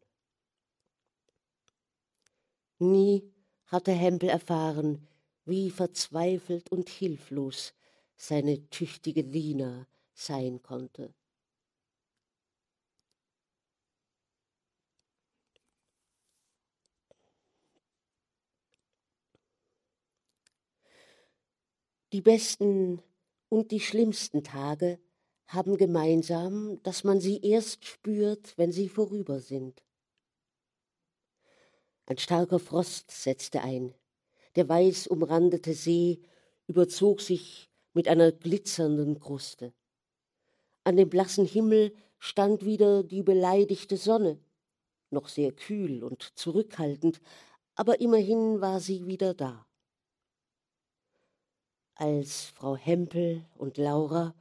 Nie 2.79 3.31
hatte 3.67 3.91
Hempel 3.91 4.29
erfahren, 4.29 5.07
wie 5.45 5.69
verzweifelt 5.69 6.71
und 6.71 6.89
hilflos 6.89 7.73
seine 8.15 8.67
tüchtige 8.69 9.21
Lina 9.21 9.87
sein 10.13 10.61
konnte. 10.63 11.13
Die 22.11 22.21
besten 22.21 23.01
und 23.49 23.71
die 23.71 23.79
schlimmsten 23.79 24.43
Tage 24.43 24.99
haben 25.47 25.77
gemeinsam, 25.77 26.81
dass 26.83 27.03
man 27.03 27.21
sie 27.21 27.41
erst 27.41 27.85
spürt, 27.85 28.57
wenn 28.57 28.71
sie 28.71 28.89
vorüber 28.89 29.39
sind. 29.39 29.83
Ein 32.05 32.17
starker 32.17 32.59
Frost 32.59 33.11
setzte 33.11 33.61
ein. 33.61 33.93
Der 34.55 34.67
weiß 34.67 35.07
umrandete 35.07 35.73
See 35.73 36.21
überzog 36.67 37.21
sich 37.21 37.69
mit 37.93 38.07
einer 38.07 38.31
glitzernden 38.31 39.19
Kruste. 39.19 39.73
An 40.83 40.97
dem 40.97 41.09
blassen 41.09 41.45
Himmel 41.45 41.93
stand 42.19 42.65
wieder 42.65 43.03
die 43.03 43.23
beleidigte 43.23 43.97
Sonne, 43.97 44.39
noch 45.09 45.27
sehr 45.27 45.51
kühl 45.51 46.03
und 46.03 46.31
zurückhaltend, 46.35 47.21
aber 47.75 48.01
immerhin 48.01 48.61
war 48.61 48.79
sie 48.79 49.05
wieder 49.05 49.33
da. 49.33 49.66
Als 51.99 52.43
Frau 52.53 52.75
Hempel 52.75 53.43
und 53.55 53.77
Laura 53.77 54.35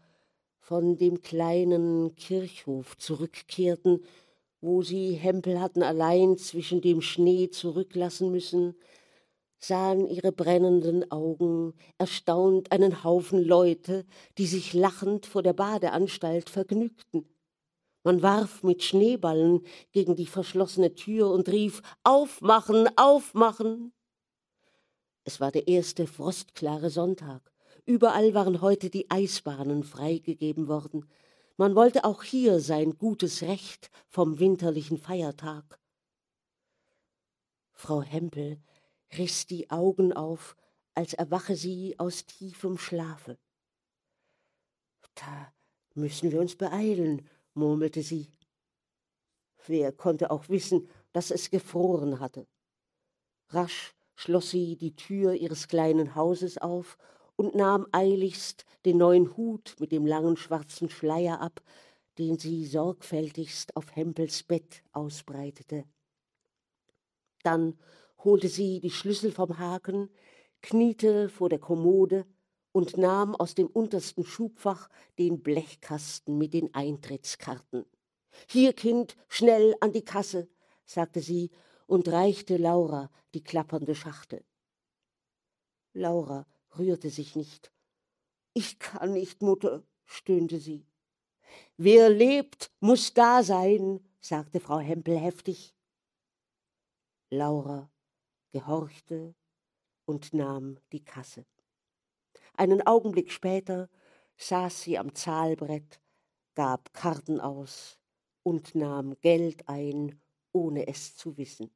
von 0.59 0.99
dem 0.99 1.23
kleinen 1.23 2.15
Kirchhof 2.15 2.99
zurückkehrten, 2.99 4.05
wo 4.61 4.83
sie 4.83 5.13
Hempel 5.13 5.59
hatten 5.59 5.83
allein 5.83 6.37
zwischen 6.37 6.83
dem 6.83 7.01
Schnee 7.01 7.49
zurücklassen 7.49 8.31
müssen, 8.31 8.75
sahen 9.59 10.07
ihre 10.07 10.33
brennenden 10.33 11.11
Augen 11.11 11.73
erstaunt 11.97 12.73
einen 12.73 13.03
Haufen 13.05 13.43
Leute, 13.43 14.05
die 14.37 14.47
sich 14.47 14.75
lachend 14.75 15.25
vor 15.25 15.43
der 15.43 15.55
Badeanstalt 15.55 16.51
vergnügten. 16.51 17.27
Man 18.05 18.21
warf 18.21 18.65
mit 18.65 18.83
Schneeballen 18.83 19.63
gegen 19.93 20.15
die 20.15 20.27
verschlossene 20.27 20.95
Tür 20.95 21.31
und 21.31 21.49
rief 21.49 21.81
Aufmachen, 22.05 22.87
aufmachen. 22.99 23.95
Es 25.27 25.41
war 25.41 25.51
der 25.51 25.67
erste 25.67 26.07
frostklare 26.07 26.89
Sonntag. 26.89 27.53
Überall 27.85 28.33
waren 28.33 28.61
heute 28.61 28.91
die 28.91 29.11
Eisbahnen 29.11 29.83
freigegeben 29.83 30.69
worden. 30.69 31.11
Man 31.57 31.75
wollte 31.75 32.05
auch 32.05 32.23
hier 32.23 32.61
sein 32.61 32.97
gutes 32.97 33.43
Recht 33.43 33.91
vom 34.07 34.39
winterlichen 34.39 34.99
Feiertag. 34.99 35.81
Frau 37.73 38.03
Hempel 38.03 38.63
riß 39.19 39.49
die 39.49 39.69
Augen 39.69 40.13
auf, 40.13 40.55
als 40.95 41.13
erwache 41.13 41.57
sie 41.57 41.99
aus 41.99 42.27
tiefem 42.27 42.79
Schlafe. 42.79 43.37
Da 45.17 45.53
müssen 45.95 46.31
wir 46.31 46.41
uns 46.41 46.55
beeilen, 46.55 47.29
murmelte 47.53 48.05
sie. 48.05 48.31
Wer 49.67 49.91
konnte 49.91 50.31
auch 50.31 50.49
wissen, 50.49 50.89
dass 51.13 51.33
es 51.33 51.51
gefroren 51.51 52.21
hatte? 52.21 52.47
Rasch 53.49 53.96
schloss 54.17 54.51
sie 54.51 54.77
die 54.77 54.97
Tür 54.97 55.35
ihres 55.35 55.69
kleinen 55.69 56.15
Hauses 56.15 56.59
auf 56.59 56.99
und 57.37 57.55
nahm 57.55 57.87
eiligst 57.93 58.65
den 58.85 58.99
neuen 58.99 59.37
Hut 59.37 59.77
mit 59.79 59.93
dem 59.93 60.07
langen 60.07 60.37
schwarzen 60.37 60.89
Schleier 60.89 61.41
ab, 61.41 61.63
den 62.19 62.39
sie 62.39 62.65
sorgfältigst 62.65 63.77
auf 63.77 63.95
Hempels 63.95 64.43
Bett 64.43 64.83
ausbreitete. 64.93 65.85
Dann 67.43 67.79
holte 68.25 68.49
sie 68.49 68.81
die 68.81 68.91
Schlüssel 68.91 69.31
vom 69.31 69.59
Haken, 69.59 70.09
kniete 70.63 71.29
vor 71.29 71.49
der 71.49 71.59
Kommode 71.59 72.27
und 72.73 72.97
nahm 72.97 73.35
aus 73.35 73.55
dem 73.55 73.69
untersten 73.69 74.25
Schubfach 74.25 74.89
den 75.19 75.43
Blechkasten 75.43 76.39
mit 76.39 76.55
den 76.55 76.75
Eintrittskarten. 76.75 77.85
Hier, 78.49 78.73
Kind, 78.73 79.17
schnell 79.29 79.75
an 79.81 79.93
die 79.93 80.05
Kasse, 80.05 80.49
sagte 80.85 81.21
sie 81.21 81.51
und 81.87 82.09
reichte 82.09 82.57
Laura 82.57 83.11
die 83.35 83.43
klappernde 83.43 83.95
Schachtel. 83.95 84.45
Laura 85.93 86.47
rührte 86.79 87.11
sich 87.11 87.37
nicht. 87.37 87.73
Ich 88.53 88.79
kann 88.79 89.13
nicht, 89.13 89.43
Mutter, 89.43 89.83
stöhnte 90.05 90.59
sie. 90.59 90.87
Wer 91.77 92.11
lebt, 92.11 92.71
muss 92.81 93.15
da 93.15 93.43
sein, 93.43 94.01
sagte 94.21 94.61
Frau 94.61 94.79
Hempel 94.79 95.19
heftig. 95.19 95.75
Laura 97.31 97.91
gehorchte 98.53 99.35
und 100.05 100.33
nahm 100.33 100.79
die 100.93 101.05
Kasse. 101.05 101.45
Einen 102.55 102.87
Augenblick 102.87 103.31
später 103.31 103.91
saß 104.39 104.83
sie 104.83 104.99
am 104.99 105.15
Zahlbrett, 105.15 106.01
gab 106.55 106.93
Karten 106.95 107.41
aus 107.41 107.99
und 108.43 108.75
nahm 108.75 109.19
Geld 109.21 109.69
ein, 109.69 110.21
ohne 110.53 110.87
es 110.87 111.17
zu 111.17 111.37
wissen. 111.37 111.76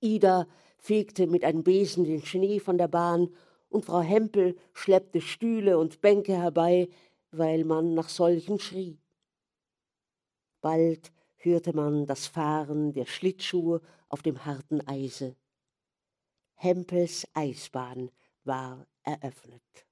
Ida 0.00 0.46
fegte 0.78 1.26
mit 1.26 1.44
einem 1.44 1.62
Besen 1.62 2.04
den 2.04 2.24
Schnee 2.24 2.60
von 2.60 2.78
der 2.78 2.88
Bahn 2.88 3.34
und 3.68 3.84
Frau 3.84 4.00
Hempel 4.00 4.56
schleppte 4.72 5.20
Stühle 5.20 5.78
und 5.78 6.00
Bänke 6.00 6.32
herbei, 6.32 6.88
weil 7.30 7.64
man 7.64 7.94
nach 7.94 8.08
solchen 8.08 8.58
schrie. 8.58 8.98
Bald 10.60 11.12
hörte 11.36 11.74
man 11.74 12.06
das 12.06 12.26
Fahren 12.26 12.92
der 12.92 13.06
Schlittschuhe 13.06 13.80
auf 14.08 14.22
dem 14.22 14.44
harten 14.44 14.86
Eise. 14.86 15.36
Hempels 16.54 17.26
Eisbahn 17.34 18.10
war 18.44 18.86
eröffnet. 19.02 19.87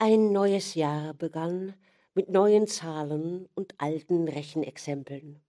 Ein 0.00 0.30
neues 0.30 0.76
Jahr 0.76 1.12
begann 1.12 1.74
mit 2.14 2.28
neuen 2.28 2.68
Zahlen 2.68 3.48
und 3.56 3.74
alten 3.78 4.28
Rechenexempeln. 4.28 5.40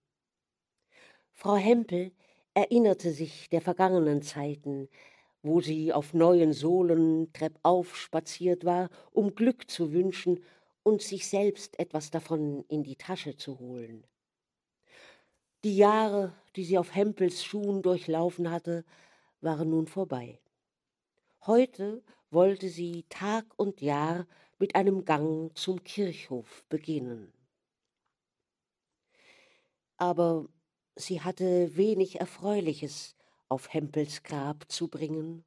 Frau 1.32 1.54
Hempel 1.54 2.10
erinnerte 2.52 3.12
sich 3.12 3.48
der 3.50 3.60
vergangenen 3.60 4.22
Zeiten, 4.22 4.88
wo 5.44 5.60
sie 5.60 5.92
auf 5.92 6.14
neuen 6.14 6.52
Sohlen 6.52 7.32
treppauf 7.32 7.96
spaziert 7.96 8.64
war, 8.64 8.90
um 9.12 9.36
Glück 9.36 9.70
zu 9.70 9.92
wünschen 9.92 10.42
und 10.82 11.00
sich 11.00 11.28
selbst 11.28 11.78
etwas 11.78 12.10
davon 12.10 12.64
in 12.66 12.82
die 12.82 12.96
Tasche 12.96 13.36
zu 13.36 13.60
holen. 13.60 14.04
Die 15.62 15.76
Jahre, 15.76 16.34
die 16.56 16.64
sie 16.64 16.76
auf 16.76 16.92
Hempels 16.92 17.44
Schuhen 17.44 17.82
durchlaufen 17.82 18.50
hatte, 18.50 18.84
waren 19.40 19.70
nun 19.70 19.86
vorbei. 19.86 20.40
Heute 21.46 22.02
wollte 22.30 22.68
sie 22.68 23.04
Tag 23.08 23.44
und 23.56 23.80
Jahr 23.80 24.26
mit 24.58 24.74
einem 24.74 25.04
Gang 25.04 25.56
zum 25.56 25.82
Kirchhof 25.82 26.64
beginnen. 26.68 27.32
Aber 29.96 30.46
sie 30.96 31.20
hatte 31.20 31.76
wenig 31.76 32.20
Erfreuliches 32.20 33.16
auf 33.48 33.72
Hempels 33.72 34.22
Grab 34.22 34.70
zu 34.70 34.88
bringen. 34.88 35.44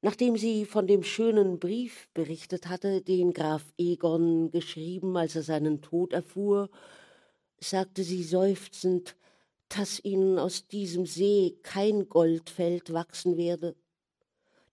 Nachdem 0.00 0.36
sie 0.36 0.64
von 0.64 0.86
dem 0.86 1.04
schönen 1.04 1.60
Brief 1.60 2.08
berichtet 2.14 2.68
hatte, 2.68 3.02
den 3.02 3.32
Graf 3.32 3.64
Egon 3.78 4.50
geschrieben, 4.50 5.16
als 5.16 5.36
er 5.36 5.42
seinen 5.42 5.80
Tod 5.80 6.12
erfuhr, 6.12 6.70
sagte 7.60 8.02
sie 8.02 8.24
seufzend, 8.24 9.16
dass 9.68 10.04
ihnen 10.04 10.38
aus 10.38 10.66
diesem 10.66 11.06
See 11.06 11.56
kein 11.62 12.08
Goldfeld 12.08 12.92
wachsen 12.92 13.36
werde 13.36 13.76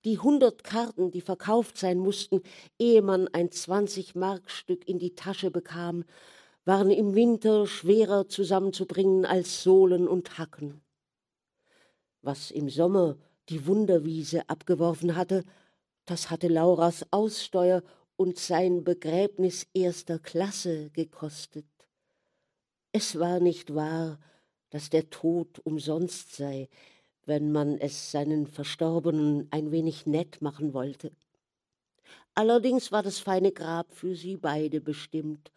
die 0.05 0.19
hundert 0.19 0.63
Karten, 0.63 1.11
die 1.11 1.21
verkauft 1.21 1.77
sein 1.77 1.97
mussten, 1.97 2.41
ehe 2.77 3.01
man 3.01 3.27
ein 3.29 3.51
zwanzig-Markstück 3.51 4.87
in 4.87 4.99
die 4.99 5.15
Tasche 5.15 5.51
bekam, 5.51 6.05
waren 6.65 6.91
im 6.91 7.15
Winter 7.15 7.65
schwerer 7.67 8.27
zusammenzubringen 8.27 9.25
als 9.25 9.63
Sohlen 9.63 10.07
und 10.07 10.37
Hacken. 10.37 10.81
Was 12.21 12.51
im 12.51 12.69
Sommer 12.69 13.17
die 13.49 13.65
Wunderwiese 13.65 14.47
abgeworfen 14.49 15.15
hatte, 15.15 15.43
Das 16.09 16.31
hatte 16.31 16.47
Lauras 16.47 17.05
Aussteuer 17.11 17.83
und 18.15 18.39
sein 18.39 18.83
Begräbnis 18.83 19.67
erster 19.75 20.17
Klasse 20.17 20.89
gekostet. 20.89 21.67
Es 22.91 23.19
war 23.19 23.39
nicht 23.39 23.75
wahr, 23.75 24.19
dass 24.71 24.89
der 24.89 25.11
Tod 25.11 25.59
umsonst 25.59 26.35
sei, 26.35 26.67
wenn 27.29 27.53
man 27.53 27.77
es 27.77 28.11
seinen 28.11 28.47
Verstorbenen 28.47 29.47
ein 29.51 29.71
wenig 29.71 30.05
nett 30.05 30.41
machen 30.41 30.73
wollte. 30.73 31.11
Allerdings 32.33 32.91
war 32.91 33.03
das 33.03 33.19
feine 33.19 33.51
Grab 33.51 33.93
für 33.93 34.15
sie 34.15 34.35
beide 34.35 34.81
bestimmt. 34.81 35.51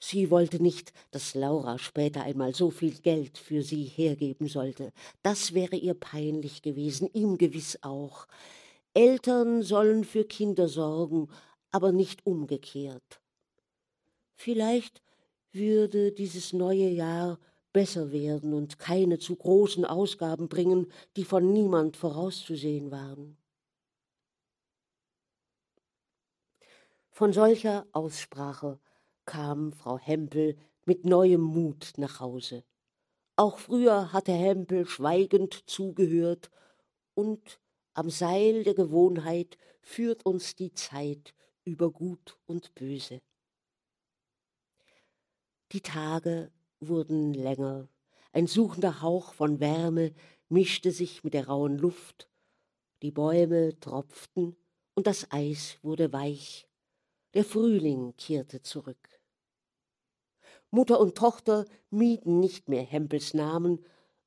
Sie 0.00 0.30
wollte 0.30 0.60
nicht, 0.60 0.92
dass 1.12 1.34
Laura 1.34 1.78
später 1.78 2.22
einmal 2.22 2.54
so 2.54 2.70
viel 2.70 2.94
Geld 2.94 3.38
für 3.38 3.62
sie 3.62 3.84
hergeben 3.84 4.48
sollte. 4.48 4.90
Das 5.22 5.54
wäre 5.54 5.76
ihr 5.76 5.94
peinlich 5.94 6.62
gewesen, 6.62 7.08
ihm 7.12 7.38
gewiss 7.38 7.78
auch. 7.82 8.26
Eltern 8.94 9.62
sollen 9.62 10.04
für 10.04 10.24
Kinder 10.24 10.66
sorgen, 10.66 11.28
aber 11.70 11.92
nicht 11.92 12.26
umgekehrt. 12.26 13.20
Vielleicht 14.34 15.02
würde 15.52 16.10
dieses 16.10 16.52
neue 16.52 16.88
Jahr 16.88 17.38
besser 17.72 18.12
werden 18.12 18.52
und 18.54 18.78
keine 18.78 19.18
zu 19.18 19.36
großen 19.36 19.84
Ausgaben 19.84 20.48
bringen, 20.48 20.92
die 21.16 21.24
von 21.24 21.52
niemand 21.52 21.96
vorauszusehen 21.96 22.90
waren. 22.90 23.36
Von 27.10 27.32
solcher 27.32 27.86
Aussprache 27.92 28.80
kam 29.26 29.72
Frau 29.72 29.98
Hempel 29.98 30.56
mit 30.84 31.04
neuem 31.04 31.42
Mut 31.42 31.92
nach 31.96 32.20
Hause. 32.20 32.64
Auch 33.36 33.58
früher 33.58 34.12
hatte 34.12 34.32
Hempel 34.32 34.86
schweigend 34.86 35.68
zugehört, 35.68 36.50
und 37.14 37.60
am 37.94 38.08
Seil 38.08 38.64
der 38.64 38.74
Gewohnheit 38.74 39.58
führt 39.82 40.24
uns 40.24 40.56
die 40.56 40.72
Zeit 40.72 41.34
über 41.64 41.90
Gut 41.90 42.38
und 42.46 42.74
Böse. 42.74 43.20
Die 45.72 45.82
Tage 45.82 46.50
wurden 46.88 47.32
länger, 47.34 47.88
ein 48.32 48.46
suchender 48.46 49.02
Hauch 49.02 49.34
von 49.34 49.60
Wärme 49.60 50.12
mischte 50.48 50.90
sich 50.90 51.24
mit 51.24 51.34
der 51.34 51.46
rauen 51.48 51.78
Luft, 51.78 52.28
die 53.02 53.10
Bäume 53.10 53.78
tropften 53.80 54.56
und 54.94 55.06
das 55.06 55.30
Eis 55.30 55.78
wurde 55.82 56.12
weich, 56.12 56.68
der 57.34 57.44
Frühling 57.44 58.14
kehrte 58.16 58.62
zurück. 58.62 59.20
Mutter 60.70 61.00
und 61.00 61.16
Tochter 61.16 61.66
mieden 61.90 62.40
nicht 62.40 62.68
mehr 62.68 62.82
Hempels 62.82 63.34
Namen, 63.34 63.84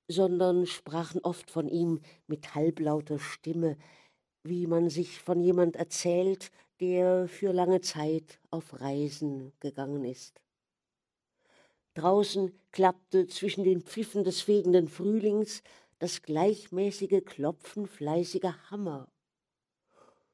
sondern 0.07 0.67
sprachen 0.67 1.21
oft 1.21 1.49
von 1.49 1.67
ihm 1.67 2.01
mit 2.27 2.53
halblauter 2.53 3.19
Stimme, 3.19 3.77
wie 4.43 4.67
man 4.67 4.89
sich 4.89 5.19
von 5.19 5.41
jemand 5.41 5.75
erzählt, 5.75 6.51
der 6.79 7.27
für 7.27 7.51
lange 7.51 7.81
Zeit 7.81 8.39
auf 8.51 8.79
Reisen 8.79 9.53
gegangen 9.59 10.03
ist. 10.05 10.44
Draußen 11.95 12.53
klappte 12.71 13.25
zwischen 13.27 13.63
den 13.63 13.81
Pfiffen 13.81 14.23
des 14.23 14.41
fegenden 14.41 14.87
Frühlings 14.87 15.63
das 15.97 16.21
gleichmäßige 16.21 17.23
Klopfen 17.25 17.87
fleißiger 17.87 18.69
Hammer. 18.69 19.09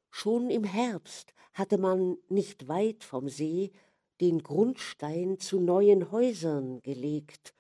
Schon 0.10 0.50
im 0.50 0.64
Herbst 0.64 1.34
hatte 1.54 1.78
man 1.78 2.18
nicht 2.30 2.68
weit 2.68 3.04
vom 3.04 3.30
See 3.30 3.72
den 4.20 4.44
Grundstein 4.44 5.40
zu 5.40 5.60
neuen 5.60 6.12
Häusern 6.12 6.82
gelegt, 6.82 7.54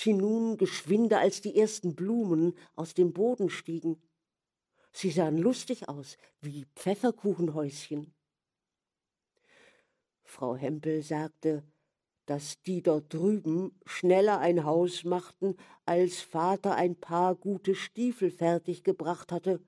die 0.00 0.12
nun 0.12 0.58
geschwinder 0.58 1.18
als 1.18 1.40
die 1.40 1.58
ersten 1.58 1.94
Blumen 1.94 2.54
aus 2.74 2.92
dem 2.92 3.12
Boden 3.12 3.48
stiegen. 3.48 4.02
Sie 4.92 5.10
sahen 5.10 5.38
lustig 5.38 5.88
aus, 5.88 6.18
wie 6.40 6.66
Pfefferkuchenhäuschen. 6.74 8.14
Frau 10.24 10.56
Hempel 10.56 11.02
sagte, 11.02 11.62
dass 12.26 12.60
die 12.62 12.82
dort 12.82 13.12
drüben 13.12 13.72
schneller 13.84 14.38
ein 14.40 14.64
Haus 14.64 15.04
machten, 15.04 15.56
als 15.84 16.20
Vater 16.20 16.74
ein 16.74 16.96
paar 16.96 17.34
gute 17.34 17.74
Stiefel 17.74 18.30
fertiggebracht 18.30 19.32
hatte, 19.32 19.60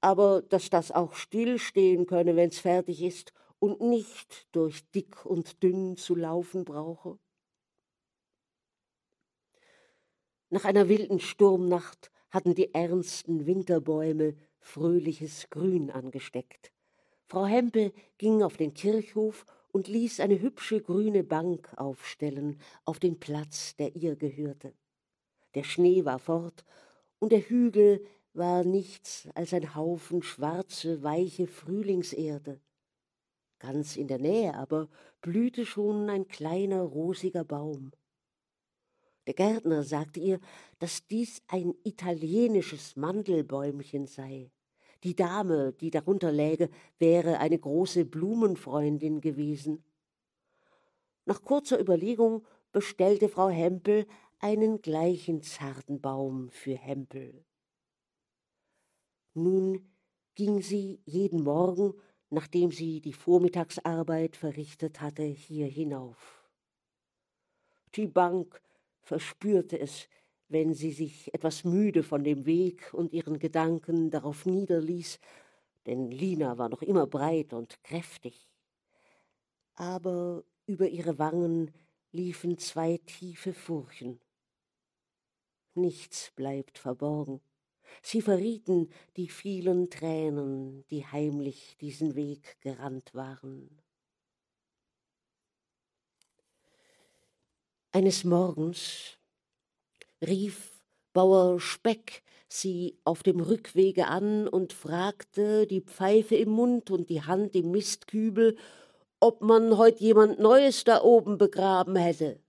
aber 0.00 0.42
dass 0.42 0.68
das 0.68 0.92
auch 0.92 1.14
stillstehen 1.14 2.06
könne, 2.06 2.36
wenn's 2.36 2.58
fertig 2.58 3.02
ist 3.02 3.32
und 3.58 3.80
nicht 3.80 4.46
durch 4.52 4.88
dick 4.90 5.24
und 5.24 5.62
dünn 5.62 5.96
zu 5.96 6.14
laufen 6.14 6.64
brauche. 6.64 7.18
Nach 10.50 10.66
einer 10.66 10.88
wilden 10.88 11.18
Sturmnacht 11.18 12.12
hatten 12.30 12.54
die 12.54 12.74
ernsten 12.74 13.46
Winterbäume 13.46 14.36
fröhliches 14.60 15.48
Grün 15.50 15.90
angesteckt. 15.90 16.72
Frau 17.26 17.46
Hempel 17.46 17.92
ging 18.18 18.42
auf 18.42 18.56
den 18.56 18.74
Kirchhof 18.74 19.46
und 19.74 19.88
ließ 19.88 20.20
eine 20.20 20.40
hübsche 20.40 20.80
grüne 20.80 21.24
Bank 21.24 21.68
aufstellen 21.76 22.60
auf 22.84 23.00
den 23.00 23.18
Platz, 23.18 23.74
der 23.74 23.96
ihr 23.96 24.14
gehörte. 24.14 24.72
Der 25.56 25.64
Schnee 25.64 26.04
war 26.04 26.20
fort, 26.20 26.64
und 27.18 27.32
der 27.32 27.40
Hügel 27.40 28.06
war 28.34 28.62
nichts 28.62 29.28
als 29.34 29.52
ein 29.52 29.74
Haufen 29.74 30.22
schwarze, 30.22 31.02
weiche 31.02 31.48
Frühlingserde. 31.48 32.60
Ganz 33.58 33.96
in 33.96 34.06
der 34.06 34.20
Nähe 34.20 34.54
aber 34.54 34.88
blühte 35.20 35.66
schon 35.66 36.08
ein 36.08 36.28
kleiner 36.28 36.82
rosiger 36.82 37.44
Baum. 37.44 37.90
Der 39.26 39.34
Gärtner 39.34 39.82
sagte 39.82 40.20
ihr, 40.20 40.38
dass 40.78 41.04
dies 41.08 41.42
ein 41.48 41.74
italienisches 41.82 42.94
Mandelbäumchen 42.94 44.06
sei. 44.06 44.52
Die 45.04 45.14
Dame, 45.14 45.74
die 45.74 45.90
darunter 45.90 46.32
läge, 46.32 46.70
wäre 46.98 47.38
eine 47.38 47.58
große 47.58 48.06
Blumenfreundin 48.06 49.20
gewesen. 49.20 49.84
Nach 51.26 51.42
kurzer 51.42 51.78
Überlegung 51.78 52.46
bestellte 52.72 53.28
Frau 53.28 53.48
Hempel 53.50 54.06
einen 54.38 54.80
gleichen 54.80 55.42
zarten 55.42 56.00
Baum 56.00 56.50
für 56.50 56.74
Hempel. 56.74 57.44
Nun 59.34 59.90
ging 60.34 60.62
sie 60.62 61.00
jeden 61.04 61.42
Morgen, 61.42 61.94
nachdem 62.30 62.70
sie 62.70 63.00
die 63.00 63.12
Vormittagsarbeit 63.12 64.36
verrichtet 64.36 65.00
hatte, 65.00 65.22
hier 65.22 65.66
hinauf. 65.66 66.48
Die 67.94 68.06
Bank 68.06 68.60
verspürte 69.02 69.78
es, 69.78 70.08
wenn 70.54 70.72
sie 70.72 70.92
sich 70.92 71.34
etwas 71.34 71.64
müde 71.64 72.04
von 72.04 72.22
dem 72.22 72.46
Weg 72.46 72.94
und 72.94 73.12
ihren 73.12 73.40
Gedanken 73.40 74.12
darauf 74.12 74.46
niederließ, 74.46 75.18
denn 75.84 76.12
Lina 76.12 76.58
war 76.58 76.68
noch 76.68 76.80
immer 76.80 77.08
breit 77.08 77.52
und 77.52 77.82
kräftig. 77.82 78.48
Aber 79.74 80.44
über 80.66 80.88
ihre 80.88 81.18
Wangen 81.18 81.72
liefen 82.12 82.56
zwei 82.56 83.00
tiefe 83.04 83.52
Furchen. 83.52 84.20
Nichts 85.74 86.30
bleibt 86.36 86.78
verborgen. 86.78 87.40
Sie 88.00 88.22
verrieten 88.22 88.90
die 89.16 89.28
vielen 89.28 89.90
Tränen, 89.90 90.86
die 90.86 91.04
heimlich 91.04 91.76
diesen 91.80 92.14
Weg 92.14 92.60
gerannt 92.60 93.12
waren. 93.12 93.82
Eines 97.90 98.22
Morgens 98.22 99.18
rief 100.26 100.82
Bauer 101.12 101.60
Speck 101.60 102.22
sie 102.48 102.98
auf 103.04 103.22
dem 103.22 103.40
Rückwege 103.40 104.06
an 104.06 104.48
und 104.48 104.72
fragte, 104.72 105.66
die 105.66 105.80
Pfeife 105.80 106.36
im 106.36 106.50
Mund 106.50 106.90
und 106.90 107.08
die 107.10 107.22
Hand 107.22 107.54
im 107.56 107.70
Mistkübel, 107.70 108.56
ob 109.20 109.42
man 109.42 109.76
heut 109.76 110.00
jemand 110.00 110.38
Neues 110.38 110.84
da 110.84 111.02
oben 111.02 111.38
begraben 111.38 111.96
hätte. 111.96 112.40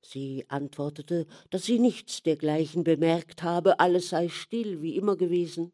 Sie 0.00 0.44
antwortete, 0.48 1.26
dass 1.50 1.64
sie 1.64 1.78
nichts 1.78 2.22
dergleichen 2.22 2.84
bemerkt 2.84 3.42
habe, 3.42 3.80
alles 3.80 4.10
sei 4.10 4.28
still 4.28 4.80
wie 4.82 4.96
immer 4.96 5.16
gewesen. 5.16 5.72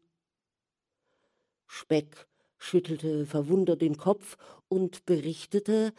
Speck 1.67 2.27
schüttelte 2.57 3.25
verwundert 3.25 3.81
den 3.81 3.97
Kopf 3.97 4.37
und 4.67 5.05
berichtete, 5.05 5.93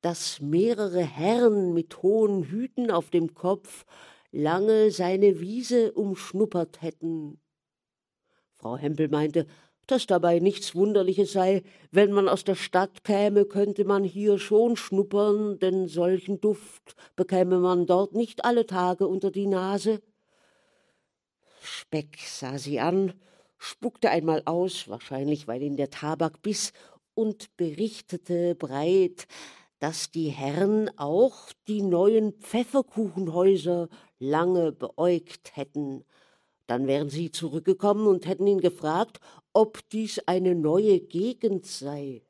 dass 0.00 0.40
mehrere 0.40 1.00
Herren 1.00 1.74
mit 1.74 2.02
hohen 2.02 2.44
Hüten 2.44 2.90
auf 2.90 3.10
dem 3.10 3.34
Kopf 3.34 3.84
lange 4.30 4.90
seine 4.90 5.40
Wiese 5.40 5.92
umschnuppert 5.92 6.82
hätten. 6.82 7.40
Frau 8.56 8.76
Hempel 8.76 9.08
meinte, 9.08 9.46
dass 9.86 10.06
dabei 10.06 10.38
nichts 10.38 10.74
Wunderliches 10.74 11.32
sei, 11.32 11.62
wenn 11.90 12.12
man 12.12 12.28
aus 12.28 12.44
der 12.44 12.56
Stadt 12.56 13.04
käme, 13.04 13.46
könnte 13.46 13.84
man 13.84 14.04
hier 14.04 14.38
schon 14.38 14.76
schnuppern, 14.76 15.58
denn 15.58 15.88
solchen 15.88 16.40
Duft 16.40 16.94
bekäme 17.16 17.58
man 17.58 17.86
dort 17.86 18.14
nicht 18.14 18.44
alle 18.44 18.66
Tage 18.66 19.06
unter 19.08 19.30
die 19.30 19.46
Nase. 19.46 20.02
Speck 21.60 22.18
sah 22.18 22.58
sie 22.58 22.80
an, 22.80 23.14
spuckte 23.56 24.10
einmal 24.10 24.42
aus, 24.44 24.88
wahrscheinlich 24.88 25.48
weil 25.48 25.62
ihn 25.62 25.76
der 25.76 25.90
Tabak 25.90 26.42
biss, 26.42 26.72
und 27.14 27.56
berichtete 27.56 28.54
breit, 28.54 29.26
dass 29.78 30.10
die 30.10 30.28
Herren 30.28 30.90
auch 30.98 31.52
die 31.68 31.82
neuen 31.82 32.32
Pfefferkuchenhäuser 32.32 33.88
lange 34.18 34.72
beäugt 34.72 35.56
hätten. 35.56 36.04
Dann 36.66 36.86
wären 36.86 37.08
sie 37.08 37.30
zurückgekommen 37.30 38.06
und 38.06 38.26
hätten 38.26 38.46
ihn 38.46 38.60
gefragt, 38.60 39.20
ob 39.52 39.88
dies 39.90 40.20
eine 40.26 40.54
neue 40.54 41.00
Gegend 41.00 41.66
sei. 41.66 42.22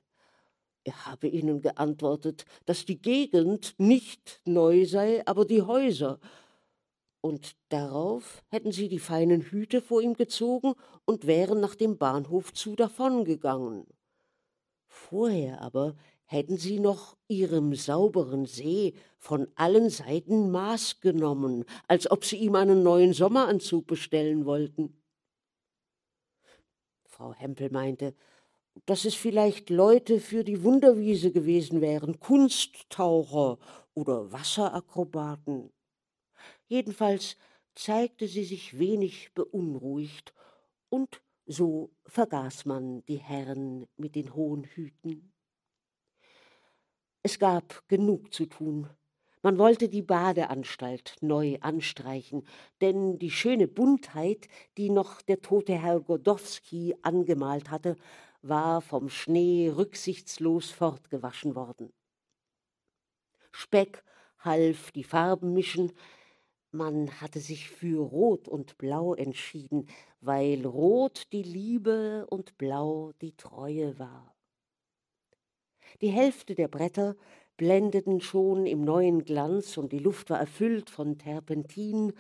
Er 0.85 1.07
habe 1.07 1.29
ihnen 1.29 1.61
geantwortet, 1.61 2.45
dass 2.65 2.85
die 2.85 3.01
Gegend 3.01 3.75
nicht 3.79 4.41
neu 4.45 4.87
sei, 4.87 5.27
aber 5.27 5.45
die 5.45 5.63
Häuser. 5.63 6.21
Und 7.21 7.57
darauf 7.69 8.43
hätten 8.49 8.73
sie 8.73 8.89
die 8.89 9.01
feinen 9.01 9.43
Hüte 9.43 9.83
vor 9.83 10.01
ihm 10.01 10.15
gezogen 10.15 10.75
und 11.05 11.27
wären 11.27 11.61
nach 11.61 11.75
dem 11.75 11.99
Bahnhof 11.99 12.53
zu 12.53 12.77
davongegangen. 12.77 13.87
Vorher 14.87 15.61
aber 15.61 15.97
hätten 16.31 16.59
sie 16.59 16.79
noch 16.79 17.17
ihrem 17.27 17.75
sauberen 17.75 18.45
See 18.45 18.93
von 19.17 19.49
allen 19.55 19.89
Seiten 19.89 20.51
Maß 20.51 21.01
genommen, 21.01 21.65
als 21.89 22.11
ob 22.11 22.25
sie 22.25 22.37
ihm 22.37 22.55
einen 22.55 22.83
neuen 22.83 23.15
Sommeranzug 23.15 23.87
bestellen 23.87 24.45
wollten. 24.45 25.03
Frau 27.07 27.33
Hempel 27.33 27.71
meinte, 27.71 28.15
dass 28.85 29.07
es 29.07 29.15
vielleicht 29.15 29.71
Leute 29.71 30.21
für 30.21 30.45
die 30.45 30.63
Wunderwiese 30.63 31.33
gewesen 31.33 31.81
wären, 31.81 32.21
Kunsttaucher 32.21 33.59
oder 33.95 34.31
Wasserakrobaten. 34.31 35.73
Jedenfalls 36.67 37.39
zeigte 37.75 38.29
sie 38.29 38.45
sich 38.45 38.79
wenig 38.79 39.33
beunruhigt, 39.35 40.35
und 40.91 41.23
so 41.47 41.91
vergaß 42.05 42.67
man 42.67 43.03
die 43.07 43.17
Herren 43.17 43.87
mit 43.97 44.15
den 44.15 44.35
hohen 44.35 44.65
Hüten. 44.65 45.33
Es 47.31 47.39
gab 47.39 47.87
genug 47.89 48.33
zu 48.33 48.47
tun. 48.47 48.89
Man 49.43 49.59
wollte 49.59 49.91
die 49.91 50.01
Badeanstalt 50.01 51.17
neu 51.21 51.59
anstreichen, 51.61 52.43
denn 52.81 53.19
die 53.19 53.31
schöne 53.31 53.69
Buntheit, 53.69 54.49
die 54.79 54.89
noch 54.89 55.21
der 55.21 55.43
tote 55.43 55.75
Herr 55.75 56.01
Godowski 56.01 56.97
angemalt 57.03 57.71
hatte, 57.71 57.97
war 58.41 58.81
vom 58.81 59.11
Schnee 59.11 59.69
rücksichtslos 59.69 60.71
fortgewaschen 60.71 61.55
worden. 61.55 61.93
Speck 63.53 64.03
half 64.39 64.91
die 64.93 65.05
Farben 65.05 65.53
mischen, 65.53 65.93
man 66.71 67.21
hatte 67.21 67.41
sich 67.41 67.69
für 67.69 68.01
Rot 68.01 68.49
und 68.49 68.79
Blau 68.79 69.13
entschieden, 69.13 69.87
weil 70.23 70.65
Rot 70.65 71.31
die 71.33 71.43
Liebe 71.43 72.27
und 72.31 72.57
Blau 72.57 73.13
die 73.21 73.37
Treue 73.37 73.99
war. 73.99 74.38
Die 76.01 76.11
Hälfte 76.11 76.55
der 76.55 76.69
Bretter 76.69 77.17
blendeten 77.57 78.21
schon 78.21 78.67
im 78.67 78.83
neuen 78.83 79.25
Glanz 79.25 79.77
und 79.77 79.93
die 79.93 79.99
Luft 79.99 80.31
war 80.31 80.39
erfüllt 80.39 80.91
von 80.91 81.19
Terpentin. 81.19 82.13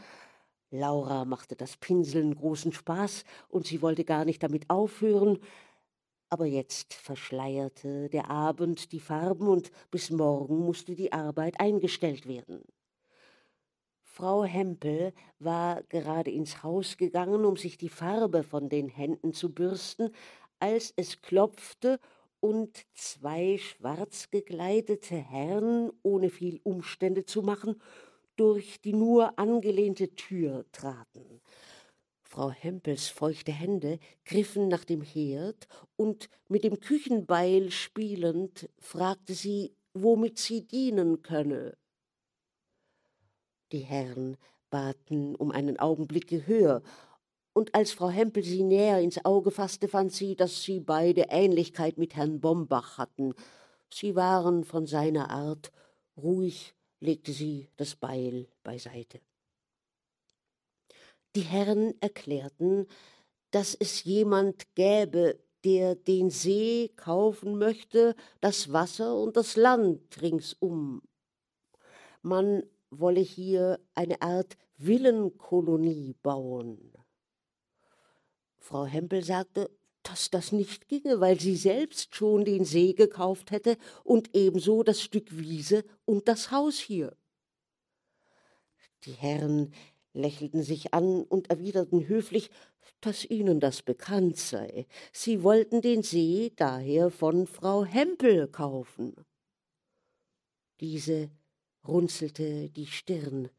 Laura 0.71 1.25
machte 1.25 1.57
das 1.57 1.77
Pinseln 1.77 2.35
großen 2.35 2.73
Spaß 2.73 3.25
und 3.49 3.66
sie 3.66 3.81
wollte 3.81 4.05
gar 4.05 4.25
nicht 4.25 4.43
damit 4.43 4.69
aufhören, 4.69 5.39
aber 6.29 6.45
jetzt 6.45 6.93
verschleierte 6.93 8.11
der 8.11 8.31
Abend 8.31 8.93
die 8.93 9.01
Farben 9.01 9.49
und 9.49 9.71
bis 9.91 10.11
morgen 10.11 10.59
musste 10.59 10.95
die 10.95 11.12
Arbeit 11.12 11.59
eingestellt 11.59 12.27
werden. 12.29 12.62
Frau 14.03 14.45
Hempel 14.45 15.14
war 15.39 15.85
gerade 15.85 16.31
ins 16.31 16.62
Haus 16.62 16.97
gegangen, 16.97 17.45
um 17.45 17.57
sich 17.57 17.79
die 17.79 17.89
Farbe 17.89 18.43
von 18.43 18.69
den 18.69 18.89
Händen 18.89 19.33
zu 19.33 19.55
bürsten, 19.55 20.11
als 20.59 20.93
es 20.97 21.23
klopfte 21.23 22.01
und 22.41 22.84
zwei 22.95 23.59
schwarz 23.59 24.30
gekleidete 24.30 25.16
Herren, 25.16 25.91
ohne 26.03 26.30
viel 26.30 26.61
Umstände 26.62 27.24
zu 27.24 27.43
machen, 27.43 27.80
durch 28.36 28.80
die 28.80 28.93
nur 28.93 29.39
angelehnte 29.39 30.14
Tür 30.14 30.64
traten. 30.72 31.41
Frau 32.22 32.51
Hempels 32.51 33.09
feuchte 33.09 33.53
Hände 33.53 33.99
griffen 34.24 34.68
nach 34.68 34.84
dem 34.84 35.03
Herd, 35.03 35.66
und 35.97 36.28
mit 36.49 36.62
dem 36.62 36.78
Küchenbeil 36.78 37.70
spielend 37.70 38.68
fragte 38.78 39.34
sie, 39.34 39.74
womit 39.95 40.39
sie 40.39 40.66
dienen 40.66 41.22
könne. 41.22 41.76
Die 43.72 43.80
Herren 43.80 44.36
baten 44.70 45.34
um 45.34 45.51
einen 45.51 45.78
Augenblick 45.78 46.28
Gehör, 46.28 46.82
und 47.59 47.74
als 47.74 47.90
Frau 47.90 48.09
Hempel 48.09 48.44
sie 48.44 48.62
näher 48.62 49.00
ins 49.00 49.24
Auge 49.24 49.50
fasste, 49.50 49.88
fand 49.88 50.12
sie, 50.12 50.36
dass 50.36 50.62
sie 50.62 50.78
beide 50.78 51.26
Ähnlichkeit 51.28 51.98
mit 51.98 52.14
Herrn 52.14 52.40
Bombach 52.40 52.98
hatten. 52.98 53.34
Sie 53.92 54.14
waren 54.14 54.62
von 54.62 54.86
seiner 54.86 55.28
Art, 55.30 55.72
ruhig 56.16 56.74
legte 57.00 57.32
sie 57.32 57.68
das 57.76 57.96
Beil 57.96 58.46
beiseite. 58.62 59.20
Die 61.34 61.40
Herren 61.40 61.94
erklärten, 62.00 62.86
dass 63.50 63.74
es 63.74 64.04
jemand 64.04 64.72
gäbe, 64.76 65.40
der 65.64 65.96
den 65.96 66.30
See 66.30 66.92
kaufen 66.94 67.59
möchte, 67.59 68.14
das 68.40 68.72
Wasser 68.72 69.20
und 69.20 69.36
das 69.36 69.56
Land 69.56 70.22
ringsum. 70.22 71.02
Man 72.22 72.62
wolle 72.90 73.20
hier 73.20 73.80
eine 73.96 74.22
Art 74.22 74.56
Villenkolonie 74.76 76.14
bauen. 76.22 76.97
Frau 78.59 78.84
Hempel 78.86 79.24
sagte, 79.24 79.70
dass 80.02 80.30
das 80.30 80.52
nicht 80.52 80.88
ginge, 80.88 81.20
weil 81.20 81.38
sie 81.38 81.56
selbst 81.56 82.14
schon 82.14 82.44
den 82.44 82.64
See 82.64 82.94
gekauft 82.94 83.50
hätte 83.50 83.76
und 84.04 84.34
ebenso 84.34 84.82
das 84.82 85.02
Stück 85.02 85.38
Wiese 85.38 85.84
und 86.04 86.28
das 86.28 86.50
Haus 86.50 86.78
hier. 86.78 87.16
Die 89.04 89.12
Herren 89.12 89.72
lächelten 90.12 90.62
sich 90.62 90.94
an 90.94 91.22
und 91.22 91.50
erwiderten 91.50 92.09
höflich, 92.09 92.50
dass 93.00 93.24
ihnen 93.24 93.61
das 93.61 93.82
bekannt 93.82 94.36
sei. 94.36 94.86
Sie 95.12 95.42
wollten 95.42 95.82
den 95.82 96.02
See 96.02 96.52
daher 96.56 97.11
von 97.11 97.46
Frau 97.46 97.84
Hempel 97.84 98.48
kaufen. 98.48 99.14
Diese 100.80 101.30
runzelte 101.86 102.70
die 102.70 102.86
Stirn, 102.86 103.50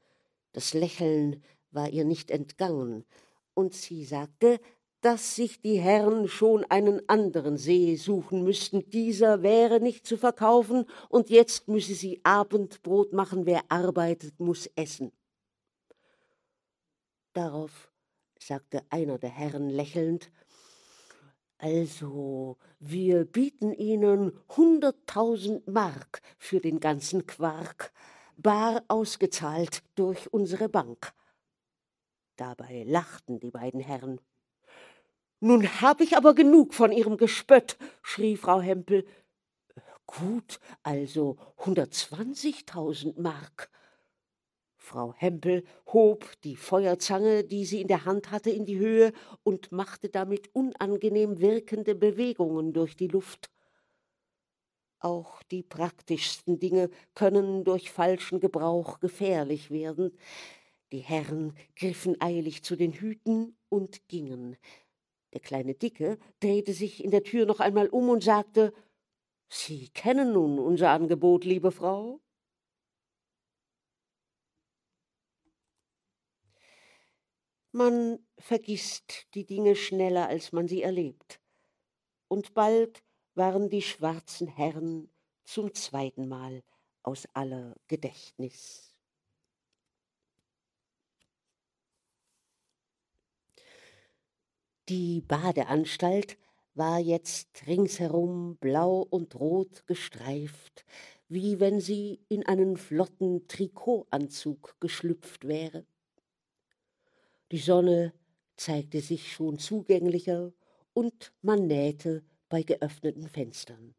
das 0.51 0.73
Lächeln 0.73 1.43
war 1.71 1.89
ihr 1.89 2.05
nicht 2.05 2.31
entgangen, 2.31 3.05
und 3.53 3.73
sie 3.73 4.05
sagte, 4.05 4.59
dass 5.01 5.35
sich 5.35 5.61
die 5.61 5.79
Herren 5.79 6.27
schon 6.27 6.65
einen 6.65 7.07
anderen 7.07 7.57
See 7.57 7.95
suchen 7.95 8.43
müssten. 8.43 8.89
Dieser 8.89 9.43
wäre 9.43 9.79
nicht 9.79 10.05
zu 10.05 10.17
verkaufen, 10.17 10.85
und 11.07 11.29
jetzt 11.29 11.67
müsse 11.67 11.93
sie 11.93 12.19
Abendbrot 12.23 13.13
machen. 13.13 13.45
Wer 13.45 13.63
arbeitet, 13.69 14.39
muss 14.39 14.67
essen. 14.75 15.11
Darauf 17.33 17.91
sagte 18.37 18.83
einer 18.89 19.17
der 19.17 19.29
Herren 19.29 19.69
lächelnd, 19.69 20.31
also, 21.61 22.57
wir 22.79 23.25
bieten 23.25 23.73
Ihnen 23.73 24.31
hunderttausend 24.55 25.67
Mark 25.67 26.21
für 26.37 26.61
den 26.61 26.79
ganzen 26.79 27.27
Quark, 27.27 27.91
bar 28.37 28.85
ausgezahlt 28.87 29.83
durch 29.95 30.31
unsere 30.31 30.69
Bank. 30.69 31.11
Dabei 32.37 32.83
lachten 32.87 33.41
die 33.41 33.51
beiden 33.51 33.81
Herren. 33.81 34.21
Nun 35.41 35.81
hab 35.81 36.01
ich 36.01 36.17
aber 36.17 36.35
genug 36.35 36.73
von 36.73 36.91
Ihrem 36.91 37.15
Gespött, 37.15 37.77
schrie 38.01 38.35
Frau 38.35 38.59
Hempel. 38.59 39.05
Gut, 40.05 40.59
also 40.83 41.37
hundertzwanzigtausend 41.57 43.17
Mark. 43.17 43.69
Frau 44.75 45.13
Hempel 45.13 45.63
hob 45.85 46.25
die 46.43 46.57
Feuerzange, 46.57 47.45
die 47.45 47.63
sie 47.63 47.79
in 47.79 47.87
der 47.87 48.03
Hand 48.03 48.31
hatte, 48.31 48.49
in 48.49 48.65
die 48.65 48.79
Höhe 48.79 49.13
und 49.43 49.71
machte 49.71 50.09
damit 50.09 50.53
unangenehm 50.53 51.39
wirkende 51.39 51.95
Bewegungen 51.95 52.73
durch 52.73 52.97
die 52.97 53.07
Luft. 53.07 53.49
Auch 54.99 55.41
die 55.43 55.63
praktischsten 55.63 56.59
Dinge 56.59 56.89
können 57.13 57.63
durch 57.63 57.91
falschen 57.91 58.41
Gebrauch 58.41 58.99
gefährlich 58.99 59.71
werden. 59.71 60.17
Die 60.91 60.99
Herren 60.99 61.53
griffen 61.77 62.19
eilig 62.19 62.63
zu 62.63 62.75
den 62.75 62.91
Hüten 62.91 63.55
und 63.69 64.07
gingen. 64.09 64.57
Der 65.33 65.41
kleine 65.41 65.75
Dicke 65.75 66.17
drehte 66.39 66.73
sich 66.73 67.03
in 67.03 67.11
der 67.11 67.23
Tür 67.23 67.45
noch 67.45 67.59
einmal 67.59 67.87
um 67.87 68.09
und 68.09 68.23
sagte 68.23 68.73
Sie 69.51 69.89
kennen 69.89 70.33
nun 70.33 70.59
unser 70.59 70.91
Angebot, 70.91 71.43
liebe 71.43 71.71
Frau. 71.71 72.21
Man 77.71 78.19
vergisst 78.37 79.27
die 79.33 79.45
Dinge 79.45 79.75
schneller, 79.75 80.27
als 80.27 80.51
man 80.51 80.67
sie 80.67 80.81
erlebt. 80.81 81.39
Und 82.27 82.53
bald 82.53 83.03
waren 83.35 83.69
die 83.69 83.81
schwarzen 83.81 84.47
Herren 84.47 85.11
zum 85.43 85.73
zweiten 85.73 86.27
Mal 86.27 86.63
aus 87.03 87.27
aller 87.33 87.75
Gedächtnis. 87.87 88.88
Die 94.89 95.21
Badeanstalt 95.21 96.37
war 96.73 96.99
jetzt 96.99 97.67
ringsherum 97.67 98.57
blau 98.57 99.05
und 99.07 99.35
rot 99.35 99.85
gestreift, 99.85 100.83
wie 101.27 101.59
wenn 101.59 101.79
sie 101.79 102.19
in 102.27 102.43
einen 102.47 102.75
flotten 102.75 103.47
Trikotanzug 103.47 104.75
geschlüpft 104.79 105.47
wäre. 105.47 105.85
Die 107.51 107.59
Sonne 107.59 108.13
zeigte 108.57 109.01
sich 109.01 109.31
schon 109.31 109.59
zugänglicher, 109.59 110.53
und 110.93 111.31
man 111.41 111.67
nähte 111.67 112.23
bei 112.49 112.63
geöffneten 112.63 113.29
Fenstern. 113.29 113.93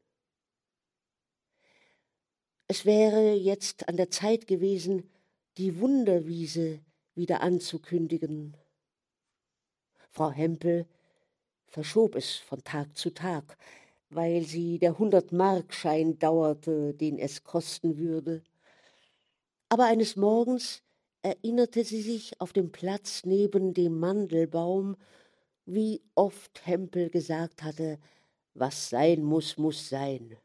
Es 2.66 2.84
wäre 2.84 3.32
jetzt 3.32 3.88
an 3.88 3.96
der 3.96 4.10
Zeit 4.10 4.46
gewesen, 4.46 5.08
die 5.56 5.78
Wunderwiese 5.80 6.80
wieder 7.14 7.40
anzukündigen. 7.42 8.56
Frau 10.12 10.30
Hempel 10.30 10.86
verschob 11.68 12.16
es 12.16 12.36
von 12.36 12.62
Tag 12.64 12.96
zu 12.96 13.10
Tag, 13.10 13.56
weil 14.10 14.42
sie 14.42 14.78
der 14.78 14.98
Hundertmarkschein 14.98 16.18
dauerte, 16.18 16.94
den 16.94 17.18
es 17.18 17.44
kosten 17.44 17.96
würde. 17.96 18.42
Aber 19.68 19.84
eines 19.84 20.16
Morgens 20.16 20.82
erinnerte 21.22 21.84
sie 21.84 22.02
sich 22.02 22.40
auf 22.40 22.52
dem 22.52 22.72
Platz 22.72 23.24
neben 23.24 23.72
dem 23.72 24.00
Mandelbaum, 24.00 24.96
wie 25.64 26.02
oft 26.16 26.66
Hempel 26.66 27.08
gesagt 27.10 27.62
hatte, 27.62 28.00
was 28.54 28.88
sein 28.88 29.22
muss, 29.22 29.58
muss 29.58 29.88
sein. 29.88 30.36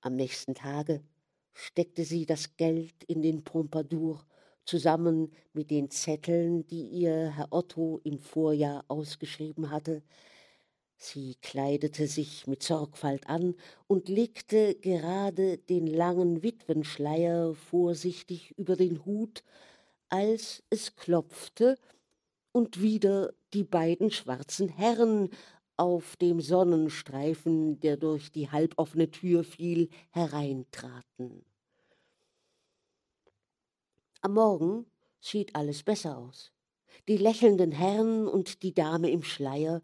Am 0.00 0.16
nächsten 0.16 0.54
Tage 0.54 1.04
steckte 1.52 2.04
sie 2.04 2.26
das 2.26 2.56
Geld 2.56 3.04
in 3.04 3.22
den 3.22 3.44
Pompadour 3.44 4.24
zusammen 4.64 5.32
mit 5.52 5.70
den 5.70 5.90
Zetteln, 5.90 6.66
die 6.66 6.84
ihr 6.84 7.32
Herr 7.36 7.48
Otto 7.50 8.00
im 8.04 8.18
Vorjahr 8.18 8.84
ausgeschrieben 8.88 9.70
hatte. 9.70 10.02
Sie 10.96 11.36
kleidete 11.40 12.06
sich 12.06 12.46
mit 12.46 12.62
Sorgfalt 12.62 13.26
an 13.26 13.54
und 13.86 14.08
legte 14.08 14.74
gerade 14.74 15.56
den 15.56 15.86
langen 15.86 16.42
Witwenschleier 16.42 17.54
vorsichtig 17.54 18.52
über 18.58 18.76
den 18.76 19.04
Hut, 19.06 19.42
als 20.10 20.62
es 20.68 20.96
klopfte 20.96 21.78
und 22.52 22.82
wieder 22.82 23.32
die 23.54 23.64
beiden 23.64 24.10
schwarzen 24.10 24.68
Herren 24.68 25.30
auf 25.76 26.16
dem 26.16 26.42
Sonnenstreifen, 26.42 27.80
der 27.80 27.96
durch 27.96 28.30
die 28.30 28.50
halboffene 28.50 29.10
Tür 29.10 29.44
fiel, 29.44 29.88
hereintraten. 30.10 31.46
Am 34.22 34.34
Morgen 34.34 34.84
schied 35.22 35.56
alles 35.56 35.82
besser 35.82 36.18
aus. 36.18 36.52
Die 37.08 37.16
lächelnden 37.16 37.72
Herren 37.72 38.28
und 38.28 38.62
die 38.62 38.74
Dame 38.74 39.10
im 39.10 39.22
Schleier 39.22 39.80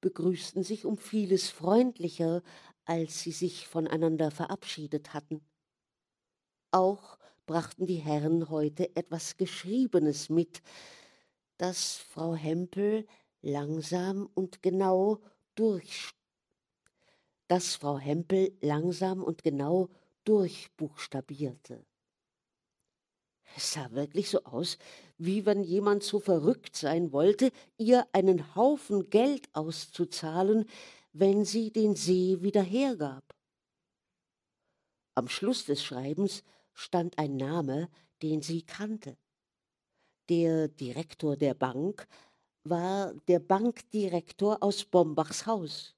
begrüßten 0.00 0.62
sich 0.62 0.86
um 0.86 0.96
vieles 0.96 1.50
freundlicher, 1.50 2.42
als 2.86 3.20
sie 3.20 3.32
sich 3.32 3.68
voneinander 3.68 4.30
verabschiedet 4.30 5.12
hatten. 5.12 5.46
Auch 6.70 7.18
brachten 7.44 7.84
die 7.84 7.96
Herren 7.96 8.48
heute 8.48 8.96
etwas 8.96 9.36
Geschriebenes 9.36 10.30
mit, 10.30 10.62
das 11.58 11.96
Frau 11.96 12.34
Hempel 12.34 13.06
langsam 13.42 14.30
und 14.32 14.62
genau 14.62 15.20
durch 15.56 16.10
das 17.48 17.76
Frau 17.76 17.98
Hempel 17.98 18.56
langsam 18.62 19.22
und 19.22 19.42
genau 19.42 19.90
durchbuchstabierte. 20.24 21.84
Es 23.56 23.72
sah 23.72 23.90
wirklich 23.92 24.30
so 24.30 24.42
aus, 24.44 24.78
wie 25.16 25.46
wenn 25.46 25.62
jemand 25.62 26.02
so 26.02 26.18
verrückt 26.18 26.76
sein 26.76 27.12
wollte, 27.12 27.52
ihr 27.78 28.06
einen 28.12 28.54
Haufen 28.56 29.10
Geld 29.10 29.48
auszuzahlen, 29.52 30.66
wenn 31.12 31.44
sie 31.44 31.70
den 31.70 31.94
See 31.94 32.42
wieder 32.42 32.62
hergab. 32.62 33.22
Am 35.14 35.28
Schluss 35.28 35.64
des 35.64 35.84
Schreibens 35.84 36.42
stand 36.72 37.18
ein 37.18 37.36
Name, 37.36 37.88
den 38.22 38.42
sie 38.42 38.62
kannte. 38.62 39.16
Der 40.28 40.66
Direktor 40.68 41.36
der 41.36 41.54
Bank 41.54 42.08
war 42.64 43.14
der 43.28 43.38
Bankdirektor 43.38 44.62
aus 44.62 44.84
Bombachs 44.84 45.46
Haus. 45.46 45.94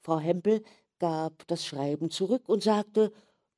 Frau 0.00 0.20
Hempel 0.20 0.62
gab 0.98 1.46
das 1.48 1.64
Schreiben 1.64 2.10
zurück 2.10 2.48
und 2.48 2.62
sagte, 2.62 3.12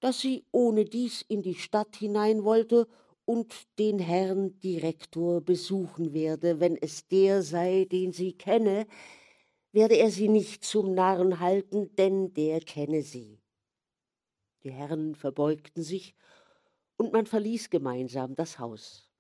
dass 0.05 0.21
sie 0.21 0.45
ohne 0.53 0.85
dies 0.85 1.23
in 1.29 1.41
die 1.41 1.55
Stadt 1.55 1.97
hinein 1.97 2.45
wollte 2.45 2.87
und 3.25 3.55
den 3.79 3.99
Herrn 3.99 4.61
Direktor 4.61 5.41
besuchen 5.41 6.13
werde, 6.13 6.61
wenn 6.61 6.77
es 6.77 7.09
der 7.09 7.43
sei, 7.43 7.87
den 7.91 8.13
sie 8.13 8.35
kenne, 8.35 8.87
werde 9.73 9.95
er 9.95 10.11
sie 10.11 10.29
nicht 10.29 10.63
zum 10.63 10.93
Narren 10.93 11.41
halten, 11.41 11.97
denn 11.97 12.35
der 12.35 12.61
kenne 12.61 13.01
sie. 13.01 13.41
Die 14.63 14.73
Herren 14.73 15.15
verbeugten 15.15 15.83
sich, 15.83 16.15
und 16.99 17.15
man 17.15 17.25
verließ 17.25 17.71
gemeinsam 17.71 18.35
das 18.35 18.59
Haus. 18.59 19.11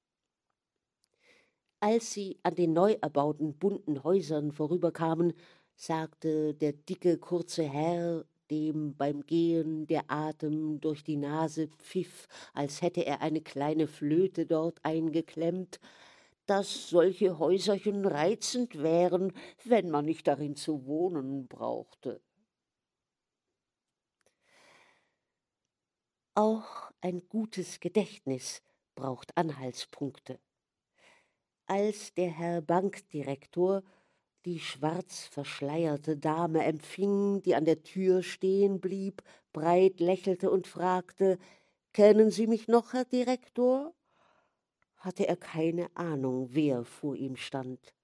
Als 1.81 2.13
sie 2.13 2.39
an 2.43 2.57
den 2.57 2.75
neu 2.75 2.99
erbauten 3.01 3.57
bunten 3.57 4.05
Häusern 4.05 4.53
vorüberkamen, 4.53 5.33
sagte 5.77 6.53
der 6.53 6.75
dicke, 6.75 7.17
kurze 7.17 7.63
Herr, 7.63 8.27
dem 8.55 8.95
beim 8.97 9.27
Gehen 9.27 9.87
der 9.87 10.05
Atem 10.09 10.81
durch 10.81 11.03
die 11.03 11.17
Nase 11.17 11.69
pfiff, 11.79 12.29
als 12.53 12.83
hätte 12.83 13.05
er 13.05 13.21
eine 13.21 13.41
kleine 13.41 13.89
Flöte 13.89 14.47
dort 14.47 14.79
eingeklemmt, 14.85 15.81
dass 16.47 16.89
solche 16.89 17.39
Häuserchen 17.39 18.07
reizend 18.07 18.83
wären, 18.83 19.33
wenn 19.65 19.91
man 19.91 20.05
nicht 20.05 20.27
darin 20.27 20.57
zu 20.57 20.87
wohnen 20.87 21.49
brauchte. 21.49 22.21
Auch 26.35 26.91
ein 27.01 27.29
gutes 27.29 27.81
Gedächtnis 27.81 28.63
braucht 28.95 29.37
Anhaltspunkte 29.37 30.39
als 31.67 32.13
der 32.15 32.31
Herr 32.31 32.61
Bankdirektor 32.61 33.83
die 34.45 34.59
schwarz 34.59 35.25
verschleierte 35.27 36.17
Dame 36.17 36.65
empfing, 36.65 37.43
die 37.43 37.55
an 37.55 37.65
der 37.65 37.83
Tür 37.83 38.23
stehen 38.23 38.81
blieb, 38.81 39.23
breit 39.53 40.01
lächelte 40.01 40.51
und 40.51 40.67
fragte 40.67 41.39
Kennen 41.93 42.31
Sie 42.31 42.47
mich 42.47 42.69
noch, 42.69 42.93
Herr 42.93 43.05
Direktor? 43.05 43.95
hatte 44.97 45.29
er 45.29 45.37
keine 45.37 45.95
Ahnung, 45.95 46.49
wer 46.53 46.85
vor 46.85 47.15
ihm 47.15 47.37
stand. 47.37 47.95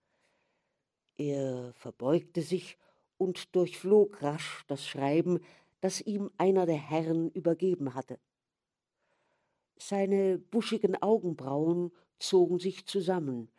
Er 1.17 1.73
verbeugte 1.75 2.43
sich 2.43 2.77
und 3.17 3.55
durchflog 3.55 4.23
rasch 4.23 4.65
das 4.69 4.87
Schreiben, 4.87 5.41
das 5.81 6.01
ihm 6.03 6.31
einer 6.37 6.67
der 6.67 6.77
Herren 6.77 7.31
übergeben 7.31 7.95
hatte. 7.95 8.19
Seine 9.79 10.39
buschigen 10.39 11.01
Augenbrauen 11.03 11.91
zogen 12.19 12.59
sich 12.59 12.87
zusammen. 12.87 13.51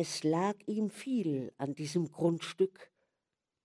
Es 0.00 0.22
lag 0.22 0.54
ihm 0.66 0.90
viel 0.90 1.52
an 1.56 1.74
diesem 1.74 2.08
Grundstück. 2.12 2.92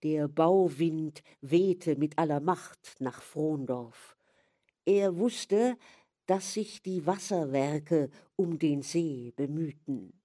Der 0.02 0.28
Bauwind 0.28 1.22
wehte 1.42 1.96
mit 1.96 2.18
aller 2.18 2.40
Macht 2.40 2.96
nach 2.98 3.22
Frondorf. 3.22 4.18
Er 4.84 5.16
wusste, 5.16 5.78
dass 6.26 6.56
sich 6.56 6.82
die 6.82 7.06
Wasserwerke 7.06 8.10
um 8.36 8.58
den 8.58 8.82
See 8.82 9.32
bemühten. 9.36 10.20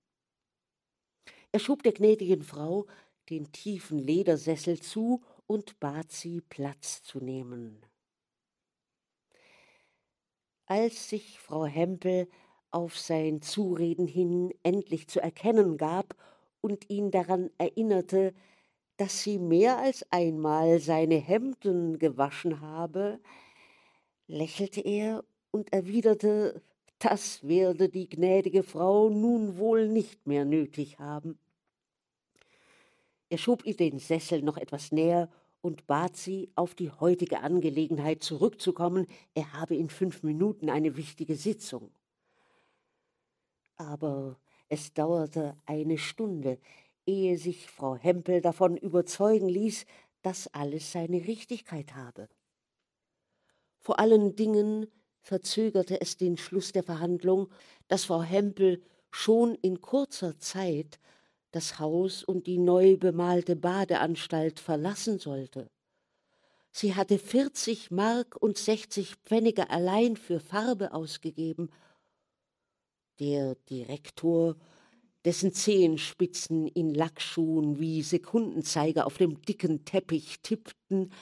Er 1.53 1.61
schob 1.61 1.83
der 1.83 1.93
gnädigen 1.93 2.43
Frau 2.43 2.87
den 3.29 3.53
tiefen 3.53 3.99
Ledersessel 3.99 4.81
zu 4.81 5.23
und 5.47 5.79
bat 5.79 6.11
sie, 6.11 6.41
Platz 6.41 7.03
zu 7.03 7.21
nehmen. 7.21 7.85
Als 10.65 11.11
sich 11.11 11.39
Frau 11.39 11.67
Hempel 11.67 12.31
auf 12.71 12.99
sein 12.99 13.43
Zureden 13.43 14.07
hin 14.07 14.53
endlich 14.63 15.09
zu 15.09 15.21
erkennen 15.21 15.77
gab 15.77 16.15
und 16.61 16.91
ihn 16.91 17.11
daran 17.11 17.51
erinnerte, 17.59 18.35
dass 18.97 19.23
sie 19.23 19.39
mehr 19.39 19.79
als 19.79 20.05
einmal 20.11 20.81
seine 20.81 21.17
Hemden 21.17 21.99
gewaschen 21.99 22.61
habe, 22.61 23.21
lächelte 24.27 24.81
er 24.81 25.25
und 25.51 25.73
erwiderte, 25.73 26.63
das 26.99 27.47
werde 27.47 27.89
die 27.89 28.09
gnädige 28.09 28.65
Frau 28.65 29.09
nun 29.09 29.57
wohl 29.57 29.89
nicht 29.89 30.27
mehr 30.27 30.45
nötig 30.45 30.99
haben. 30.99 31.39
Er 33.31 33.39
schob 33.39 33.65
ihr 33.65 33.77
den 33.77 33.99
Sessel 33.99 34.43
noch 34.43 34.57
etwas 34.57 34.91
näher 34.91 35.31
und 35.61 35.87
bat 35.87 36.17
sie, 36.17 36.51
auf 36.55 36.75
die 36.75 36.91
heutige 36.91 37.41
Angelegenheit 37.41 38.23
zurückzukommen, 38.23 39.07
er 39.35 39.53
habe 39.53 39.77
in 39.77 39.89
fünf 39.91 40.23
Minuten 40.23 40.71
eine 40.71 40.97
wichtige 40.97 41.37
Sitzung 41.37 41.91
aber 43.79 44.39
es 44.69 44.93
dauerte 44.93 45.57
eine 45.67 45.99
Stunde, 45.99 46.59
ehe 47.07 47.39
sich 47.39 47.71
Frau 47.71 47.97
Hempel 47.97 48.41
davon 48.41 48.77
überzeugen 48.77 49.49
ließ, 49.49 49.87
dass 50.23 50.53
alles 50.53 50.93
seine 50.93 51.27
Richtigkeit 51.27 51.95
habe. 51.95 52.29
Vor 53.79 53.99
allen 53.99 54.37
Dingen 54.37 54.89
verzögerte 55.21 56.01
es 56.01 56.17
den 56.17 56.37
Schluss 56.37 56.73
der 56.73 56.83
Verhandlung, 56.83 57.49
dass 57.87 58.05
Frau 58.05 58.23
Hempel 58.23 58.83
schon 59.11 59.55
in 59.55 59.81
kurzer 59.81 60.39
Zeit 60.39 60.99
das 61.51 61.79
Haus 61.79 62.23
und 62.23 62.47
die 62.47 62.59
neu 62.59 62.99
bemalte 62.99 63.57
Badeanstalt 63.57 64.61
verlassen 64.61 65.19
sollte. 65.19 65.71
Sie 66.71 66.95
hatte 66.95 67.19
vierzig 67.19 67.91
Mark 67.91 68.37
und 68.37 68.59
sechzig 68.59 69.17
Pfennige 69.25 69.71
allein 69.71 70.17
für 70.17 70.41
Farbe 70.41 70.93
ausgegeben 70.93 71.71
der 73.21 73.57
Direktor 73.71 74.57
dessen 75.25 75.53
Zehenspitzen 75.53 76.67
in 76.67 76.95
Lackschuhen 76.95 77.79
wie 77.79 78.03
Sekundenzeiger 78.03 79.07
auf 79.07 79.19
dem 79.19 79.43
dicken 79.43 79.85
Teppich 79.85 80.41
tippten, 80.43 81.13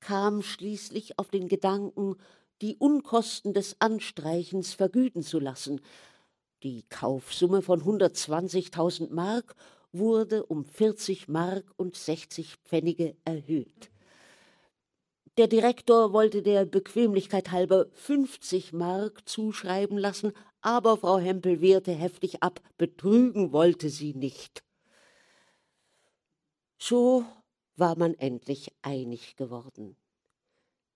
kam 0.00 0.42
schließlich 0.42 1.18
auf 1.18 1.30
den 1.30 1.48
Gedanken, 1.48 2.16
die 2.60 2.76
Unkosten 2.76 3.54
des 3.54 3.76
Anstreichens 3.80 4.74
vergüten 4.74 5.22
zu 5.22 5.38
lassen. 5.38 5.80
Die 6.62 6.82
Kaufsumme 6.88 7.62
von 7.62 7.82
120.000 7.82 9.12
Mark 9.12 9.54
wurde 9.92 10.44
um 10.44 10.64
40 10.64 11.28
Mark 11.28 11.64
und 11.76 11.96
60 11.96 12.56
Pfennige 12.64 13.16
erhöht. 13.24 13.90
Der 15.36 15.48
Direktor 15.48 16.12
wollte 16.12 16.42
der 16.42 16.64
Bequemlichkeit 16.64 17.50
halber 17.50 17.86
50 17.92 18.72
Mark 18.72 19.28
zuschreiben 19.28 19.98
lassen, 19.98 20.32
aber 20.64 20.96
Frau 20.96 21.18
Hempel 21.18 21.60
wehrte 21.60 21.92
heftig 21.92 22.42
ab, 22.42 22.58
betrügen 22.78 23.52
wollte 23.52 23.90
sie 23.90 24.14
nicht. 24.14 24.64
So 26.78 27.26
war 27.76 27.98
man 27.98 28.14
endlich 28.14 28.72
einig 28.80 29.36
geworden. 29.36 29.94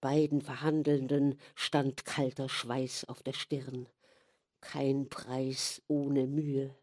Beiden 0.01 0.41
Verhandelnden 0.41 1.39
stand 1.55 2.07
kalter 2.07 2.49
Schweiß 2.49 3.05
auf 3.05 3.23
der 3.23 3.35
Stirn. 3.35 3.87
Kein 4.63 5.11
Preis 5.11 5.83
ohne 5.87 6.27
Mühe. 6.27 6.75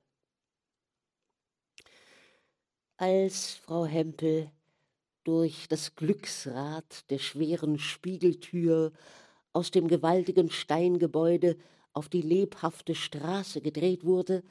Als 2.97 3.55
Frau 3.55 3.85
Hempel 3.85 4.51
durch 5.23 5.67
das 5.67 5.95
Glücksrad 5.95 7.09
der 7.09 7.17
schweren 7.17 7.79
Spiegeltür 7.79 8.91
aus 9.53 9.71
dem 9.71 9.87
gewaltigen 9.87 10.51
Steingebäude 10.51 11.57
auf 11.95 12.09
die 12.09 12.21
lebhafte 12.21 12.93
Straße 12.93 13.61
gedreht 13.61 14.05
wurde, 14.05 14.43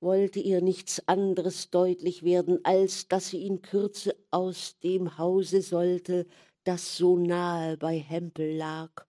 wollte 0.00 0.40
ihr 0.40 0.60
nichts 0.60 1.06
anderes 1.08 1.70
deutlich 1.70 2.22
werden, 2.22 2.60
als 2.64 3.08
dass 3.08 3.28
sie 3.28 3.46
in 3.46 3.62
Kürze 3.62 4.16
aus 4.30 4.78
dem 4.80 5.16
Hause 5.18 5.62
sollte, 5.62 6.26
das 6.64 6.96
so 6.96 7.16
nahe 7.16 7.76
bei 7.76 7.98
Hempel 7.98 8.56
lag, 8.56 9.06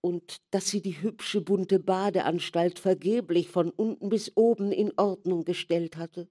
und 0.00 0.36
dass 0.50 0.68
sie 0.68 0.82
die 0.82 1.00
hübsche 1.02 1.40
bunte 1.40 1.80
Badeanstalt 1.80 2.78
vergeblich 2.78 3.48
von 3.48 3.70
unten 3.70 4.08
bis 4.08 4.36
oben 4.36 4.70
in 4.70 4.92
Ordnung 4.96 5.44
gestellt 5.44 5.96
hatte. 5.96 6.28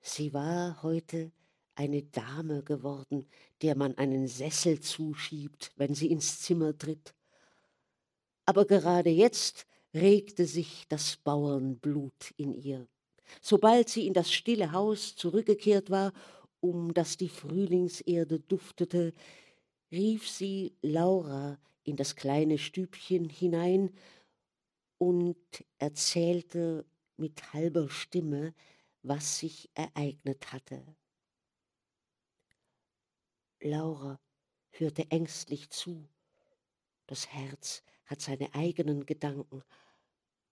Sie 0.00 0.32
war 0.32 0.82
heute 0.82 1.32
eine 1.74 2.02
Dame 2.02 2.62
geworden, 2.62 3.28
der 3.62 3.76
man 3.76 3.96
einen 3.96 4.28
Sessel 4.28 4.80
zuschiebt, 4.80 5.72
wenn 5.76 5.94
sie 5.94 6.10
ins 6.10 6.40
Zimmer 6.40 6.76
tritt. 6.76 7.14
Aber 8.48 8.64
gerade 8.64 9.10
jetzt 9.10 9.66
regte 9.92 10.46
sich 10.46 10.86
das 10.88 11.18
Bauernblut 11.18 12.32
in 12.38 12.54
ihr. 12.54 12.88
Sobald 13.42 13.90
sie 13.90 14.06
in 14.06 14.14
das 14.14 14.32
stille 14.32 14.72
Haus 14.72 15.16
zurückgekehrt 15.16 15.90
war 15.90 16.14
um 16.60 16.94
das 16.94 17.18
die 17.18 17.28
Frühlingserde 17.28 18.40
duftete, 18.40 19.12
rief 19.92 20.26
sie 20.26 20.74
Laura 20.80 21.58
in 21.84 21.96
das 21.96 22.16
kleine 22.16 22.56
Stübchen 22.56 23.28
hinein 23.28 23.94
und 24.96 25.36
erzählte 25.76 26.86
mit 27.18 27.52
halber 27.52 27.90
Stimme, 27.90 28.54
was 29.02 29.40
sich 29.40 29.68
ereignet 29.74 30.54
hatte. 30.54 30.96
Laura 33.60 34.18
hörte 34.70 35.10
ängstlich 35.10 35.68
zu. 35.68 36.08
Das 37.06 37.28
Herz 37.28 37.82
hat 38.08 38.20
seine 38.20 38.52
eigenen 38.54 39.06
Gedanken, 39.06 39.62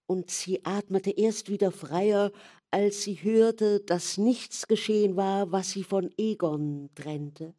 und 0.05 0.31
sie 0.31 0.63
atmete 0.63 1.11
erst 1.11 1.49
wieder 1.49 1.71
freier, 1.71 2.31
als 2.71 3.03
sie 3.03 3.15
hörte, 3.15 3.81
dass 3.81 4.17
nichts 4.17 4.67
geschehen 4.67 5.17
war, 5.17 5.51
was 5.51 5.71
sie 5.71 5.83
von 5.83 6.09
Egon 6.17 6.89
trennte. 6.95 7.53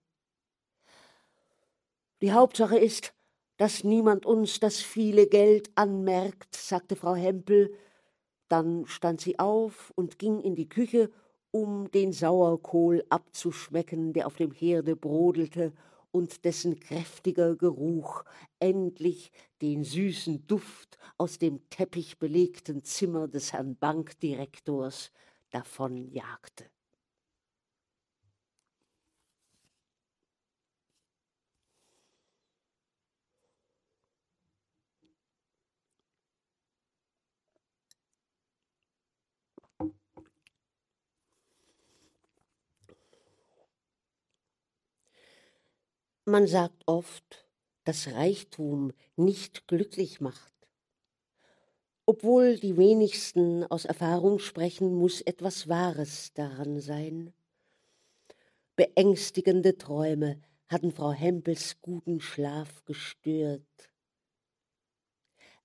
Die 2.22 2.32
Hauptsache 2.32 2.78
ist, 2.78 3.12
dass 3.58 3.84
niemand 3.84 4.24
uns 4.24 4.60
das 4.60 4.78
viele 4.78 5.26
Geld 5.26 5.70
anmerkt, 5.74 6.56
sagte 6.56 6.96
Frau 6.96 7.14
Hempel. 7.14 7.74
Dann 8.48 8.86
stand 8.86 9.20
sie 9.20 9.38
auf 9.38 9.92
und 9.94 10.18
ging 10.18 10.40
in 10.40 10.54
die 10.54 10.68
Küche, 10.68 11.10
um 11.50 11.90
den 11.90 12.12
Sauerkohl 12.12 13.04
abzuschmecken, 13.10 14.12
der 14.14 14.26
auf 14.26 14.36
dem 14.36 14.52
Herde 14.52 14.96
brodelte 14.96 15.72
und 16.10 16.44
dessen 16.44 16.80
kräftiger 16.80 17.56
Geruch 17.56 18.24
endlich 18.58 19.30
den 19.60 19.84
süßen 19.84 20.46
Duft 20.46 20.98
aus 21.16 21.38
dem 21.38 21.68
teppichbelegten 21.70 22.82
Zimmer 22.84 23.28
des 23.28 23.52
Herrn 23.52 23.76
Bankdirektors 23.76 25.12
davonjagte. 25.50 26.66
Man 46.28 46.46
sagt 46.46 46.82
oft, 46.84 47.48
dass 47.84 48.08
Reichtum 48.08 48.92
nicht 49.16 49.66
glücklich 49.66 50.20
macht. 50.20 50.52
Obwohl 52.04 52.58
die 52.58 52.76
wenigsten 52.76 53.64
aus 53.64 53.86
Erfahrung 53.86 54.38
sprechen, 54.38 54.94
muss 54.94 55.22
etwas 55.22 55.68
Wahres 55.70 56.34
daran 56.34 56.80
sein. 56.80 57.32
Beängstigende 58.76 59.78
Träume 59.78 60.38
hatten 60.68 60.92
Frau 60.92 61.12
Hempels 61.12 61.80
guten 61.80 62.20
Schlaf 62.20 62.84
gestört. 62.84 63.90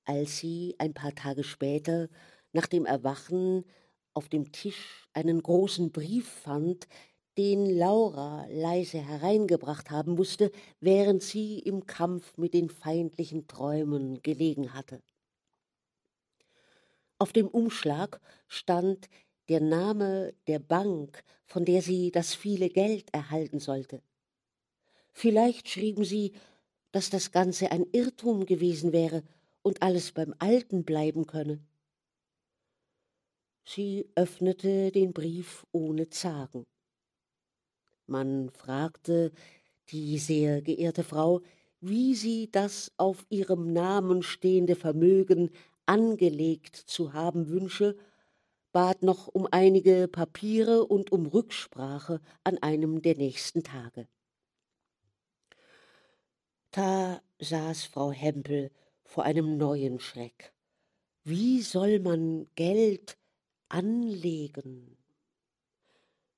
Als 0.06 0.38
sie 0.38 0.76
ein 0.78 0.94
paar 0.94 1.14
Tage 1.14 1.44
später 1.44 2.08
nach 2.54 2.68
dem 2.68 2.86
Erwachen 2.86 3.66
auf 4.14 4.30
dem 4.30 4.54
Tisch 4.54 5.10
einen 5.12 5.44
großen 5.44 5.92
Brief 5.92 6.30
fand, 6.30 6.88
den 7.38 7.66
Laura 7.66 8.46
leise 8.50 9.00
hereingebracht 9.00 9.90
haben 9.90 10.14
musste, 10.14 10.52
während 10.80 11.24
sie 11.24 11.60
im 11.60 11.86
Kampf 11.86 12.38
mit 12.38 12.54
den 12.54 12.70
feindlichen 12.70 13.48
Träumen 13.48 14.22
gelegen 14.22 14.74
hatte. 14.74 15.02
Auf 17.18 17.34
dem 17.34 17.48
Umschlag 17.48 18.20
stand 18.48 19.10
der 19.50 19.62
Name 19.62 20.34
der 20.48 20.60
Bank, 20.60 21.24
von 21.46 21.66
der 21.66 21.82
sie 21.82 22.12
das 22.12 22.34
viele 22.34 22.70
Geld 22.70 23.14
erhalten 23.14 23.60
sollte. 23.60 24.02
Vielleicht 25.12 25.70
schrieben 25.70 26.04
sie, 26.04 26.34
dass 26.92 27.10
das 27.10 27.32
Ganze 27.32 27.72
ein 27.72 27.86
Irrtum 27.92 28.46
gewesen 28.46 28.92
wäre 28.92 29.24
und 29.62 29.82
alles 29.82 30.12
beim 30.12 30.34
Alten 30.40 30.84
bleiben 30.84 31.26
könne. 31.26 31.60
Sie 33.66 34.10
öffnete 34.16 34.92
den 34.92 35.14
Brief 35.14 35.66
ohne 35.72 36.10
Zagen. 36.10 36.66
Man 38.06 38.50
fragte 38.50 39.32
die 39.90 40.18
sehr 40.18 40.62
geehrte 40.62 41.04
Frau, 41.04 41.42
wie 41.80 42.16
sie 42.16 42.50
das 42.52 42.92
auf 42.98 43.26
ihrem 43.30 43.74
Namen 43.74 44.24
stehende 44.24 44.76
Vermögen 44.76 45.52
angelegt 45.86 46.76
zu 46.76 47.14
haben 47.14 47.50
wünsche, 47.50 47.98
bat 48.72 49.04
noch 49.04 49.28
um 49.28 49.48
einige 49.52 50.08
Papiere 50.08 50.86
und 50.86 51.12
um 51.12 51.26
Rücksprache 51.28 52.22
an 52.44 52.58
einem 52.60 53.02
der 53.02 53.16
nächsten 53.16 53.64
Tage. 53.64 54.08
Da 56.72 57.22
saß 57.40 57.84
Frau 57.84 58.12
Hempel 58.12 58.72
vor 59.04 59.24
einem 59.26 59.58
neuen 59.58 60.00
Schreck. 60.00 60.54
Wie 61.24 61.62
soll 61.62 62.00
man 62.00 62.48
Geld 62.56 63.18
anlegen? 63.70 64.98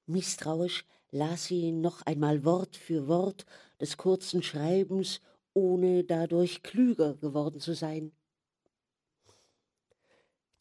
Misstrauisch 0.08 0.86
las 1.12 1.46
sie 1.46 1.72
noch 1.72 2.02
einmal 2.04 2.44
Wort 2.46 2.76
für 2.76 3.08
Wort 3.08 3.46
des 3.80 3.98
kurzen 3.98 4.44
Schreibens, 4.44 5.22
ohne 5.54 6.04
dadurch 6.04 6.64
klüger 6.64 7.16
geworden 7.16 7.60
zu 7.60 7.74
sein. 7.74 8.12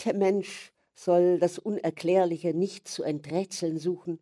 Der 0.04 0.14
Mensch 0.14 0.72
soll 0.94 1.38
das 1.38 1.58
Unerklärliche 1.58 2.54
nicht 2.54 2.88
zu 2.88 3.02
enträtseln 3.02 3.78
suchen. 3.78 4.18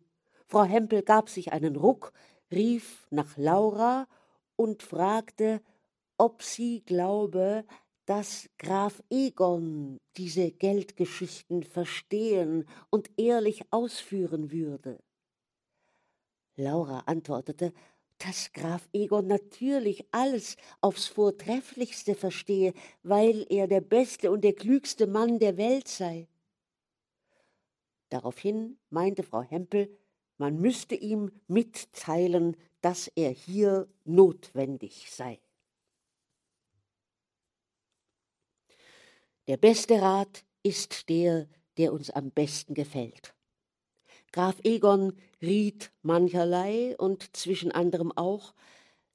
Frau 0.47 0.63
Hempel 0.63 1.03
gab 1.03 1.29
sich 1.29 1.51
einen 1.51 1.75
Ruck, 1.75 2.13
rief 2.51 3.07
nach 3.11 3.37
Laura 3.37 4.07
und 4.55 4.83
fragte, 4.83 5.61
ob 6.17 6.41
sie 6.43 6.81
glaube, 6.81 7.65
dass 8.05 8.49
Graf 8.57 9.01
Egon 9.09 9.99
diese 10.17 10.51
Geldgeschichten 10.51 11.63
verstehen 11.63 12.67
und 12.89 13.09
ehrlich 13.17 13.63
ausführen 13.71 14.51
würde. 14.51 14.99
Laura 16.55 16.99
antwortete, 17.05 17.73
dass 18.19 18.53
Graf 18.53 18.87
Egon 18.93 19.27
natürlich 19.27 20.05
alles 20.11 20.55
aufs 20.81 21.07
Vortrefflichste 21.07 22.15
verstehe, 22.15 22.73
weil 23.01 23.45
er 23.49 23.67
der 23.67 23.81
beste 23.81 24.31
und 24.31 24.43
der 24.43 24.53
klügste 24.53 25.07
Mann 25.07 25.39
der 25.39 25.57
Welt 25.57 25.87
sei. 25.87 26.27
Daraufhin 28.09 28.77
meinte 28.89 29.23
Frau 29.23 29.41
Hempel, 29.41 29.97
man 30.37 30.59
müsste 30.59 30.95
ihm 30.95 31.31
mitteilen, 31.47 32.55
dass 32.81 33.07
er 33.15 33.31
hier 33.31 33.87
notwendig 34.05 35.11
sei. 35.11 35.39
Der 39.47 39.57
beste 39.57 40.01
Rat 40.01 40.45
ist 40.63 41.09
der, 41.09 41.47
der 41.77 41.91
uns 41.91 42.09
am 42.09 42.31
besten 42.31 42.73
gefällt. 42.73 43.33
Graf 44.33 44.55
Egon 44.63 45.13
riet 45.43 45.91
mancherlei 46.01 46.97
und 46.97 47.37
zwischen 47.37 47.71
anderem 47.71 48.11
auch, 48.11 48.55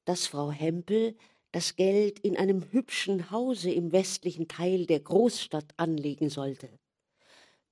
dass 0.04 0.26
Frau 0.28 0.52
Hempel 0.52 1.16
das 1.50 1.74
Geld 1.74 2.20
in 2.20 2.36
einem 2.36 2.70
hübschen 2.70 3.32
Hause 3.32 3.72
im 3.72 3.90
westlichen 3.90 4.46
Teil 4.46 4.86
der 4.86 5.00
Großstadt 5.00 5.74
anlegen 5.76 6.30
sollte. 6.30 6.68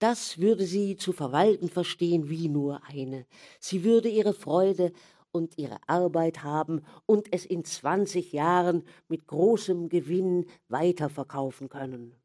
Das 0.01 0.39
würde 0.39 0.67
sie 0.67 0.97
zu 0.97 1.13
verwalten 1.13 1.69
verstehen 1.69 2.29
wie 2.29 2.49
nur 2.49 2.83
eine. 2.85 3.27
Sie 3.61 3.85
würde 3.85 4.09
ihre 4.09 4.35
Freude 4.35 4.93
und 5.31 5.57
ihre 5.57 5.79
Arbeit 5.87 6.43
haben 6.43 6.83
und 7.07 7.33
es 7.33 7.47
in 7.47 7.65
zwanzig 7.65 8.33
Jahren 8.33 8.83
mit 9.09 9.29
großem 9.29 9.89
Gewinn 9.89 10.47
weiterverkaufen 10.69 11.69
können. 11.69 12.17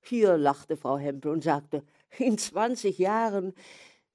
Hier 0.00 0.38
lachte 0.38 0.76
Frau 0.76 0.96
Hempel 0.96 1.32
und 1.32 1.42
sagte, 1.42 1.82
in 2.18 2.38
zwanzig 2.38 2.98
Jahren 2.98 3.54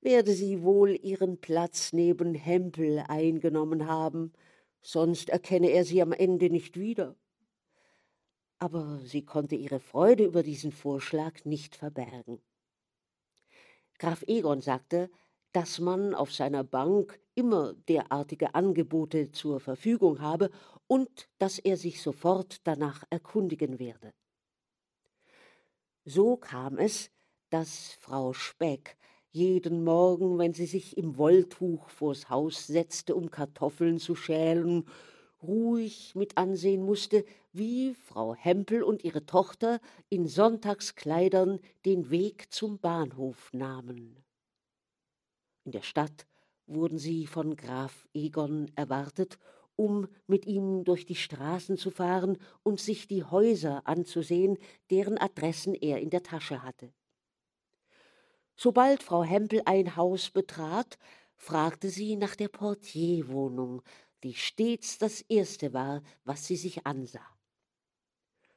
werde 0.01 0.33
sie 0.33 0.63
wohl 0.63 0.97
ihren 1.01 1.39
Platz 1.39 1.93
neben 1.93 2.33
Hempel 2.33 3.03
eingenommen 3.07 3.87
haben, 3.87 4.33
sonst 4.81 5.29
erkenne 5.29 5.69
er 5.69 5.85
sie 5.85 6.01
am 6.01 6.11
Ende 6.11 6.49
nicht 6.49 6.79
wieder 6.79 7.15
aber 8.61 8.99
sie 9.03 9.25
konnte 9.25 9.55
ihre 9.55 9.79
Freude 9.79 10.23
über 10.23 10.43
diesen 10.43 10.71
Vorschlag 10.71 11.45
nicht 11.45 11.75
verbergen. 11.75 12.39
Graf 13.97 14.23
Egon 14.27 14.61
sagte, 14.61 15.09
dass 15.51 15.79
man 15.79 16.13
auf 16.13 16.31
seiner 16.31 16.63
Bank 16.63 17.19
immer 17.33 17.73
derartige 17.89 18.53
Angebote 18.53 19.31
zur 19.31 19.59
Verfügung 19.59 20.21
habe 20.21 20.51
und 20.85 21.27
dass 21.39 21.57
er 21.57 21.75
sich 21.75 22.03
sofort 22.03 22.59
danach 22.67 23.03
erkundigen 23.09 23.79
werde. 23.79 24.13
So 26.05 26.37
kam 26.37 26.77
es, 26.77 27.09
dass 27.51 27.93
Frau 27.99 28.33
Speck 28.33 28.97
jeden 29.29 29.83
Morgen, 29.83 30.37
wenn 30.39 30.53
sie 30.53 30.65
sich 30.65 30.97
im 30.97 31.17
Wolltuch 31.17 31.89
vors 31.89 32.29
Haus 32.29 32.67
setzte, 32.67 33.15
um 33.15 33.29
Kartoffeln 33.29 33.99
zu 33.99 34.15
schälen 34.15 34.85
ruhig 35.43 36.15
mit 36.15 36.37
ansehen 36.37 36.83
musste, 36.83 37.25
wie 37.51 37.93
Frau 37.93 38.35
Hempel 38.35 38.83
und 38.83 39.03
ihre 39.03 39.25
Tochter 39.25 39.79
in 40.09 40.27
Sonntagskleidern 40.27 41.59
den 41.85 42.09
Weg 42.09 42.51
zum 42.51 42.79
Bahnhof 42.79 43.51
nahmen. 43.53 44.23
In 45.63 45.71
der 45.71 45.81
Stadt 45.81 46.27
wurden 46.67 46.97
sie 46.97 47.27
von 47.27 47.55
Graf 47.55 48.07
Egon 48.13 48.71
erwartet, 48.75 49.37
um 49.75 50.07
mit 50.27 50.45
ihm 50.45 50.83
durch 50.83 51.05
die 51.05 51.15
Straßen 51.15 51.77
zu 51.77 51.91
fahren 51.91 52.37
und 52.63 52.79
sich 52.79 53.07
die 53.07 53.23
Häuser 53.23 53.87
anzusehen, 53.87 54.57
deren 54.89 55.17
Adressen 55.17 55.73
er 55.73 55.99
in 55.99 56.09
der 56.09 56.23
Tasche 56.23 56.61
hatte. 56.61 56.93
Sobald 58.63 59.01
Frau 59.01 59.23
Hempel 59.23 59.63
ein 59.65 59.95
Haus 59.95 60.29
betrat, 60.29 60.99
fragte 61.35 61.89
sie 61.89 62.15
nach 62.15 62.35
der 62.35 62.47
Portierwohnung, 62.47 63.81
die 64.21 64.35
stets 64.35 64.99
das 64.99 65.21
Erste 65.21 65.73
war, 65.73 66.03
was 66.25 66.45
sie 66.45 66.57
sich 66.57 66.85
ansah. 66.85 67.25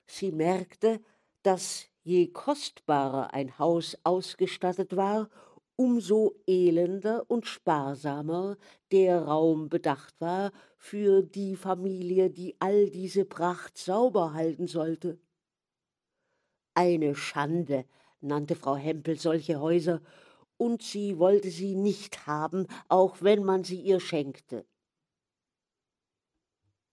Sie 0.05 0.31
merkte, 0.31 1.01
dass 1.43 1.87
je 2.03 2.27
kostbarer 2.27 3.33
ein 3.33 3.59
Haus 3.59 3.97
ausgestattet 4.05 4.95
war, 4.95 5.31
umso 5.75 6.35
elender 6.47 7.25
und 7.31 7.47
sparsamer 7.47 8.59
der 8.93 9.23
Raum 9.23 9.71
bedacht 9.71 10.21
war 10.21 10.53
für 10.77 11.23
die 11.23 11.57
Familie, 11.57 12.29
die 12.29 12.57
all 12.59 12.91
diese 12.91 13.25
Pracht 13.25 13.79
sauber 13.79 14.35
halten 14.35 14.67
sollte. 14.67 15.19
Eine 16.75 17.15
Schande 17.15 17.87
nannte 18.25 18.57
Frau 18.57 18.77
Hempel 18.77 19.19
solche 19.19 19.61
Häuser, 19.61 20.01
und 20.57 20.83
sie 20.83 21.19
wollte 21.19 21.51
sie 21.51 21.75
nicht 21.75 22.27
haben, 22.27 22.67
auch 22.89 23.21
wenn 23.21 23.45
man 23.45 23.65
sie 23.65 23.81
ihr 23.81 24.01
schenkte. 24.01 24.65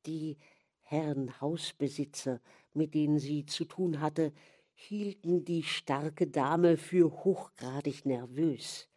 Die 0.06 0.38
Herren 0.82 1.40
Hausbesitzer, 1.40 2.42
mit 2.74 2.94
denen 2.96 3.20
sie 3.20 3.46
zu 3.46 3.66
tun 3.66 4.02
hatte, 4.02 4.34
hielten 4.74 5.46
die 5.46 5.64
starke 5.64 6.28
Dame 6.28 6.76
für 6.76 7.12
hochgradig 7.24 8.06
nervös. 8.06 8.91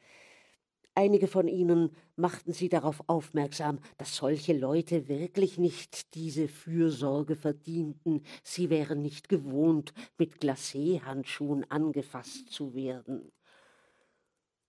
Einige 0.96 1.26
von 1.26 1.48
ihnen 1.48 1.90
machten 2.14 2.52
sie 2.52 2.68
darauf 2.68 3.02
aufmerksam, 3.08 3.80
dass 3.98 4.14
solche 4.14 4.56
Leute 4.56 5.08
wirklich 5.08 5.58
nicht 5.58 6.14
diese 6.14 6.46
Fürsorge 6.46 7.34
verdienten, 7.34 8.22
sie 8.44 8.70
wären 8.70 9.02
nicht 9.02 9.28
gewohnt, 9.28 9.92
mit 10.18 10.40
Glacéhandschuhen 10.40 11.68
angefasst 11.68 12.48
zu 12.50 12.74
werden. 12.74 13.32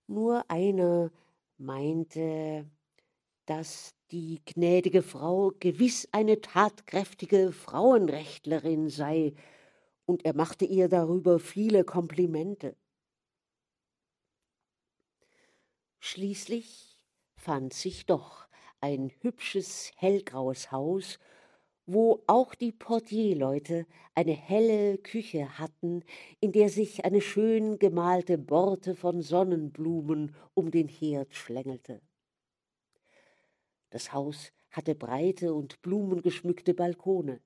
Nur 0.08 0.50
einer 0.50 1.12
meinte, 1.58 2.68
dass 3.46 3.94
die 4.10 4.40
gnädige 4.44 5.02
Frau 5.02 5.52
gewiss 5.60 6.08
eine 6.10 6.40
tatkräftige 6.40 7.52
Frauenrechtlerin 7.52 8.88
sei, 8.88 9.34
und 10.06 10.24
er 10.24 10.34
machte 10.34 10.64
ihr 10.64 10.88
darüber 10.88 11.40
viele 11.40 11.82
Komplimente. 11.84 12.76
Schließlich 16.08 16.96
fand 17.34 17.74
sich 17.74 18.06
doch 18.06 18.46
ein 18.80 19.10
hübsches 19.22 19.90
hellgraues 19.96 20.70
Haus, 20.70 21.18
wo 21.84 22.22
auch 22.28 22.54
die 22.54 22.70
Portierleute 22.70 23.86
eine 24.14 24.30
helle 24.32 24.98
Küche 24.98 25.58
hatten, 25.58 26.04
in 26.38 26.52
der 26.52 26.68
sich 26.68 27.04
eine 27.04 27.20
schön 27.20 27.80
gemalte 27.80 28.38
Borte 28.38 28.94
von 28.94 29.20
Sonnenblumen 29.20 30.32
um 30.54 30.70
den 30.70 30.86
Herd 30.86 31.34
schlängelte. 31.34 32.00
Das 33.90 34.12
Haus 34.12 34.52
hatte 34.70 34.94
breite 34.94 35.54
und 35.54 35.82
blumengeschmückte 35.82 36.72
Balkone. 36.72 37.40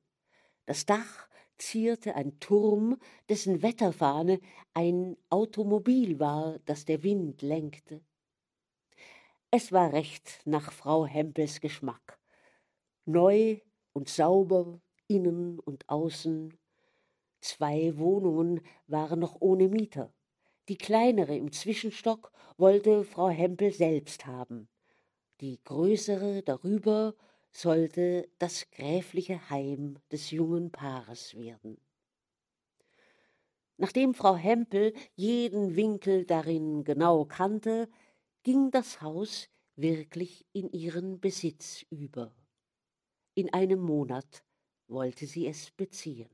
Das 0.66 0.84
Dach 0.84 1.30
zierte 1.56 2.14
ein 2.14 2.38
Turm, 2.40 2.98
dessen 3.30 3.62
Wetterfahne 3.62 4.38
ein 4.74 5.16
Automobil 5.30 6.20
war, 6.20 6.58
das 6.66 6.84
der 6.84 7.02
Wind 7.02 7.40
lenkte. 7.40 8.02
Es 9.53 9.72
war 9.72 9.92
recht 9.92 10.42
nach 10.44 10.70
Frau 10.70 11.07
Hempels 11.07 11.61
Geschmack. 11.61 12.20
Neu 13.05 13.59
und 13.92 14.09
sauber, 14.09 14.80
innen 15.09 15.59
und 15.59 15.88
außen. 15.88 16.57
Zwei 17.40 17.98
Wohnungen 17.98 18.61
waren 18.86 19.18
noch 19.18 19.40
ohne 19.40 19.66
Mieter. 19.66 20.14
Die 20.68 20.78
kleinere 20.78 21.36
im 21.36 21.51
Zwischenstock 21.51 22.30
wollte 22.59 23.03
Frau 23.03 23.28
Hempel 23.28 23.72
selbst 23.72 24.24
haben. 24.24 24.68
Die 25.40 25.59
größere 25.64 26.44
darüber 26.44 27.16
sollte 27.51 28.28
das 28.38 28.70
gräfliche 28.70 29.51
Heim 29.51 29.98
des 30.12 30.30
jungen 30.30 30.70
Paares 30.70 31.36
werden. 31.36 31.80
Nachdem 33.78 34.14
Frau 34.14 34.36
Hempel 34.36 34.92
jeden 35.16 35.74
Winkel 35.74 36.24
darin 36.24 36.84
genau 36.84 37.24
kannte, 37.24 37.88
ging 38.43 38.70
das 38.70 39.01
Haus 39.01 39.49
wirklich 39.76 40.47
in 40.53 40.70
ihren 40.72 41.20
Besitz 41.20 41.84
über. 41.91 42.34
In 43.34 43.53
einem 43.53 43.80
Monat 43.80 44.45
wollte 44.88 45.26
sie 45.26 45.47
es 45.47 45.70
beziehen. 45.70 46.28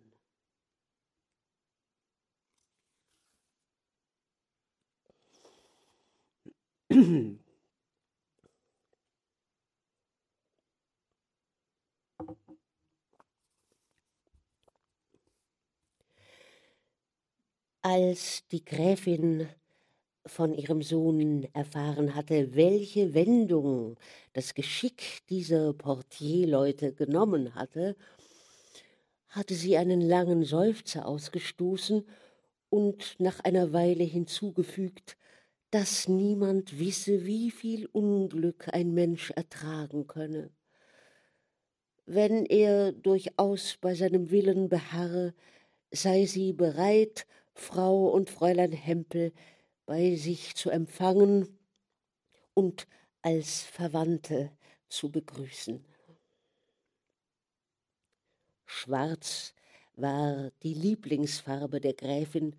Als 17.82 18.46
die 18.48 18.64
Gräfin 18.64 19.48
von 20.26 20.54
ihrem 20.54 20.82
Sohn 20.82 21.46
erfahren 21.52 22.14
hatte, 22.14 22.54
welche 22.54 23.14
Wendung 23.14 23.96
das 24.32 24.54
Geschick 24.54 25.26
dieser 25.28 25.72
Portierleute 25.72 26.92
genommen 26.92 27.54
hatte, 27.54 27.96
hatte 29.28 29.54
sie 29.54 29.76
einen 29.76 30.00
langen 30.00 30.44
Seufzer 30.44 31.06
ausgestoßen 31.06 32.04
und 32.70 33.16
nach 33.18 33.40
einer 33.40 33.72
Weile 33.72 34.04
hinzugefügt, 34.04 35.16
dass 35.70 36.08
niemand 36.08 36.78
wisse, 36.78 37.26
wie 37.26 37.50
viel 37.50 37.86
Unglück 37.92 38.68
ein 38.72 38.94
Mensch 38.94 39.30
ertragen 39.30 40.06
könne. 40.06 40.50
Wenn 42.06 42.46
er 42.46 42.92
durchaus 42.92 43.76
bei 43.80 43.94
seinem 43.94 44.30
Willen 44.30 44.68
beharre, 44.68 45.34
sei 45.90 46.24
sie 46.24 46.52
bereit, 46.52 47.26
Frau 47.54 48.08
und 48.08 48.30
Fräulein 48.30 48.72
Hempel 48.72 49.32
bei 49.86 50.16
sich 50.16 50.54
zu 50.54 50.70
empfangen 50.70 51.58
und 52.54 52.86
als 53.22 53.62
Verwandte 53.62 54.50
zu 54.88 55.10
begrüßen. 55.10 55.84
Schwarz 58.66 59.54
war 59.94 60.50
die 60.62 60.74
Lieblingsfarbe 60.74 61.80
der 61.80 61.94
Gräfin, 61.94 62.56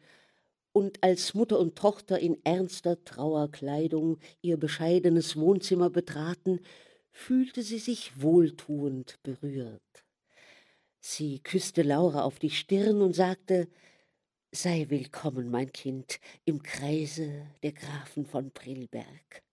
und 0.73 1.03
als 1.03 1.33
Mutter 1.33 1.57
und 1.57 1.75
Tochter 1.75 2.19
in 2.19 2.37
ernster 2.43 3.03
Trauerkleidung 3.03 4.19
ihr 4.43 4.57
bescheidenes 4.57 5.35
Wohnzimmer 5.35 5.89
betraten, 5.89 6.59
fühlte 7.11 7.63
sie 7.63 7.79
sich 7.79 8.21
wohltuend 8.21 9.17
berührt. 9.23 9.81
Sie 10.99 11.39
küsste 11.39 11.81
Laura 11.81 12.21
auf 12.21 12.37
die 12.37 12.51
Stirn 12.51 13.01
und 13.01 13.13
sagte 13.13 13.67
Sei 14.53 14.85
willkommen, 14.87 15.51
mein 15.51 15.73
Kind, 15.73 16.21
im 16.45 16.63
Kreise 16.63 17.47
der 17.63 17.73
Grafen 17.73 18.25
von 18.25 18.51
Prillberg. 18.51 19.43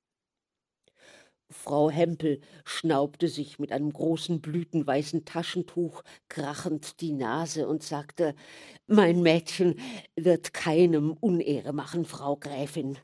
Frau 1.51 1.91
Hempel 1.91 2.41
schnaubte 2.65 3.27
sich 3.27 3.59
mit 3.59 3.73
einem 3.73 3.93
großen 3.93 4.41
blütenweißen 4.41 5.25
Taschentuch 5.25 6.05
krachend 6.29 7.01
die 7.01 7.13
Nase 7.13 7.67
und 7.67 7.83
sagte 7.83 8.37
Mein 8.87 9.21
Mädchen 9.21 9.81
wird 10.15 10.55
keinem 10.55 11.13
Unehre 11.15 11.73
machen, 11.73 12.05
Frau 12.05 12.37
Gräfin. 12.37 12.97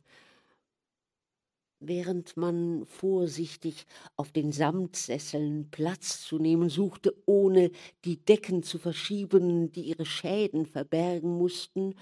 Während 1.81 2.37
man 2.37 2.85
vorsichtig 2.85 3.87
auf 4.17 4.33
den 4.33 4.53
Samtsesseln 4.53 5.71
Platz 5.71 6.21
zu 6.23 6.39
nehmen 6.39 6.69
suchte, 6.69 7.15
ohne 7.27 7.71
die 8.05 8.23
Decken 8.25 8.63
zu 8.63 8.79
verschieben, 8.79 9.73
die 9.73 9.83
ihre 9.83 10.05
Schäden 10.05 10.67
verbergen 10.67 11.37
mussten, 11.39 11.95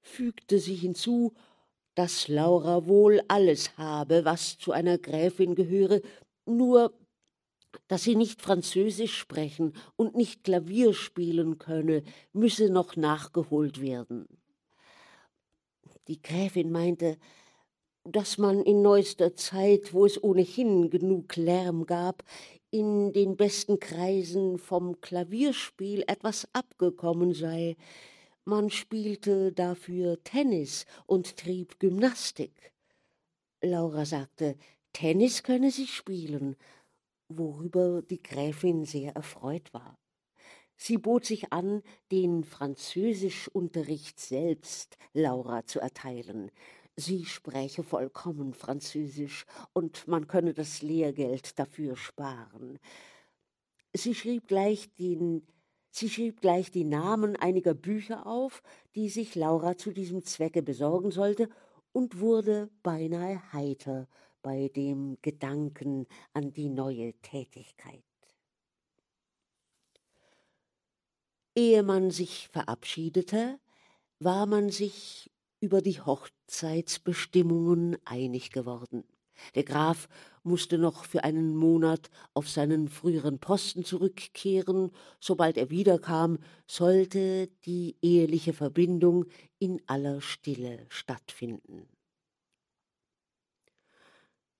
fügte 0.00 0.58
sie 0.58 0.74
hinzu 0.74 1.34
dass 1.98 2.28
Laura 2.28 2.86
wohl 2.86 3.20
alles 3.26 3.76
habe, 3.76 4.24
was 4.24 4.56
zu 4.56 4.70
einer 4.70 4.98
Gräfin 4.98 5.56
gehöre, 5.56 6.00
nur 6.46 6.96
dass 7.88 8.04
sie 8.04 8.14
nicht 8.14 8.40
Französisch 8.40 9.16
sprechen 9.16 9.72
und 9.96 10.14
nicht 10.14 10.44
Klavier 10.44 10.94
spielen 10.94 11.58
könne, 11.58 12.04
müsse 12.32 12.70
noch 12.70 12.94
nachgeholt 12.94 13.80
werden. 13.80 14.28
Die 16.06 16.22
Gräfin 16.22 16.70
meinte, 16.70 17.18
dass 18.12 18.38
man 18.38 18.62
in 18.62 18.82
neuester 18.82 19.34
Zeit, 19.34 19.92
wo 19.92 20.06
es 20.06 20.22
ohnehin 20.22 20.90
genug 20.90 21.36
Lärm 21.36 21.86
gab, 21.86 22.24
in 22.70 23.12
den 23.12 23.36
besten 23.36 23.80
Kreisen 23.80 24.58
vom 24.58 25.00
Klavierspiel 25.00 26.04
etwas 26.06 26.48
abgekommen 26.52 27.34
sei, 27.34 27.76
man 28.44 28.70
spielte 28.70 29.52
dafür 29.52 30.22
Tennis 30.24 30.86
und 31.06 31.36
trieb 31.36 31.78
Gymnastik. 31.80 32.72
Laura 33.62 34.06
sagte, 34.06 34.56
Tennis 34.92 35.42
könne 35.42 35.70
sie 35.70 35.86
spielen, 35.86 36.56
worüber 37.28 38.00
die 38.02 38.22
Gräfin 38.22 38.84
sehr 38.84 39.14
erfreut 39.14 39.74
war. 39.74 39.98
Sie 40.76 40.96
bot 40.96 41.24
sich 41.26 41.52
an, 41.52 41.82
den 42.12 42.44
Französischunterricht 42.44 44.20
selbst 44.20 44.96
Laura 45.12 45.66
zu 45.66 45.80
erteilen. 45.80 46.50
Sie 47.00 47.26
spräche 47.26 47.84
vollkommen 47.84 48.54
Französisch 48.54 49.46
und 49.72 50.08
man 50.08 50.26
könne 50.26 50.52
das 50.52 50.82
Lehrgeld 50.82 51.56
dafür 51.56 51.94
sparen. 51.94 52.80
Sie 53.94 54.16
schrieb 54.16 54.48
gleich 54.48 54.92
den 54.94 55.46
Sie 55.90 56.10
schrieb 56.10 56.40
gleich 56.40 56.72
die 56.72 56.84
Namen 56.84 57.36
einiger 57.36 57.72
Bücher 57.72 58.26
auf, 58.26 58.62
die 58.96 59.08
sich 59.10 59.36
Laura 59.36 59.76
zu 59.76 59.92
diesem 59.92 60.24
Zwecke 60.24 60.60
besorgen 60.60 61.12
sollte, 61.12 61.48
und 61.92 62.18
wurde 62.18 62.68
beinahe 62.82 63.40
heiter 63.52 64.08
bei 64.42 64.68
dem 64.68 65.18
Gedanken 65.22 66.06
an 66.32 66.52
die 66.52 66.68
neue 66.68 67.14
Tätigkeit. 67.22 68.02
Ehe 71.54 71.82
man 71.84 72.10
sich 72.10 72.48
verabschiedete, 72.48 73.60
war 74.18 74.46
man 74.46 74.70
sich 74.70 75.30
über 75.60 75.82
die 75.82 76.00
Hochzeitsbestimmungen 76.00 77.96
einig 78.04 78.50
geworden. 78.50 79.04
Der 79.54 79.64
Graf 79.64 80.08
musste 80.42 80.78
noch 80.78 81.04
für 81.04 81.22
einen 81.24 81.54
Monat 81.56 82.10
auf 82.34 82.48
seinen 82.48 82.88
früheren 82.88 83.38
Posten 83.38 83.84
zurückkehren. 83.84 84.90
Sobald 85.20 85.56
er 85.56 85.70
wiederkam, 85.70 86.38
sollte 86.66 87.48
die 87.64 87.96
eheliche 88.02 88.52
Verbindung 88.52 89.26
in 89.58 89.80
aller 89.86 90.20
Stille 90.20 90.86
stattfinden. 90.88 91.88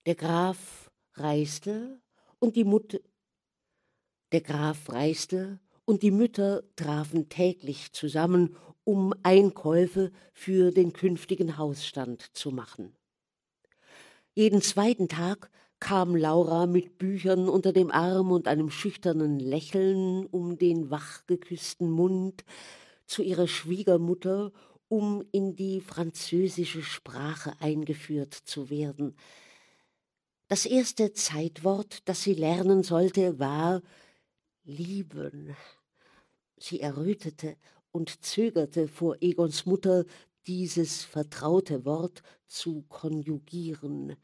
Der 0.06 0.14
Graf 0.14 0.90
reiste 1.14 2.00
und 2.38 2.54
die 2.54 2.64
Mutter 2.64 2.98
der 4.32 4.42
Graf 4.42 4.90
reiste 4.90 5.58
und 5.86 6.02
die 6.02 6.10
Mütter 6.10 6.62
trafen 6.76 7.30
täglich 7.30 7.92
zusammen, 7.92 8.56
um 8.88 9.12
Einkäufe 9.22 10.12
für 10.32 10.70
den 10.70 10.94
künftigen 10.94 11.58
Hausstand 11.58 12.34
zu 12.34 12.50
machen. 12.50 12.96
Jeden 14.32 14.62
zweiten 14.62 15.08
Tag 15.08 15.50
kam 15.78 16.16
Laura 16.16 16.64
mit 16.64 16.96
Büchern 16.96 17.50
unter 17.50 17.74
dem 17.74 17.90
Arm 17.90 18.32
und 18.32 18.48
einem 18.48 18.70
schüchternen 18.70 19.40
Lächeln 19.40 20.24
um 20.24 20.56
den 20.56 20.90
wachgeküßten 20.90 21.90
Mund 21.90 22.46
zu 23.04 23.22
ihrer 23.22 23.46
Schwiegermutter, 23.46 24.52
um 24.88 25.22
in 25.32 25.54
die 25.54 25.82
französische 25.82 26.82
Sprache 26.82 27.52
eingeführt 27.60 28.32
zu 28.32 28.70
werden. 28.70 29.16
Das 30.48 30.64
erste 30.64 31.12
Zeitwort, 31.12 32.08
das 32.08 32.22
sie 32.22 32.32
lernen 32.32 32.82
sollte, 32.82 33.38
war 33.38 33.82
lieben. 34.64 35.54
Sie 36.56 36.80
errötete 36.80 37.58
und 37.92 38.24
zögerte 38.24 38.88
vor 38.88 39.16
Egons 39.20 39.66
Mutter, 39.66 40.04
dieses 40.46 41.04
vertraute 41.04 41.84
Wort 41.84 42.22
zu 42.46 42.84
konjugieren. 42.88 44.16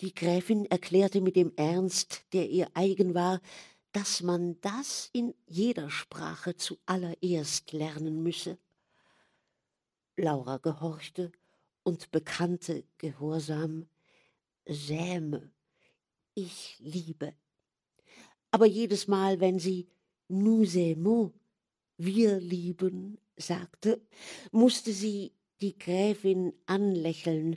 Die 0.00 0.14
Gräfin 0.14 0.66
erklärte 0.66 1.20
mit 1.20 1.36
dem 1.36 1.52
Ernst, 1.56 2.24
der 2.32 2.50
ihr 2.50 2.68
eigen 2.74 3.14
war, 3.14 3.40
dass 3.92 4.22
man 4.22 4.60
das 4.60 5.10
in 5.12 5.34
jeder 5.46 5.90
Sprache 5.90 6.56
zuallererst 6.56 7.72
lernen 7.72 8.22
müsse. 8.22 8.58
Laura 10.16 10.58
gehorchte 10.58 11.32
und 11.82 12.10
bekannte 12.10 12.84
gehorsam 12.98 13.86
Säme, 14.66 15.50
ich 16.34 16.76
liebe. 16.78 17.34
Aber 18.50 18.66
jedes 18.66 19.08
Mal, 19.08 19.40
wenn 19.40 19.58
sie 19.58 19.88
nous 20.28 20.76
aimons, 20.76 21.32
wir 22.04 22.40
lieben, 22.40 23.18
sagte, 23.36 24.00
musste 24.50 24.92
sie 24.92 25.32
die 25.60 25.78
Gräfin 25.78 26.52
anlächeln, 26.66 27.56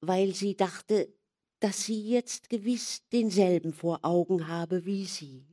weil 0.00 0.34
sie 0.34 0.56
dachte, 0.56 1.12
dass 1.60 1.84
sie 1.84 2.02
jetzt 2.08 2.48
gewiss 2.48 3.06
denselben 3.12 3.72
vor 3.72 4.00
Augen 4.02 4.48
habe 4.48 4.84
wie 4.86 5.04
sie. 5.04 5.46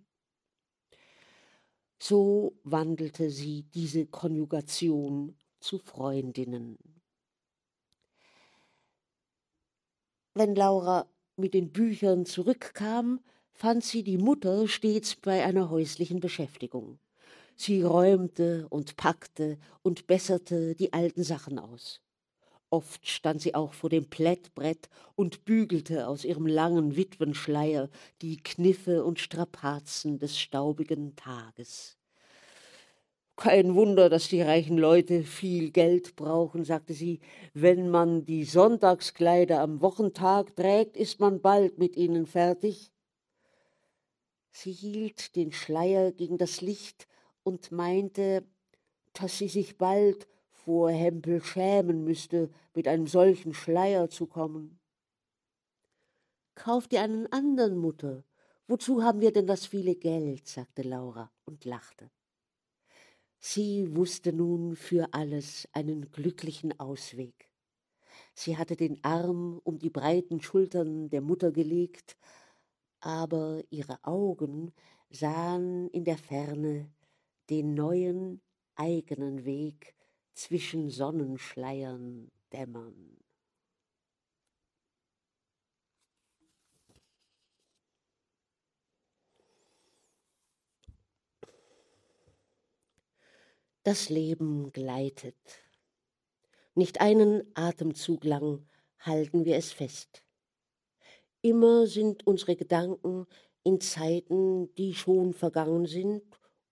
So 1.99 2.57
wandelte 2.63 3.29
sie 3.29 3.63
diese 3.63 4.05
Konjugation 4.05 5.35
zu 5.59 5.79
Freundinnen. 5.79 6.77
Wenn 10.33 10.55
Laura 10.55 11.09
mit 11.35 11.53
den 11.55 11.71
Büchern 11.71 12.25
zurückkam, 12.25 13.21
fand 13.53 13.83
sie 13.83 14.03
die 14.03 14.19
Mutter 14.19 14.67
stets 14.67 15.15
bei 15.15 15.43
einer 15.43 15.69
häuslichen 15.71 16.19
Beschäftigung. 16.19 16.99
Sie 17.59 17.81
räumte 17.81 18.67
und 18.69 18.97
packte 18.97 19.57
und 19.81 20.05
besserte 20.05 20.75
die 20.75 20.93
alten 20.93 21.23
Sachen 21.23 21.57
aus. 21.57 22.01
Oft 22.69 23.07
stand 23.07 23.41
sie 23.41 23.55
auch 23.55 23.73
vor 23.73 23.89
dem 23.89 24.09
Plättbrett 24.09 24.89
und 25.15 25.43
bügelte 25.43 26.07
aus 26.07 26.23
ihrem 26.23 26.45
langen 26.45 26.95
Witwenschleier 26.95 27.89
die 28.21 28.37
Kniffe 28.37 29.03
und 29.03 29.19
Strapazen 29.19 30.19
des 30.19 30.37
staubigen 30.37 31.15
Tages. 31.15 31.97
Kein 33.37 33.73
Wunder, 33.73 34.09
dass 34.09 34.27
die 34.27 34.41
reichen 34.41 34.77
Leute 34.77 35.23
viel 35.23 35.71
Geld 35.71 36.15
brauchen, 36.15 36.63
sagte 36.63 36.93
sie. 36.93 37.19
Wenn 37.53 37.89
man 37.89 38.25
die 38.25 38.43
Sonntagskleider 38.43 39.61
am 39.61 39.81
Wochentag 39.81 40.55
trägt, 40.55 40.95
ist 40.95 41.19
man 41.19 41.41
bald 41.41 41.77
mit 41.79 41.95
ihnen 41.95 42.27
fertig. 42.27 42.91
Sie 44.51 44.71
hielt 44.71 45.35
den 45.35 45.51
Schleier 45.51 46.11
gegen 46.11 46.37
das 46.37 46.61
Licht 46.61 47.07
und 47.47 47.71
meinte, 47.71 48.45
dass 49.13 49.37
sie 49.37 49.47
sich 49.47 49.77
bald 49.77 50.27
vor 50.51 50.91
Hempel 50.91 51.41
schämen 51.41 52.03
müsste, 52.03 52.49
mit 52.75 52.89
einem 52.89 53.07
solchen 53.07 53.53
Schleier 53.53 54.09
zu 54.09 54.27
kommen. 54.27 54.81
Kauf 56.55 56.89
dir 56.89 57.01
einen 57.03 57.31
anderen, 57.31 57.77
Mutter. 57.77 58.25
Wozu 58.67 59.01
haben 59.01 59.21
wir 59.21 59.31
denn 59.31 59.47
das 59.47 59.65
viele 59.65 59.95
Geld? 59.95 60.45
sagte 60.45 60.81
Laura 60.81 61.31
und 61.45 61.63
lachte. 61.63 62.11
Sie 63.39 63.95
wusste 63.95 64.33
nun 64.33 64.75
für 64.75 65.13
alles 65.13 65.69
einen 65.71 66.11
glücklichen 66.11 66.77
Ausweg. 66.81 67.49
Sie 68.33 68.57
hatte 68.57 68.75
den 68.75 69.01
Arm 69.05 69.61
um 69.63 69.79
die 69.79 69.89
breiten 69.89 70.41
Schultern 70.41 71.09
der 71.09 71.21
Mutter 71.21 71.53
gelegt, 71.53 72.17
aber 72.99 73.63
ihre 73.69 74.03
Augen 74.03 74.73
sahen 75.09 75.87
in 75.91 76.03
der 76.03 76.17
Ferne 76.17 76.91
den 77.49 77.73
neuen 77.73 78.41
eigenen 78.75 79.45
Weg 79.45 79.95
zwischen 80.33 80.89
Sonnenschleiern 80.89 82.31
dämmern. 82.51 83.17
Das 93.83 94.09
Leben 94.09 94.73
gleitet. 94.73 95.37
Nicht 96.75 96.99
einen 96.99 97.49
Atemzug 97.55 98.25
lang 98.25 98.67
halten 98.99 99.45
wir 99.45 99.55
es 99.55 99.71
fest. 99.71 100.23
Immer 101.41 101.87
sind 101.87 102.27
unsere 102.27 102.57
Gedanken 102.57 103.25
in 103.63 103.79
Zeiten, 103.79 104.73
die 104.75 104.93
schon 104.93 105.33
vergangen 105.33 105.85
sind 105.85 106.23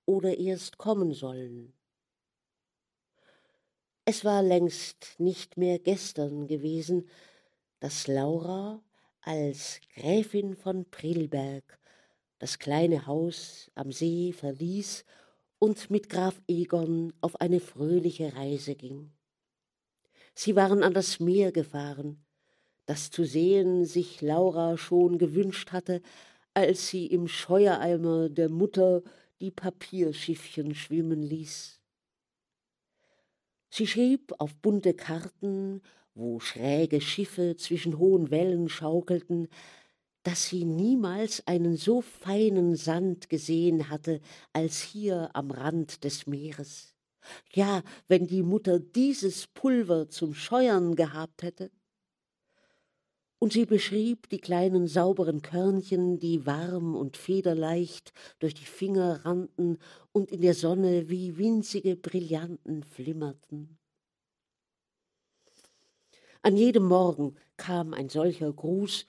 oder 0.05 0.37
erst 0.37 0.77
kommen 0.77 1.13
sollen. 1.13 1.73
Es 4.05 4.23
war 4.23 4.43
längst 4.43 5.15
nicht 5.17 5.57
mehr 5.57 5.79
gestern 5.79 6.47
gewesen, 6.47 7.09
dass 7.79 8.07
Laura 8.07 8.83
als 9.21 9.81
Gräfin 9.95 10.55
von 10.55 10.85
Prilberg 10.91 11.79
das 12.37 12.59
kleine 12.59 13.07
Haus 13.07 13.71
am 13.73 13.91
See 13.91 14.31
verließ 14.31 15.05
und 15.57 15.89
mit 15.89 16.09
Graf 16.09 16.39
Egon 16.47 17.13
auf 17.21 17.41
eine 17.41 17.59
fröhliche 17.59 18.35
Reise 18.35 18.75
ging. 18.75 19.11
Sie 20.35 20.55
waren 20.55 20.83
an 20.83 20.93
das 20.93 21.19
Meer 21.19 21.51
gefahren, 21.51 22.23
das 22.85 23.09
zu 23.09 23.23
sehen 23.23 23.85
sich 23.85 24.21
Laura 24.21 24.77
schon 24.77 25.17
gewünscht 25.17 25.71
hatte, 25.71 26.01
als 26.53 26.89
sie 26.89 27.07
im 27.07 27.27
Scheuereimer 27.27 28.29
der 28.29 28.49
Mutter 28.49 29.01
die 29.45 29.51
Papierschiffchen 29.51 30.73
schwimmen 30.73 31.21
ließ. 31.21 31.79
Sie 33.69 33.85
schrieb 33.85 34.33
auf 34.39 34.55
bunte 34.55 34.95
Karten, 34.95 35.83
wo 36.15 36.39
schräge 36.39 36.99
Schiffe 36.99 37.55
zwischen 37.55 37.99
hohen 37.99 38.31
Wellen 38.31 38.69
schaukelten, 38.69 39.47
dass 40.23 40.47
sie 40.47 40.65
niemals 40.65 41.45
einen 41.45 41.77
so 41.77 42.01
feinen 42.01 42.75
Sand 42.75 43.29
gesehen 43.29 43.91
hatte 43.91 44.19
als 44.51 44.81
hier 44.81 45.29
am 45.33 45.51
Rand 45.51 46.03
des 46.03 46.25
Meeres. 46.25 46.95
Ja, 47.53 47.83
wenn 48.07 48.25
die 48.25 48.41
Mutter 48.41 48.79
dieses 48.79 49.45
Pulver 49.45 50.09
zum 50.09 50.33
Scheuern 50.33 50.95
gehabt 50.95 51.43
hätte. 51.43 51.69
Und 53.45 53.53
sie 53.53 53.67
beschrieb 53.67 54.27
die 54.29 54.39
kleinen 54.39 54.87
sauberen 54.87 55.43
Körnchen, 55.43 56.17
die 56.17 56.47
warm 56.47 56.95
und 56.95 57.15
federleicht 57.15 58.11
durch 58.39 58.55
die 58.55 58.65
Finger 58.65 59.23
rannten 59.23 59.77
und 60.11 60.31
in 60.31 60.41
der 60.41 60.55
Sonne 60.55 61.09
wie 61.09 61.37
winzige 61.37 61.95
Brillanten 61.95 62.81
flimmerten. 62.81 63.77
An 66.41 66.57
jedem 66.57 66.85
Morgen 66.85 67.35
kam 67.55 67.93
ein 67.93 68.09
solcher 68.09 68.51
Gruß 68.51 69.05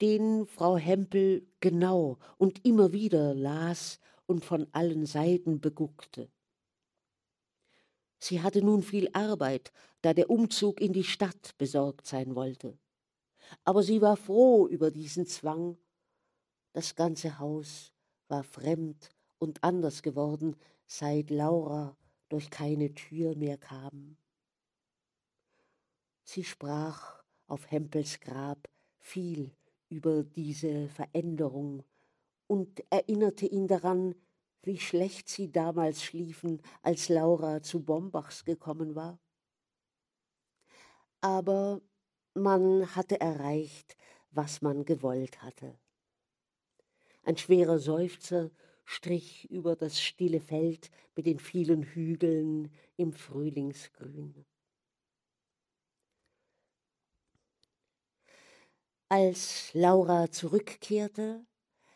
den 0.00 0.46
Frau 0.46 0.76
Hempel 0.76 1.44
genau 1.58 2.18
und 2.38 2.64
immer 2.64 2.92
wieder 2.92 3.34
las 3.34 3.98
und 4.26 4.44
von 4.44 4.68
allen 4.70 5.04
Seiten 5.04 5.60
beguckte. 5.60 6.30
Sie 8.20 8.40
hatte 8.40 8.62
nun 8.62 8.84
viel 8.84 9.10
Arbeit, 9.14 9.72
da 10.00 10.14
der 10.14 10.30
Umzug 10.30 10.80
in 10.80 10.92
die 10.92 11.02
Stadt 11.02 11.58
besorgt 11.58 12.06
sein 12.06 12.36
wollte. 12.36 12.78
Aber 13.64 13.82
sie 13.82 14.00
war 14.00 14.16
froh 14.16 14.66
über 14.68 14.90
diesen 14.90 15.26
Zwang. 15.26 15.76
Das 16.72 16.94
ganze 16.94 17.38
Haus 17.38 17.92
war 18.28 18.42
fremd 18.42 19.10
und 19.38 19.62
anders 19.64 20.02
geworden, 20.02 20.56
seit 20.86 21.30
Laura 21.30 21.96
durch 22.28 22.50
keine 22.50 22.94
Tür 22.94 23.36
mehr 23.36 23.58
kam. 23.58 24.16
Sie 26.22 26.44
sprach 26.44 27.22
auf 27.46 27.70
Hempels 27.70 28.20
Grab 28.20 28.68
viel 28.98 29.50
über 29.88 30.22
diese 30.22 30.88
Veränderung 30.88 31.82
und 32.46 32.84
erinnerte 32.90 33.46
ihn 33.46 33.66
daran, 33.66 34.14
wie 34.62 34.78
schlecht 34.78 35.28
sie 35.28 35.50
damals 35.50 36.02
schliefen, 36.02 36.62
als 36.82 37.08
Laura 37.08 37.62
zu 37.62 37.82
Bombachs 37.82 38.44
gekommen 38.44 38.94
war. 38.94 39.18
Aber 41.20 41.80
man 42.40 42.94
hatte 42.96 43.20
erreicht, 43.20 43.96
was 44.30 44.62
man 44.62 44.84
gewollt 44.84 45.42
hatte. 45.42 45.78
Ein 47.22 47.36
schwerer 47.36 47.78
Seufzer 47.78 48.50
strich 48.84 49.48
über 49.50 49.76
das 49.76 50.00
stille 50.00 50.40
Feld 50.40 50.90
mit 51.14 51.26
den 51.26 51.38
vielen 51.38 51.82
Hügeln 51.82 52.70
im 52.96 53.12
Frühlingsgrün. 53.12 54.44
Als 59.08 59.70
Laura 59.74 60.30
zurückkehrte, 60.30 61.44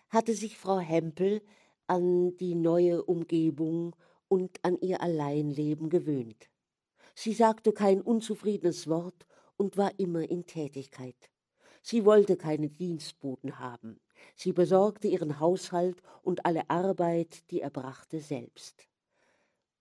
hatte 0.09 0.35
sich 0.35 0.57
Frau 0.57 0.79
Hempel 0.79 1.43
an 1.87 2.37
die 2.37 2.55
neue 2.55 3.05
Umgebung 3.05 3.95
und 4.29 4.65
an 4.65 4.79
ihr 4.81 5.01
Alleinleben 5.01 5.91
gewöhnt. 5.91 6.49
Sie 7.15 7.33
sagte 7.33 7.73
kein 7.73 8.01
unzufriedenes 8.01 8.89
Wort 8.89 9.27
und 9.57 9.77
war 9.77 9.99
immer 9.99 10.29
in 10.29 10.47
Tätigkeit. 10.47 11.31
Sie 11.83 12.05
wollte 12.05 12.37
keine 12.37 12.71
Dienstboten 12.71 13.59
haben. 13.59 14.01
Sie 14.35 14.53
besorgte 14.53 15.09
ihren 15.09 15.39
Haushalt 15.39 16.01
und 16.23 16.47
alle 16.47 16.71
Arbeit, 16.71 17.51
die 17.51 17.61
er 17.61 17.71
brachte, 17.71 18.21
selbst. 18.21 18.89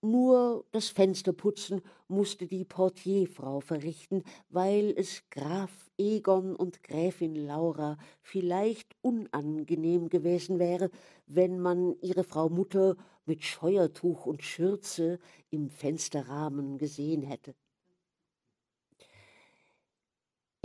Nur 0.01 0.65
das 0.71 0.89
Fensterputzen 0.89 1.81
musste 2.09 2.45
die 2.45 2.65
Portierfrau 2.65 3.61
verrichten, 3.61 4.23
weil 4.49 4.93
es 4.97 5.23
Graf 5.29 5.89
Egon 5.97 6.57
und 6.57 6.83
Gräfin 6.83 7.35
Laura 7.35 7.97
vielleicht 8.21 8.97
unangenehm 9.01 10.09
gewesen 10.09 10.59
wäre, 10.59 10.89
wenn 11.25 11.57
man 11.57 11.95
ihre 12.01 12.25
Frau 12.25 12.49
Mutter 12.49 12.97
mit 13.25 13.45
Scheuertuch 13.45 14.25
und 14.25 14.43
Schürze 14.43 15.19
im 15.51 15.69
Fensterrahmen 15.69 16.77
gesehen 16.77 17.21
hätte. 17.21 17.55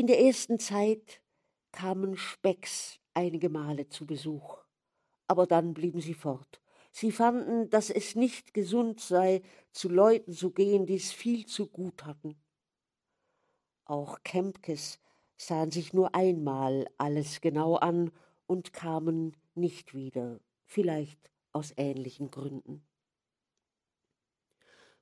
In 0.01 0.07
der 0.07 0.20
ersten 0.20 0.61
Zeit 0.61 1.20
kamen 1.73 2.16
Specks 2.16 3.01
einige 3.15 3.49
Male 3.49 3.89
zu 3.89 4.07
Besuch, 4.07 4.59
aber 5.27 5.45
dann 5.45 5.75
blieben 5.75 6.01
sie 6.01 6.15
fort 6.15 6.62
Sie 6.93 7.12
fanden, 7.12 7.69
dass 7.70 7.91
es 7.91 8.15
nicht 8.15 8.55
gesund 8.55 9.01
sei, 9.01 9.43
zu 9.73 9.89
Leuten 9.89 10.33
zu 10.33 10.51
gehen, 10.51 10.87
die 10.87 10.95
es 10.95 11.12
viel 11.12 11.47
zu 11.47 11.69
gut 11.69 12.05
hatten. 12.05 12.37
Auch 13.85 14.23
Kempkes 14.23 14.99
sahen 15.37 15.70
sich 15.70 15.93
nur 15.93 16.15
einmal 16.15 16.89
alles 16.97 17.41
genau 17.41 17.75
an 17.75 18.11
und 18.47 18.73
kamen 18.73 19.37
nicht 19.55 19.95
wieder, 19.95 20.41
vielleicht 20.65 21.31
aus 21.53 21.73
ähnlichen 21.77 22.31
Gründen. 22.31 22.87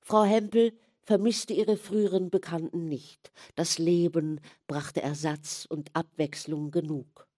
Frau 0.00 0.24
Hempel 0.24 0.78
vermisste 1.06 1.54
ihre 1.54 1.76
früheren 1.76 2.30
Bekannten 2.30 2.88
nicht. 2.88 3.32
Das 3.54 3.78
Leben 3.78 4.40
brachte 4.66 5.00
Ersatz 5.00 5.64
und 5.68 5.94
Abwechslung 5.94 6.72
genug. 6.72 7.28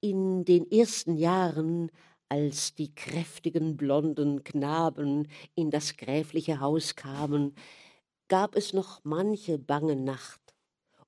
In 0.00 0.44
den 0.44 0.70
ersten 0.70 1.16
Jahren 1.16 1.90
als 2.28 2.74
die 2.74 2.94
kräftigen 2.94 3.78
blonden 3.78 4.44
Knaben 4.44 5.28
in 5.54 5.70
das 5.70 5.96
gräfliche 5.96 6.60
Haus 6.60 6.94
kamen, 6.94 7.54
gab 8.28 8.54
es 8.54 8.74
noch 8.74 9.00
manche 9.04 9.58
bange 9.58 9.96
Nacht, 9.96 10.54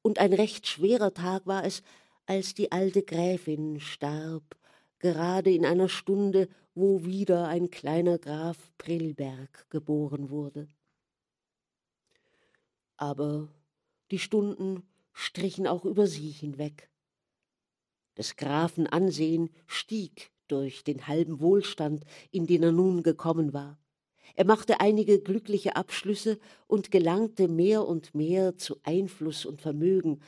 und 0.01 0.19
ein 0.19 0.33
recht 0.33 0.67
schwerer 0.67 1.13
Tag 1.13 1.47
war 1.47 1.65
es, 1.65 1.83
als 2.25 2.55
die 2.55 2.73
alte 2.73 3.03
Gräfin 3.03 3.81
starb, 3.81 4.57
gerade 4.99 5.53
in 5.53 5.67
einer 5.67 5.91
Stunde, 5.91 6.49
wo 6.75 7.05
wieder 7.05 7.49
ein 7.49 7.71
kleiner 7.71 8.19
Graf 8.19 8.71
Prillberg 8.79 9.69
geboren 9.69 10.31
wurde. 10.31 10.69
Aber 13.01 13.49
die 14.11 14.19
Stunden 14.19 14.83
strichen 15.15 15.67
auch 15.67 15.87
über 15.87 16.07
sie 16.07 16.29
hinweg. 16.29 16.91
Des 18.19 18.37
Grafen 18.37 18.87
Ansehen 18.87 19.49
stieg 19.67 20.31
durch 20.49 20.85
den 20.85 21.07
halben 21.07 21.41
Wohlstand, 21.41 22.05
in 22.31 22.47
den 22.47 22.63
er 22.63 22.73
nun 22.73 23.03
gekommen 23.03 23.55
war. 23.55 23.79
Er 24.35 24.45
machte 24.45 24.81
einige 24.81 25.19
glückliche 25.19 25.77
Abschlüsse 25.77 26.39
und 26.67 26.91
gelangte 26.91 27.49
mehr 27.49 27.87
und 27.87 28.15
mehr 28.15 28.59
zu 28.59 28.77
Einfluss 28.83 29.47
und 29.47 29.63
Vermögen, 29.63 30.21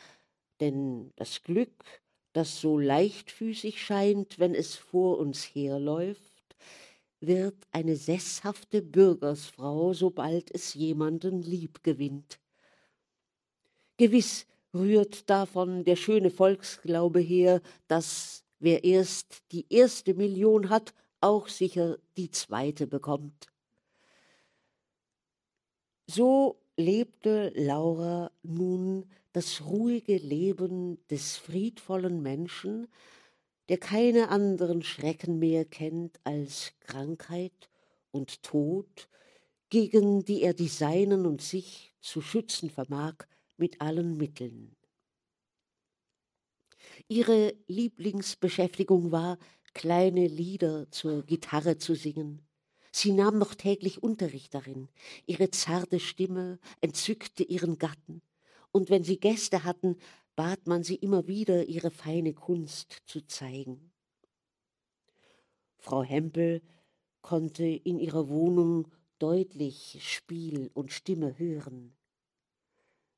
denn 0.60 1.12
das 1.16 1.42
Glück, 1.42 1.84
das 2.32 2.58
so 2.58 2.78
leichtfüßig 2.78 3.82
scheint, 3.82 4.38
wenn 4.38 4.54
es 4.54 4.76
vor 4.76 5.18
uns 5.18 5.44
herläuft, 5.44 6.56
wird 7.20 7.66
eine 7.70 7.96
sesshafte 7.96 8.80
Bürgersfrau, 8.80 9.92
sobald 9.92 10.50
es 10.54 10.72
jemanden 10.72 11.42
lieb 11.42 11.82
gewinnt. 11.82 12.41
Gewiss 14.02 14.46
rührt 14.74 15.30
davon 15.30 15.84
der 15.84 15.94
schöne 15.94 16.32
Volksglaube 16.32 17.20
her, 17.20 17.62
dass 17.86 18.42
wer 18.58 18.82
erst 18.82 19.44
die 19.52 19.64
erste 19.72 20.14
Million 20.14 20.70
hat, 20.70 20.92
auch 21.20 21.46
sicher 21.46 21.98
die 22.16 22.32
zweite 22.32 22.88
bekommt. 22.88 23.46
So 26.08 26.60
lebte 26.76 27.52
Laura 27.54 28.32
nun 28.42 29.08
das 29.32 29.64
ruhige 29.64 30.16
Leben 30.16 30.98
des 31.06 31.36
friedvollen 31.36 32.22
Menschen, 32.22 32.88
der 33.68 33.78
keine 33.78 34.30
anderen 34.30 34.82
Schrecken 34.82 35.38
mehr 35.38 35.64
kennt 35.64 36.18
als 36.24 36.72
Krankheit 36.80 37.70
und 38.10 38.42
Tod, 38.42 39.08
gegen 39.70 40.24
die 40.24 40.42
er 40.42 40.54
die 40.54 40.66
Seinen 40.66 41.24
und 41.24 41.40
sich 41.40 41.94
zu 42.00 42.20
schützen 42.20 42.68
vermag 42.68 43.14
mit 43.62 43.80
allen 43.80 44.16
Mitteln. 44.16 44.74
Ihre 47.06 47.54
Lieblingsbeschäftigung 47.68 49.12
war, 49.12 49.38
kleine 49.72 50.26
Lieder 50.26 50.90
zur 50.90 51.22
Gitarre 51.22 51.78
zu 51.78 51.94
singen. 51.94 52.44
Sie 52.90 53.12
nahm 53.12 53.38
noch 53.38 53.54
täglich 53.54 54.02
Unterricht 54.02 54.52
darin. 54.52 54.88
Ihre 55.26 55.52
zarte 55.52 56.00
Stimme 56.00 56.58
entzückte 56.80 57.44
ihren 57.44 57.78
Gatten, 57.78 58.20
und 58.72 58.90
wenn 58.90 59.04
sie 59.04 59.20
Gäste 59.20 59.62
hatten, 59.62 59.96
bat 60.34 60.66
man 60.66 60.82
sie 60.82 60.96
immer 60.96 61.28
wieder, 61.28 61.66
ihre 61.66 61.92
feine 61.92 62.34
Kunst 62.34 63.02
zu 63.06 63.20
zeigen. 63.28 63.92
Frau 65.78 66.02
Hempel 66.02 66.62
konnte 67.20 67.64
in 67.64 68.00
ihrer 68.00 68.28
Wohnung 68.28 68.88
deutlich 69.20 69.98
Spiel 70.00 70.68
und 70.74 70.90
Stimme 70.90 71.38
hören. 71.38 71.94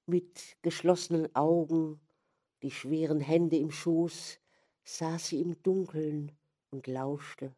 Mit 0.07 0.59
geschlossenen 0.61 1.35
Augen, 1.35 1.99
die 2.63 2.71
schweren 2.71 3.21
Hände 3.21 3.57
im 3.57 3.71
Schoß, 3.71 4.39
saß 4.85 5.29
sie 5.29 5.41
im 5.41 5.63
Dunkeln 5.63 6.33
und 6.71 6.87
lauschte. 6.87 7.55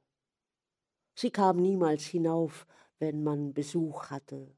Sie 1.15 1.31
kam 1.31 1.57
niemals 1.57 2.05
hinauf, 2.05 2.67
wenn 3.01 3.25
man 3.25 3.53
Besuch 3.53 4.11
hatte. 4.11 4.55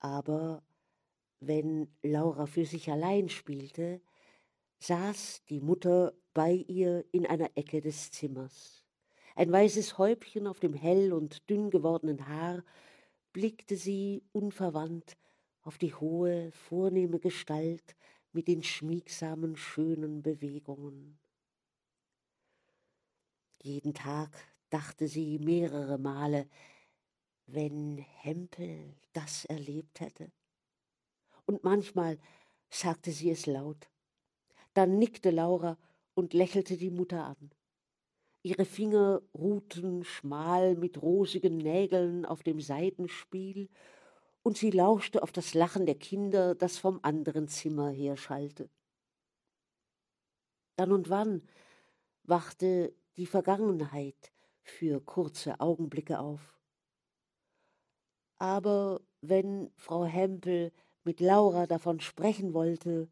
Aber 0.00 0.64
wenn 1.38 1.88
Laura 2.02 2.46
für 2.46 2.66
sich 2.66 2.90
allein 2.90 3.28
spielte, 3.28 4.00
saß 4.78 5.44
die 5.48 5.60
Mutter 5.60 6.14
bei 6.32 6.52
ihr 6.52 7.04
in 7.12 7.26
einer 7.26 7.50
Ecke 7.54 7.80
des 7.80 8.10
Zimmers. 8.10 8.84
Ein 9.36 9.52
weißes 9.52 9.98
Häubchen 9.98 10.46
auf 10.46 10.58
dem 10.58 10.74
hell 10.74 11.12
und 11.12 11.48
dünn 11.48 11.70
gewordenen 11.70 12.26
Haar 12.26 12.64
blickte 13.32 13.76
sie 13.76 14.24
unverwandt 14.32 15.16
auf 15.64 15.78
die 15.78 15.94
hohe, 15.94 16.52
vornehme 16.52 17.18
Gestalt 17.18 17.96
mit 18.32 18.48
den 18.48 18.62
schmiegsamen, 18.62 19.56
schönen 19.56 20.22
Bewegungen. 20.22 21.18
Jeden 23.62 23.94
Tag 23.94 24.30
dachte 24.70 25.08
sie 25.08 25.38
mehrere 25.38 25.98
Male, 25.98 26.48
wenn 27.46 27.98
Hempel 27.98 28.94
das 29.12 29.44
erlebt 29.46 30.00
hätte 30.00 30.30
und 31.46 31.64
manchmal 31.64 32.18
sagte 32.70 33.12
sie 33.12 33.30
es 33.30 33.46
laut. 33.46 33.88
Dann 34.74 34.98
nickte 34.98 35.30
Laura 35.30 35.78
und 36.14 36.34
lächelte 36.34 36.76
die 36.76 36.90
Mutter 36.90 37.24
an. 37.24 37.50
Ihre 38.42 38.64
Finger 38.64 39.22
ruhten 39.34 40.04
schmal 40.04 40.74
mit 40.76 41.00
rosigen 41.00 41.56
Nägeln 41.56 42.26
auf 42.26 42.42
dem 42.42 42.60
Seitenspiel, 42.60 43.68
und 44.44 44.58
sie 44.58 44.70
lauschte 44.70 45.22
auf 45.22 45.32
das 45.32 45.54
Lachen 45.54 45.86
der 45.86 45.94
Kinder, 45.94 46.54
das 46.54 46.78
vom 46.78 47.00
anderen 47.02 47.48
Zimmer 47.48 47.90
herschallte. 47.90 48.68
Dann 50.76 50.92
und 50.92 51.08
wann 51.08 51.48
wachte 52.24 52.94
die 53.16 53.26
Vergangenheit 53.26 54.32
für 54.62 55.00
kurze 55.00 55.60
Augenblicke 55.60 56.18
auf. 56.18 56.60
Aber 58.36 59.00
wenn 59.22 59.72
Frau 59.76 60.04
Hempel 60.04 60.72
mit 61.04 61.20
Laura 61.20 61.66
davon 61.66 62.00
sprechen 62.00 62.52
wollte, 62.52 63.08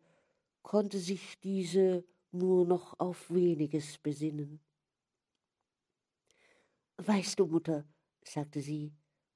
konnte 0.63 0.99
sich 0.99 1.41
diese 1.41 2.05
nur 2.31 2.67
noch 2.67 3.01
auf 3.01 3.31
weniges 3.31 3.97
besinnen. 3.99 4.61
Weißt 6.99 7.39
du, 7.39 7.47
Mutter, 7.47 7.87
sagte 8.23 8.61
sie, 8.61 8.93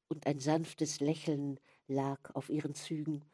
und 0.09 0.27
ein 0.27 0.40
sanftes 0.40 1.01
Lächeln 1.01 1.59
lag 1.88 2.34
auf 2.34 2.48
ihren 2.48 2.74
Zügen, 2.74 3.24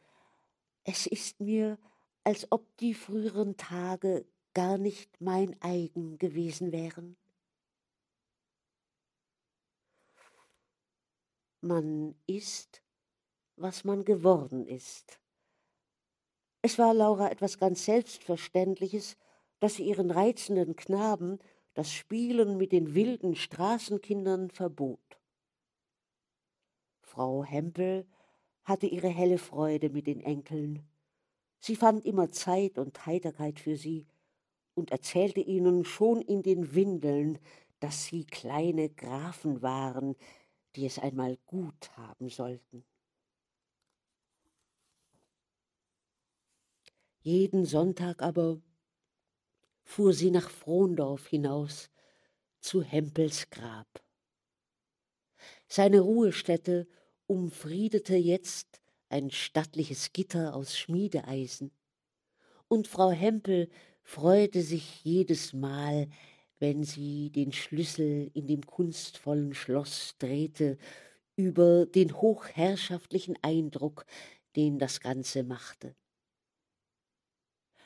es 0.83 1.07
ist 1.07 1.39
mir, 1.39 1.77
als 2.23 2.51
ob 2.51 2.75
die 2.77 2.93
früheren 2.93 3.57
Tage 3.57 4.25
gar 4.53 4.77
nicht 4.77 5.21
mein 5.21 5.55
eigen 5.61 6.17
gewesen 6.17 6.71
wären. 6.71 7.17
Man 11.61 12.15
ist 12.27 12.83
was 13.55 13.83
man 13.83 14.03
geworden 14.03 14.67
ist. 14.67 15.19
Es 16.61 16.79
war 16.79 16.93
Laura 16.93 17.29
etwas 17.29 17.57
ganz 17.57 17.85
Selbstverständliches, 17.85 19.17
dass 19.59 19.75
sie 19.75 19.83
ihren 19.87 20.11
reizenden 20.11 20.75
Knaben 20.75 21.39
das 21.73 21.91
Spielen 21.91 22.57
mit 22.57 22.71
den 22.71 22.95
wilden 22.95 23.35
Straßenkindern 23.35 24.49
verbot. 24.49 25.19
Frau 27.01 27.43
Hempel 27.43 28.07
hatte 28.63 28.87
ihre 28.87 29.09
helle 29.09 29.37
Freude 29.37 29.89
mit 29.89 30.07
den 30.07 30.21
Enkeln. 30.21 30.87
Sie 31.59 31.75
fand 31.75 32.05
immer 32.05 32.31
Zeit 32.31 32.77
und 32.77 33.05
Heiterkeit 33.05 33.59
für 33.59 33.77
sie 33.77 34.05
und 34.73 34.91
erzählte 34.91 35.39
ihnen 35.39 35.85
schon 35.85 36.21
in 36.21 36.41
den 36.43 36.75
Windeln, 36.75 37.39
dass 37.79 38.05
sie 38.05 38.25
kleine 38.25 38.89
Grafen 38.89 39.61
waren, 39.61 40.15
die 40.75 40.85
es 40.85 40.99
einmal 40.99 41.37
gut 41.45 41.91
haben 41.97 42.29
sollten. 42.29 42.85
Jeden 47.21 47.65
Sonntag 47.65 48.21
aber 48.21 48.61
fuhr 49.83 50.11
sie 50.11 50.31
nach 50.31 50.49
Frondorf 50.49 51.27
hinaus 51.27 51.89
zu 52.59 52.81
Hempels 52.81 53.49
Grab. 53.49 53.87
Seine 55.67 56.01
Ruhestätte 56.01 56.87
umfriedete 57.27 58.15
jetzt 58.15 58.81
ein 59.09 59.31
stattliches 59.31 60.13
Gitter 60.13 60.55
aus 60.55 60.77
Schmiedeeisen, 60.77 61.71
und 62.67 62.87
Frau 62.87 63.11
Hempel 63.11 63.69
freute 64.01 64.61
sich 64.63 65.03
jedes 65.03 65.53
Mal, 65.53 66.09
wenn 66.59 66.83
sie 66.83 67.29
den 67.29 67.51
Schlüssel 67.51 68.31
in 68.33 68.47
dem 68.47 68.65
kunstvollen 68.65 69.53
Schloss 69.53 70.15
drehte, 70.17 70.77
über 71.35 71.85
den 71.85 72.13
hochherrschaftlichen 72.13 73.37
Eindruck, 73.41 74.05
den 74.55 74.79
das 74.79 74.99
Ganze 75.01 75.43
machte. 75.43 75.95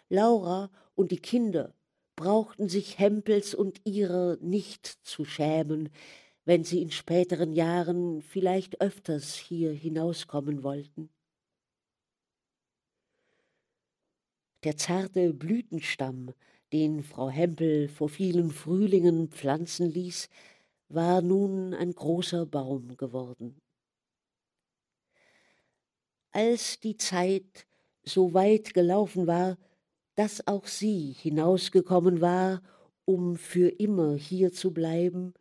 Laura 0.10 0.70
und 0.96 1.12
die 1.12 1.20
Kinder 1.20 1.74
brauchten 2.16 2.70
sich 2.70 2.98
Hempels 2.98 3.54
und 3.54 3.82
ihrer 3.86 4.38
nicht 4.38 4.86
zu 4.86 5.26
schämen, 5.26 5.90
wenn 6.48 6.64
sie 6.64 6.82
in 6.82 6.92
späteren 6.92 7.52
Jahren 7.52 8.22
vielleicht 8.22 8.80
öfters 8.80 9.36
hier 9.36 9.74
hinauskommen 9.74 10.64
wollten. 10.64 11.10
Der 14.64 14.78
zarte 14.78 15.34
Blütenstamm, 15.34 16.34
den 16.72 17.04
Frau 17.04 17.30
Hempel 17.30 17.90
vor 17.90 18.08
vielen 18.08 18.52
Frühlingen 18.52 19.28
pflanzen 19.28 19.92
ließ, 19.92 20.30
war 20.88 21.22
nun 21.22 21.74
ein 21.74 21.92
großer 21.92 22.46
Baum 22.46 22.96
geworden. 22.96 23.60
Als 26.32 26.80
die 26.80 26.96
Zeit 26.96 27.68
so 28.06 28.34
weit 28.34 28.74
gelaufen 28.74 29.28
war, 29.28 29.58
dass 30.16 30.48
auch 30.48 30.66
sie 30.66 31.12
hinausgekommen 31.12 32.22
war, 32.22 32.62
um 33.04 33.36
für 33.36 33.68
immer 33.68 34.16
hier 34.16 34.54
zu 34.54 34.72
bleiben, 34.72 35.34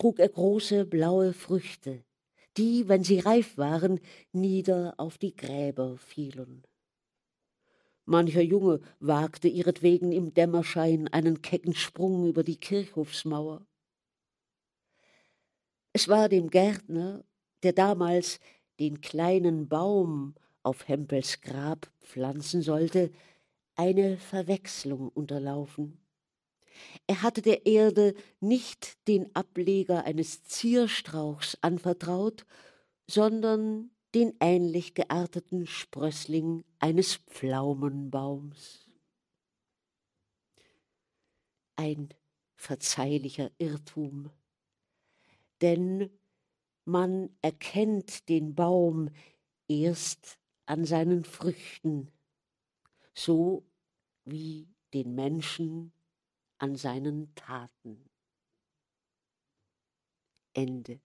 trug 0.00 0.18
er 0.18 0.30
große 0.30 0.86
blaue 0.86 1.34
Früchte, 1.34 2.02
die, 2.56 2.88
wenn 2.88 3.04
sie 3.04 3.18
reif 3.18 3.58
waren, 3.58 4.00
nieder 4.32 4.94
auf 4.96 5.18
die 5.18 5.36
Gräber 5.36 5.98
fielen. 5.98 6.64
Mancher 8.06 8.40
Junge 8.40 8.80
wagte 8.98 9.46
ihretwegen 9.46 10.10
im 10.10 10.32
Dämmerschein 10.32 11.06
einen 11.08 11.42
kecken 11.42 11.74
Sprung 11.74 12.26
über 12.26 12.42
die 12.42 12.56
Kirchhofsmauer. 12.56 13.66
Es 15.92 16.08
war 16.08 16.30
dem 16.30 16.48
Gärtner 16.48 17.22
der 17.62 17.74
damals 17.74 18.40
den 18.78 19.02
kleinen 19.02 19.68
Baum 19.68 20.34
auf 20.62 20.88
Hempels 20.88 21.42
Grab 21.42 21.92
pflanzen 22.00 22.62
sollte, 22.62 23.10
eine 23.74 24.16
Verwechslung 24.16 25.10
unterlaufen. 25.10 25.99
Er 27.06 27.22
hatte 27.22 27.42
der 27.42 27.66
Erde 27.66 28.14
nicht 28.40 29.06
den 29.08 29.34
Ableger 29.34 30.04
eines 30.04 30.44
Zierstrauchs 30.44 31.58
anvertraut, 31.60 32.46
sondern 33.08 33.90
den 34.14 34.34
ähnlich 34.40 34.94
gearteten 34.94 35.66
Sprössling 35.66 36.64
eines 36.78 37.16
Pflaumenbaums. 37.16 38.88
Ein 41.76 42.08
verzeihlicher 42.56 43.50
Irrtum, 43.58 44.30
denn 45.60 46.10
man 46.84 47.30
erkennt 47.40 48.28
den 48.28 48.54
Baum 48.54 49.10
erst 49.68 50.38
an 50.66 50.84
seinen 50.84 51.24
Früchten, 51.24 52.10
so 53.14 53.64
wie 54.24 54.68
den 54.92 55.14
Menschen 55.14 55.92
an 56.60 56.76
seinen 56.76 57.34
Taten. 57.34 58.04
Ende. 60.54 61.00